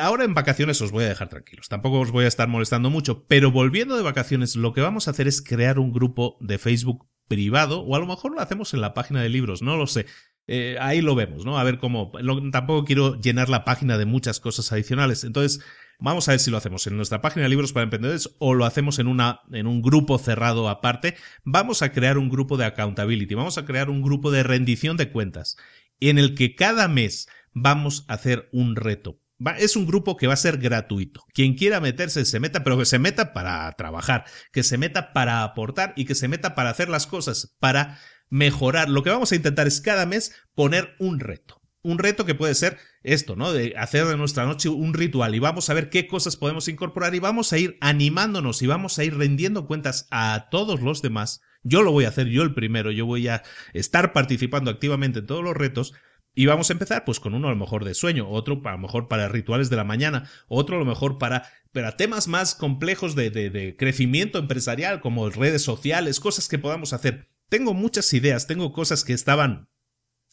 Ahora 0.00 0.24
en 0.24 0.34
vacaciones 0.34 0.80
os 0.80 0.92
voy 0.92 1.04
a 1.04 1.08
dejar 1.08 1.28
tranquilos, 1.28 1.68
tampoco 1.68 2.00
os 2.00 2.12
voy 2.12 2.26
a 2.26 2.28
estar 2.28 2.48
molestando 2.48 2.90
mucho, 2.90 3.26
pero 3.26 3.50
volviendo 3.50 3.96
de 3.96 4.02
vacaciones 4.02 4.54
lo 4.54 4.72
que 4.72 4.80
vamos 4.80 5.08
a 5.08 5.10
hacer 5.10 5.26
es 5.26 5.42
crear 5.42 5.78
un 5.78 5.92
grupo 5.92 6.36
de 6.40 6.58
Facebook 6.58 7.08
privado 7.26 7.80
o 7.80 7.96
a 7.96 7.98
lo 7.98 8.06
mejor 8.06 8.32
lo 8.32 8.40
hacemos 8.40 8.74
en 8.74 8.80
la 8.80 8.94
página 8.94 9.22
de 9.22 9.28
libros, 9.28 9.62
no 9.62 9.76
lo 9.76 9.86
sé. 9.86 10.06
Eh, 10.46 10.76
ahí 10.80 11.00
lo 11.00 11.14
vemos, 11.14 11.44
¿no? 11.44 11.58
A 11.58 11.64
ver 11.64 11.78
cómo. 11.78 12.12
tampoco 12.52 12.84
quiero 12.84 13.18
llenar 13.20 13.48
la 13.48 13.64
página 13.64 13.96
de 13.96 14.04
muchas 14.04 14.40
cosas 14.40 14.70
adicionales. 14.72 15.24
Entonces, 15.24 15.64
vamos 15.98 16.28
a 16.28 16.32
ver 16.32 16.40
si 16.40 16.50
lo 16.50 16.58
hacemos 16.58 16.86
en 16.86 16.96
nuestra 16.96 17.22
página 17.22 17.44
de 17.44 17.48
libros 17.48 17.72
para 17.72 17.84
emprendedores 17.84 18.36
o 18.38 18.54
lo 18.54 18.66
hacemos 18.66 18.98
en, 18.98 19.06
una, 19.06 19.40
en 19.52 19.66
un 19.66 19.80
grupo 19.80 20.18
cerrado 20.18 20.68
aparte. 20.68 21.16
Vamos 21.44 21.82
a 21.82 21.92
crear 21.92 22.18
un 22.18 22.28
grupo 22.28 22.56
de 22.56 22.66
accountability, 22.66 23.34
vamos 23.34 23.58
a 23.58 23.64
crear 23.64 23.88
un 23.88 24.02
grupo 24.02 24.30
de 24.30 24.42
rendición 24.42 24.96
de 24.96 25.10
cuentas 25.10 25.56
en 26.00 26.18
el 26.18 26.34
que 26.34 26.54
cada 26.54 26.88
mes 26.88 27.28
vamos 27.52 28.04
a 28.08 28.14
hacer 28.14 28.48
un 28.52 28.76
reto. 28.76 29.20
Es 29.58 29.76
un 29.76 29.86
grupo 29.86 30.16
que 30.16 30.26
va 30.26 30.34
a 30.34 30.38
ser 30.38 30.58
gratuito. 30.58 31.24
Quien 31.32 31.54
quiera 31.54 31.80
meterse, 31.80 32.24
se 32.24 32.40
meta, 32.40 32.64
pero 32.64 32.78
que 32.78 32.84
se 32.84 32.98
meta 32.98 33.32
para 33.32 33.70
trabajar, 33.72 34.24
que 34.52 34.62
se 34.62 34.78
meta 34.78 35.12
para 35.12 35.42
aportar 35.42 35.92
y 35.96 36.04
que 36.04 36.14
se 36.14 36.28
meta 36.28 36.54
para 36.54 36.70
hacer 36.70 36.88
las 36.88 37.06
cosas, 37.06 37.54
para 37.58 37.98
mejorar. 38.30 38.88
Lo 38.88 39.02
que 39.02 39.10
vamos 39.10 39.32
a 39.32 39.36
intentar 39.36 39.66
es 39.66 39.80
cada 39.80 40.06
mes 40.06 40.34
poner 40.54 40.94
un 40.98 41.20
reto. 41.20 41.60
Un 41.82 41.98
reto 41.98 42.24
que 42.24 42.34
puede 42.34 42.54
ser 42.54 42.78
esto, 43.02 43.36
¿no? 43.36 43.52
De 43.52 43.74
hacer 43.76 44.06
de 44.06 44.16
nuestra 44.16 44.46
noche 44.46 44.70
un 44.70 44.94
ritual 44.94 45.34
y 45.34 45.38
vamos 45.38 45.68
a 45.68 45.74
ver 45.74 45.90
qué 45.90 46.06
cosas 46.06 46.36
podemos 46.36 46.66
incorporar 46.68 47.14
y 47.14 47.18
vamos 47.18 47.52
a 47.52 47.58
ir 47.58 47.76
animándonos 47.82 48.62
y 48.62 48.66
vamos 48.66 48.98
a 48.98 49.04
ir 49.04 49.14
rendiendo 49.16 49.66
cuentas 49.66 50.08
a 50.10 50.48
todos 50.50 50.80
los 50.80 51.02
demás. 51.02 51.42
Yo 51.62 51.82
lo 51.82 51.92
voy 51.92 52.06
a 52.06 52.08
hacer 52.08 52.28
yo 52.28 52.42
el 52.42 52.54
primero, 52.54 52.90
yo 52.90 53.04
voy 53.04 53.28
a 53.28 53.42
estar 53.74 54.14
participando 54.14 54.70
activamente 54.70 55.18
en 55.18 55.26
todos 55.26 55.44
los 55.44 55.54
retos 55.54 55.92
y 56.34 56.46
vamos 56.46 56.70
a 56.70 56.72
empezar 56.72 57.04
pues 57.04 57.20
con 57.20 57.34
uno 57.34 57.48
a 57.48 57.52
lo 57.52 57.56
mejor 57.56 57.84
de 57.84 57.94
sueño, 57.94 58.28
otro 58.28 58.60
a 58.64 58.72
lo 58.72 58.78
mejor 58.78 59.08
para 59.08 59.28
rituales 59.28 59.70
de 59.70 59.76
la 59.76 59.84
mañana, 59.84 60.28
otro 60.48 60.76
a 60.76 60.78
lo 60.78 60.84
mejor 60.84 61.18
para, 61.18 61.48
para 61.72 61.96
temas 61.96 62.28
más 62.28 62.54
complejos 62.54 63.14
de, 63.14 63.30
de, 63.30 63.50
de 63.50 63.76
crecimiento 63.76 64.38
empresarial 64.38 65.00
como 65.00 65.30
redes 65.30 65.62
sociales, 65.62 66.20
cosas 66.20 66.48
que 66.48 66.58
podamos 66.58 66.92
hacer 66.92 67.28
tengo 67.48 67.74
muchas 67.74 68.12
ideas, 68.12 68.46
tengo 68.46 68.72
cosas 68.72 69.04
que 69.04 69.12
estaban, 69.12 69.68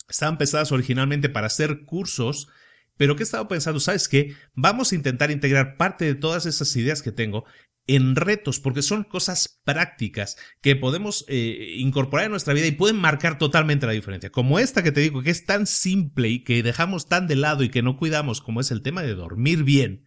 estaban 0.10 0.38
pensadas 0.38 0.72
originalmente 0.72 1.30
para 1.30 1.48
hacer 1.48 1.86
cursos, 1.86 2.48
pero 2.98 3.16
que 3.16 3.24
he 3.24 3.26
estado 3.26 3.48
pensando, 3.48 3.80
¿sabes 3.80 4.08
qué? 4.08 4.36
Vamos 4.54 4.92
a 4.92 4.96
intentar 4.96 5.32
integrar 5.32 5.78
parte 5.78 6.06
de 6.06 6.16
todas 6.16 6.46
esas 6.46 6.76
ideas 6.76 7.02
que 7.02 7.12
tengo 7.12 7.46
en 7.88 8.16
retos, 8.16 8.60
porque 8.60 8.82
son 8.82 9.04
cosas 9.04 9.62
prácticas 9.64 10.38
que 10.62 10.76
podemos 10.76 11.26
eh, 11.28 11.76
incorporar 11.78 12.26
en 12.26 12.32
nuestra 12.32 12.54
vida 12.54 12.68
y 12.68 12.72
pueden 12.72 12.98
marcar 12.98 13.38
totalmente 13.38 13.86
la 13.86 13.92
diferencia. 13.92 14.32
Como 14.32 14.60
esta 14.60 14.84
que 14.84 14.92
te 14.92 15.02
digo, 15.02 15.22
que 15.22 15.32
es 15.32 15.46
tan 15.46 15.68
simple 15.68 16.30
y 16.30 16.44
que 16.44 16.64
dejamos 16.64 17.08
tan 17.08 17.28
de 17.28 17.36
lado 17.36 17.64
y 17.64 17.70
que 17.70 17.82
no 17.82 17.98
cuidamos, 17.98 18.42
como 18.42 18.62
es 18.62 18.72
el 18.72 18.82
tema 18.82 19.02
de 19.02 19.16
dormir 19.16 19.64
bien. 19.64 20.06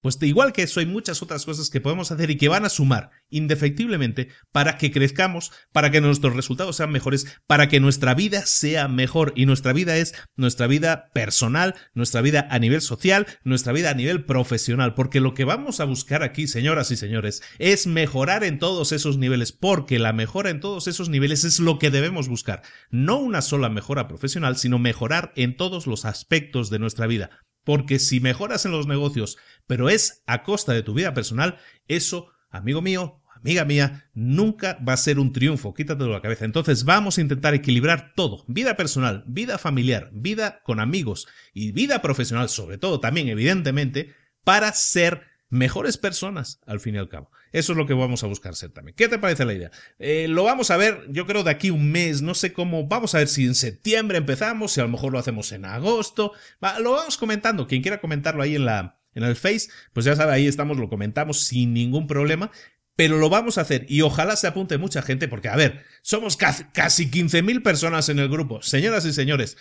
Pues 0.00 0.16
igual 0.22 0.52
que 0.52 0.62
eso 0.62 0.78
hay 0.78 0.86
muchas 0.86 1.22
otras 1.22 1.44
cosas 1.44 1.70
que 1.70 1.80
podemos 1.80 2.12
hacer 2.12 2.30
y 2.30 2.36
que 2.36 2.48
van 2.48 2.64
a 2.64 2.68
sumar 2.68 3.10
indefectiblemente 3.30 4.28
para 4.52 4.78
que 4.78 4.92
crezcamos, 4.92 5.50
para 5.72 5.90
que 5.90 6.00
nuestros 6.00 6.36
resultados 6.36 6.76
sean 6.76 6.92
mejores, 6.92 7.26
para 7.46 7.68
que 7.68 7.80
nuestra 7.80 8.14
vida 8.14 8.46
sea 8.46 8.86
mejor. 8.86 9.32
Y 9.34 9.46
nuestra 9.46 9.72
vida 9.72 9.96
es 9.96 10.14
nuestra 10.36 10.68
vida 10.68 11.10
personal, 11.12 11.74
nuestra 11.94 12.20
vida 12.20 12.46
a 12.50 12.58
nivel 12.60 12.80
social, 12.80 13.26
nuestra 13.42 13.72
vida 13.72 13.90
a 13.90 13.94
nivel 13.94 14.24
profesional. 14.24 14.94
Porque 14.94 15.20
lo 15.20 15.34
que 15.34 15.44
vamos 15.44 15.80
a 15.80 15.84
buscar 15.84 16.22
aquí, 16.22 16.46
señoras 16.46 16.92
y 16.92 16.96
señores, 16.96 17.42
es 17.58 17.88
mejorar 17.88 18.44
en 18.44 18.60
todos 18.60 18.92
esos 18.92 19.18
niveles. 19.18 19.50
Porque 19.52 19.98
la 19.98 20.12
mejora 20.12 20.50
en 20.50 20.60
todos 20.60 20.86
esos 20.86 21.08
niveles 21.08 21.42
es 21.42 21.58
lo 21.58 21.78
que 21.80 21.90
debemos 21.90 22.28
buscar. 22.28 22.62
No 22.90 23.18
una 23.18 23.42
sola 23.42 23.68
mejora 23.68 24.06
profesional, 24.06 24.56
sino 24.56 24.78
mejorar 24.78 25.32
en 25.34 25.56
todos 25.56 25.88
los 25.88 26.04
aspectos 26.04 26.70
de 26.70 26.78
nuestra 26.78 27.08
vida. 27.08 27.30
Porque 27.68 27.98
si 27.98 28.18
mejoras 28.18 28.64
en 28.64 28.72
los 28.72 28.86
negocios, 28.86 29.36
pero 29.66 29.90
es 29.90 30.22
a 30.26 30.42
costa 30.42 30.72
de 30.72 30.82
tu 30.82 30.94
vida 30.94 31.12
personal, 31.12 31.58
eso, 31.86 32.30
amigo 32.48 32.80
mío, 32.80 33.20
amiga 33.34 33.66
mía, 33.66 34.08
nunca 34.14 34.78
va 34.88 34.94
a 34.94 34.96
ser 34.96 35.18
un 35.18 35.34
triunfo, 35.34 35.74
quítatelo 35.74 36.06
de 36.06 36.14
la 36.14 36.22
cabeza. 36.22 36.46
Entonces 36.46 36.84
vamos 36.84 37.18
a 37.18 37.20
intentar 37.20 37.52
equilibrar 37.52 38.14
todo, 38.16 38.42
vida 38.48 38.74
personal, 38.74 39.22
vida 39.26 39.58
familiar, 39.58 40.08
vida 40.14 40.62
con 40.64 40.80
amigos 40.80 41.28
y 41.52 41.72
vida 41.72 42.00
profesional 42.00 42.48
sobre 42.48 42.78
todo 42.78 43.00
también, 43.00 43.28
evidentemente, 43.28 44.14
para 44.44 44.72
ser 44.72 45.24
mejores 45.50 45.98
personas, 45.98 46.62
al 46.64 46.80
fin 46.80 46.94
y 46.94 46.98
al 46.98 47.10
cabo. 47.10 47.30
Eso 47.52 47.72
es 47.72 47.78
lo 47.78 47.86
que 47.86 47.94
vamos 47.94 48.22
a 48.24 48.26
buscar 48.26 48.54
también. 48.72 48.94
¿Qué 48.96 49.08
te 49.08 49.18
parece 49.18 49.44
la 49.44 49.54
idea? 49.54 49.70
Eh, 49.98 50.26
lo 50.28 50.44
vamos 50.44 50.70
a 50.70 50.76
ver, 50.76 51.06
yo 51.08 51.26
creo, 51.26 51.44
de 51.44 51.50
aquí 51.50 51.70
un 51.70 51.90
mes, 51.90 52.22
no 52.22 52.34
sé 52.34 52.52
cómo. 52.52 52.86
Vamos 52.86 53.14
a 53.14 53.18
ver 53.18 53.28
si 53.28 53.44
en 53.44 53.54
septiembre 53.54 54.18
empezamos, 54.18 54.72
si 54.72 54.80
a 54.80 54.84
lo 54.84 54.90
mejor 54.90 55.12
lo 55.12 55.18
hacemos 55.18 55.52
en 55.52 55.64
agosto. 55.64 56.32
lo 56.80 56.92
vamos 56.92 57.16
comentando. 57.16 57.66
Quien 57.66 57.82
quiera 57.82 58.00
comentarlo 58.00 58.42
ahí 58.42 58.56
en 58.56 58.64
la. 58.64 58.96
En 59.14 59.24
el 59.24 59.34
Face, 59.34 59.68
pues 59.92 60.06
ya 60.06 60.14
sabe, 60.14 60.32
ahí 60.32 60.46
estamos, 60.46 60.76
lo 60.76 60.88
comentamos 60.88 61.40
sin 61.40 61.72
ningún 61.72 62.06
problema 62.06 62.52
pero 62.98 63.16
lo 63.16 63.28
vamos 63.30 63.58
a 63.58 63.60
hacer 63.60 63.86
y 63.88 64.02
ojalá 64.02 64.34
se 64.34 64.48
apunte 64.48 64.76
mucha 64.76 65.02
gente 65.02 65.28
porque, 65.28 65.48
a 65.48 65.54
ver, 65.54 65.84
somos 66.02 66.36
casi 66.36 66.64
15.000 67.08 67.62
personas 67.62 68.08
en 68.08 68.18
el 68.18 68.28
grupo. 68.28 68.60
Señoras 68.60 69.06
y 69.06 69.12
señores, 69.12 69.56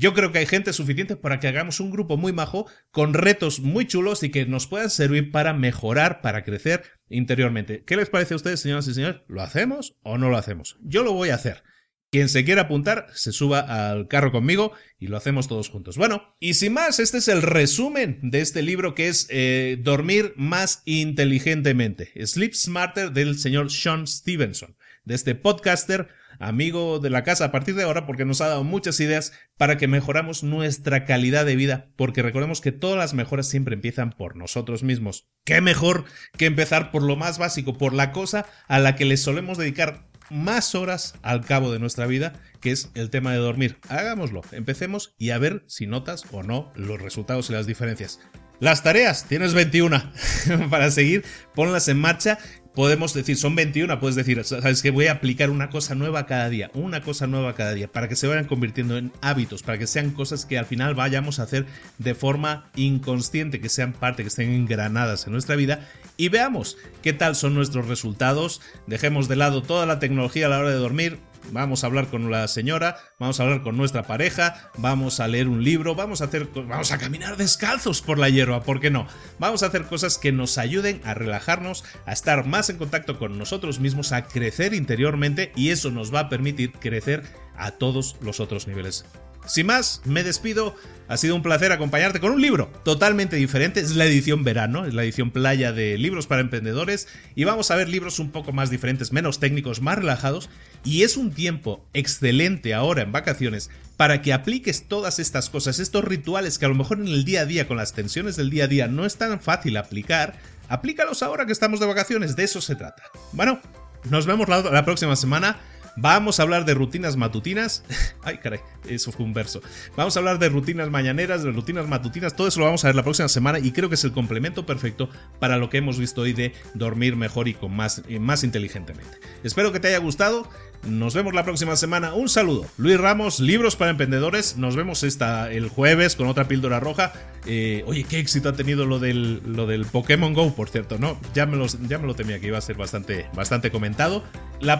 yo 0.00 0.14
creo 0.14 0.32
que 0.32 0.38
hay 0.38 0.46
gente 0.46 0.72
suficiente 0.72 1.14
para 1.14 1.40
que 1.40 1.46
hagamos 1.46 1.78
un 1.78 1.90
grupo 1.90 2.16
muy 2.16 2.32
majo 2.32 2.66
con 2.90 3.12
retos 3.12 3.60
muy 3.60 3.86
chulos 3.86 4.22
y 4.22 4.30
que 4.30 4.46
nos 4.46 4.66
puedan 4.66 4.88
servir 4.88 5.30
para 5.30 5.52
mejorar, 5.52 6.22
para 6.22 6.42
crecer 6.42 6.84
interiormente. 7.10 7.84
¿Qué 7.84 7.96
les 7.96 8.08
parece 8.08 8.32
a 8.32 8.38
ustedes, 8.38 8.60
señoras 8.60 8.88
y 8.88 8.94
señores? 8.94 9.20
¿Lo 9.28 9.42
hacemos 9.42 9.98
o 10.02 10.16
no 10.16 10.30
lo 10.30 10.38
hacemos? 10.38 10.78
Yo 10.80 11.02
lo 11.02 11.12
voy 11.12 11.28
a 11.28 11.34
hacer. 11.34 11.64
Quien 12.10 12.30
se 12.30 12.46
quiera 12.46 12.62
apuntar, 12.62 13.08
se 13.12 13.30
suba 13.30 13.90
al 13.90 14.08
carro 14.08 14.32
conmigo 14.32 14.72
y 14.98 15.08
lo 15.08 15.18
hacemos 15.18 15.48
todos 15.48 15.68
juntos. 15.68 15.98
Bueno, 15.98 16.34
y 16.40 16.54
sin 16.54 16.72
más, 16.72 16.98
este 16.98 17.18
es 17.18 17.28
el 17.28 17.42
resumen 17.42 18.20
de 18.22 18.40
este 18.40 18.62
libro 18.62 18.94
que 18.94 19.08
es 19.08 19.26
eh, 19.28 19.76
Dormir 19.82 20.32
más 20.34 20.80
inteligentemente. 20.86 22.10
Sleep 22.26 22.54
Smarter 22.54 23.12
del 23.12 23.38
señor 23.38 23.70
Sean 23.70 24.06
Stevenson, 24.06 24.76
de 25.04 25.14
este 25.14 25.34
podcaster 25.34 26.08
amigo 26.40 26.98
de 26.98 27.10
la 27.10 27.22
casa 27.22 27.44
a 27.44 27.52
partir 27.52 27.76
de 27.76 27.84
ahora 27.84 28.06
porque 28.06 28.24
nos 28.24 28.40
ha 28.40 28.48
dado 28.48 28.64
muchas 28.64 28.98
ideas 28.98 29.32
para 29.56 29.76
que 29.76 29.86
mejoramos 29.86 30.42
nuestra 30.42 31.04
calidad 31.04 31.46
de 31.46 31.54
vida, 31.54 31.90
porque 31.96 32.22
recordemos 32.22 32.60
que 32.60 32.72
todas 32.72 32.98
las 32.98 33.14
mejoras 33.14 33.46
siempre 33.46 33.74
empiezan 33.74 34.10
por 34.10 34.34
nosotros 34.34 34.82
mismos. 34.82 35.28
¿Qué 35.44 35.60
mejor 35.60 36.04
que 36.36 36.46
empezar 36.46 36.90
por 36.90 37.02
lo 37.02 37.16
más 37.16 37.38
básico, 37.38 37.78
por 37.78 37.92
la 37.92 38.10
cosa 38.10 38.46
a 38.66 38.80
la 38.80 38.96
que 38.96 39.04
le 39.04 39.16
solemos 39.16 39.58
dedicar 39.58 40.10
más 40.30 40.74
horas 40.74 41.14
al 41.22 41.44
cabo 41.44 41.72
de 41.72 41.78
nuestra 41.78 42.06
vida, 42.06 42.32
que 42.60 42.70
es 42.70 42.90
el 42.94 43.10
tema 43.10 43.32
de 43.32 43.38
dormir. 43.38 43.78
Hagámoslo, 43.88 44.42
empecemos 44.52 45.14
y 45.18 45.30
a 45.30 45.38
ver 45.38 45.64
si 45.66 45.86
notas 45.86 46.24
o 46.30 46.42
no 46.42 46.72
los 46.74 47.02
resultados 47.02 47.50
y 47.50 47.52
las 47.52 47.66
diferencias. 47.66 48.20
Las 48.60 48.82
tareas, 48.82 49.24
tienes 49.24 49.54
21 49.54 50.12
para 50.70 50.90
seguir, 50.90 51.24
ponlas 51.54 51.88
en 51.88 51.98
marcha 51.98 52.38
podemos 52.74 53.14
decir, 53.14 53.36
son 53.36 53.54
21, 53.54 54.00
puedes 54.00 54.16
decir, 54.16 54.42
sabes 54.44 54.82
que 54.82 54.90
voy 54.90 55.06
a 55.06 55.12
aplicar 55.12 55.50
una 55.50 55.70
cosa 55.70 55.94
nueva 55.94 56.26
cada 56.26 56.48
día, 56.48 56.70
una 56.74 57.02
cosa 57.02 57.26
nueva 57.26 57.54
cada 57.54 57.74
día, 57.74 57.88
para 57.88 58.08
que 58.08 58.16
se 58.16 58.26
vayan 58.26 58.46
convirtiendo 58.46 58.96
en 58.96 59.12
hábitos, 59.20 59.62
para 59.62 59.78
que 59.78 59.86
sean 59.86 60.10
cosas 60.10 60.46
que 60.46 60.58
al 60.58 60.66
final 60.66 60.94
vayamos 60.94 61.38
a 61.38 61.44
hacer 61.44 61.66
de 61.98 62.14
forma 62.14 62.70
inconsciente, 62.76 63.60
que 63.60 63.68
sean 63.68 63.92
parte, 63.92 64.22
que 64.22 64.28
estén 64.28 64.50
engranadas 64.50 65.26
en 65.26 65.32
nuestra 65.32 65.56
vida 65.56 65.88
y 66.16 66.28
veamos 66.28 66.76
qué 67.02 67.12
tal 67.12 67.34
son 67.34 67.54
nuestros 67.54 67.88
resultados. 67.88 68.60
Dejemos 68.86 69.26
de 69.26 69.36
lado 69.36 69.62
toda 69.62 69.86
la 69.86 69.98
tecnología 69.98 70.46
a 70.46 70.48
la 70.50 70.58
hora 70.58 70.70
de 70.70 70.76
dormir, 70.76 71.18
Vamos 71.52 71.82
a 71.82 71.88
hablar 71.88 72.08
con 72.08 72.30
la 72.30 72.46
señora, 72.48 72.96
vamos 73.18 73.40
a 73.40 73.42
hablar 73.42 73.62
con 73.62 73.76
nuestra 73.76 74.04
pareja, 74.04 74.70
vamos 74.76 75.20
a 75.20 75.28
leer 75.28 75.48
un 75.48 75.64
libro, 75.64 75.94
vamos 75.94 76.20
a 76.20 76.24
hacer 76.24 76.48
vamos 76.54 76.92
a 76.92 76.98
caminar 76.98 77.36
descalzos 77.36 78.02
por 78.02 78.18
la 78.18 78.28
hierba, 78.28 78.62
¿por 78.62 78.80
qué 78.80 78.90
no? 78.90 79.06
Vamos 79.38 79.62
a 79.62 79.66
hacer 79.66 79.84
cosas 79.84 80.18
que 80.18 80.32
nos 80.32 80.58
ayuden 80.58 81.00
a 81.04 81.14
relajarnos, 81.14 81.84
a 82.06 82.12
estar 82.12 82.46
más 82.46 82.70
en 82.70 82.78
contacto 82.78 83.18
con 83.18 83.38
nosotros 83.38 83.80
mismos, 83.80 84.12
a 84.12 84.26
crecer 84.26 84.74
interiormente 84.74 85.52
y 85.56 85.70
eso 85.70 85.90
nos 85.90 86.14
va 86.14 86.20
a 86.20 86.28
permitir 86.28 86.72
crecer 86.72 87.22
a 87.56 87.72
todos 87.72 88.16
los 88.20 88.40
otros 88.40 88.66
niveles 88.66 89.04
sin 89.46 89.66
más, 89.66 90.02
me 90.04 90.22
despido. 90.22 90.74
Ha 91.08 91.16
sido 91.16 91.34
un 91.34 91.42
placer 91.42 91.72
acompañarte 91.72 92.20
con 92.20 92.30
un 92.30 92.40
libro 92.40 92.70
totalmente 92.84 93.34
diferente. 93.34 93.80
Es 93.80 93.96
la 93.96 94.04
edición 94.04 94.44
verano, 94.44 94.86
es 94.86 94.94
la 94.94 95.02
edición 95.02 95.32
playa 95.32 95.72
de 95.72 95.98
libros 95.98 96.28
para 96.28 96.40
emprendedores. 96.40 97.08
Y 97.34 97.42
vamos 97.42 97.72
a 97.72 97.76
ver 97.76 97.88
libros 97.88 98.20
un 98.20 98.30
poco 98.30 98.52
más 98.52 98.70
diferentes, 98.70 99.12
menos 99.12 99.40
técnicos, 99.40 99.80
más 99.80 99.98
relajados. 99.98 100.50
Y 100.84 101.02
es 101.02 101.16
un 101.16 101.32
tiempo 101.32 101.84
excelente 101.94 102.74
ahora 102.74 103.02
en 103.02 103.10
vacaciones 103.10 103.70
para 103.96 104.22
que 104.22 104.32
apliques 104.32 104.84
todas 104.86 105.18
estas 105.18 105.50
cosas, 105.50 105.80
estos 105.80 106.04
rituales 106.04 106.58
que 106.58 106.66
a 106.66 106.68
lo 106.68 106.76
mejor 106.76 107.00
en 107.00 107.08
el 107.08 107.24
día 107.24 107.40
a 107.40 107.46
día, 107.46 107.66
con 107.66 107.76
las 107.76 107.92
tensiones 107.92 108.36
del 108.36 108.48
día 108.48 108.64
a 108.64 108.68
día, 108.68 108.86
no 108.86 109.04
es 109.04 109.16
tan 109.16 109.40
fácil 109.40 109.76
aplicar. 109.76 110.38
Aplícalos 110.68 111.24
ahora 111.24 111.44
que 111.44 111.52
estamos 111.52 111.80
de 111.80 111.86
vacaciones, 111.86 112.36
de 112.36 112.44
eso 112.44 112.60
se 112.60 112.76
trata. 112.76 113.02
Bueno, 113.32 113.60
nos 114.08 114.26
vemos 114.26 114.48
la, 114.48 114.62
la 114.62 114.84
próxima 114.84 115.16
semana. 115.16 115.58
Vamos 116.00 116.40
a 116.40 116.44
hablar 116.44 116.64
de 116.64 116.72
rutinas 116.72 117.16
matutinas. 117.16 117.84
Ay, 118.22 118.38
caray, 118.38 118.60
eso 118.88 119.12
fue 119.12 119.26
un 119.26 119.34
verso. 119.34 119.60
Vamos 119.96 120.16
a 120.16 120.20
hablar 120.20 120.38
de 120.38 120.48
rutinas 120.48 120.88
mañaneras, 120.90 121.42
de 121.42 121.52
rutinas 121.52 121.86
matutinas. 121.88 122.34
Todo 122.34 122.48
eso 122.48 122.60
lo 122.60 122.66
vamos 122.66 122.84
a 122.84 122.88
ver 122.88 122.96
la 122.96 123.02
próxima 123.02 123.28
semana 123.28 123.58
y 123.58 123.72
creo 123.72 123.90
que 123.90 123.96
es 123.96 124.04
el 124.04 124.12
complemento 124.12 124.64
perfecto 124.64 125.10
para 125.38 125.58
lo 125.58 125.68
que 125.68 125.76
hemos 125.76 125.98
visto 125.98 126.22
hoy 126.22 126.32
de 126.32 126.54
dormir 126.72 127.16
mejor 127.16 127.48
y 127.48 127.54
con 127.54 127.76
más, 127.76 128.02
más 128.18 128.44
inteligentemente. 128.44 129.18
Espero 129.44 129.72
que 129.72 129.80
te 129.80 129.88
haya 129.88 129.98
gustado. 129.98 130.48
Nos 130.86 131.14
vemos 131.14 131.34
la 131.34 131.44
próxima 131.44 131.76
semana. 131.76 132.14
Un 132.14 132.28
saludo. 132.28 132.66
Luis 132.78 132.98
Ramos, 132.98 133.38
Libros 133.40 133.76
para 133.76 133.90
Emprendedores. 133.90 134.56
Nos 134.56 134.76
vemos 134.76 135.02
esta, 135.02 135.52
el 135.52 135.68
jueves 135.68 136.16
con 136.16 136.26
otra 136.26 136.48
píldora 136.48 136.80
roja. 136.80 137.12
Eh, 137.46 137.84
oye, 137.86 138.04
qué 138.04 138.18
éxito 138.18 138.48
ha 138.48 138.52
tenido 138.54 138.86
lo 138.86 138.98
del, 138.98 139.42
lo 139.44 139.66
del 139.66 139.84
Pokémon 139.84 140.32
Go, 140.32 140.54
por 140.54 140.70
cierto, 140.70 140.98
¿no? 140.98 141.18
Ya 141.34 141.46
me, 141.46 141.66
ya 141.88 141.98
me 141.98 142.06
lo 142.06 142.14
temía 142.14 142.40
que 142.40 142.46
iba 142.46 142.58
a 142.58 142.62
ser 142.62 142.76
bastante, 142.76 143.26
bastante 143.34 143.70
comentado. 143.70 144.24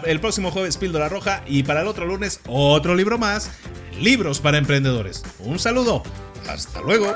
el 0.05 0.19
próximo 0.19 0.51
jueves, 0.51 0.77
píldora 0.77 1.07
roja. 1.07 1.43
Y 1.47 1.63
para 1.63 1.81
el 1.81 1.87
otro 1.87 2.05
lunes, 2.05 2.41
otro 2.47 2.95
libro 2.95 3.17
más. 3.17 3.51
Libros 3.99 4.39
para 4.39 4.57
Emprendedores. 4.57 5.23
Un 5.39 5.59
saludo. 5.59 6.03
Hasta 6.47 6.81
luego. 6.81 7.15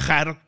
viajar 0.01 0.41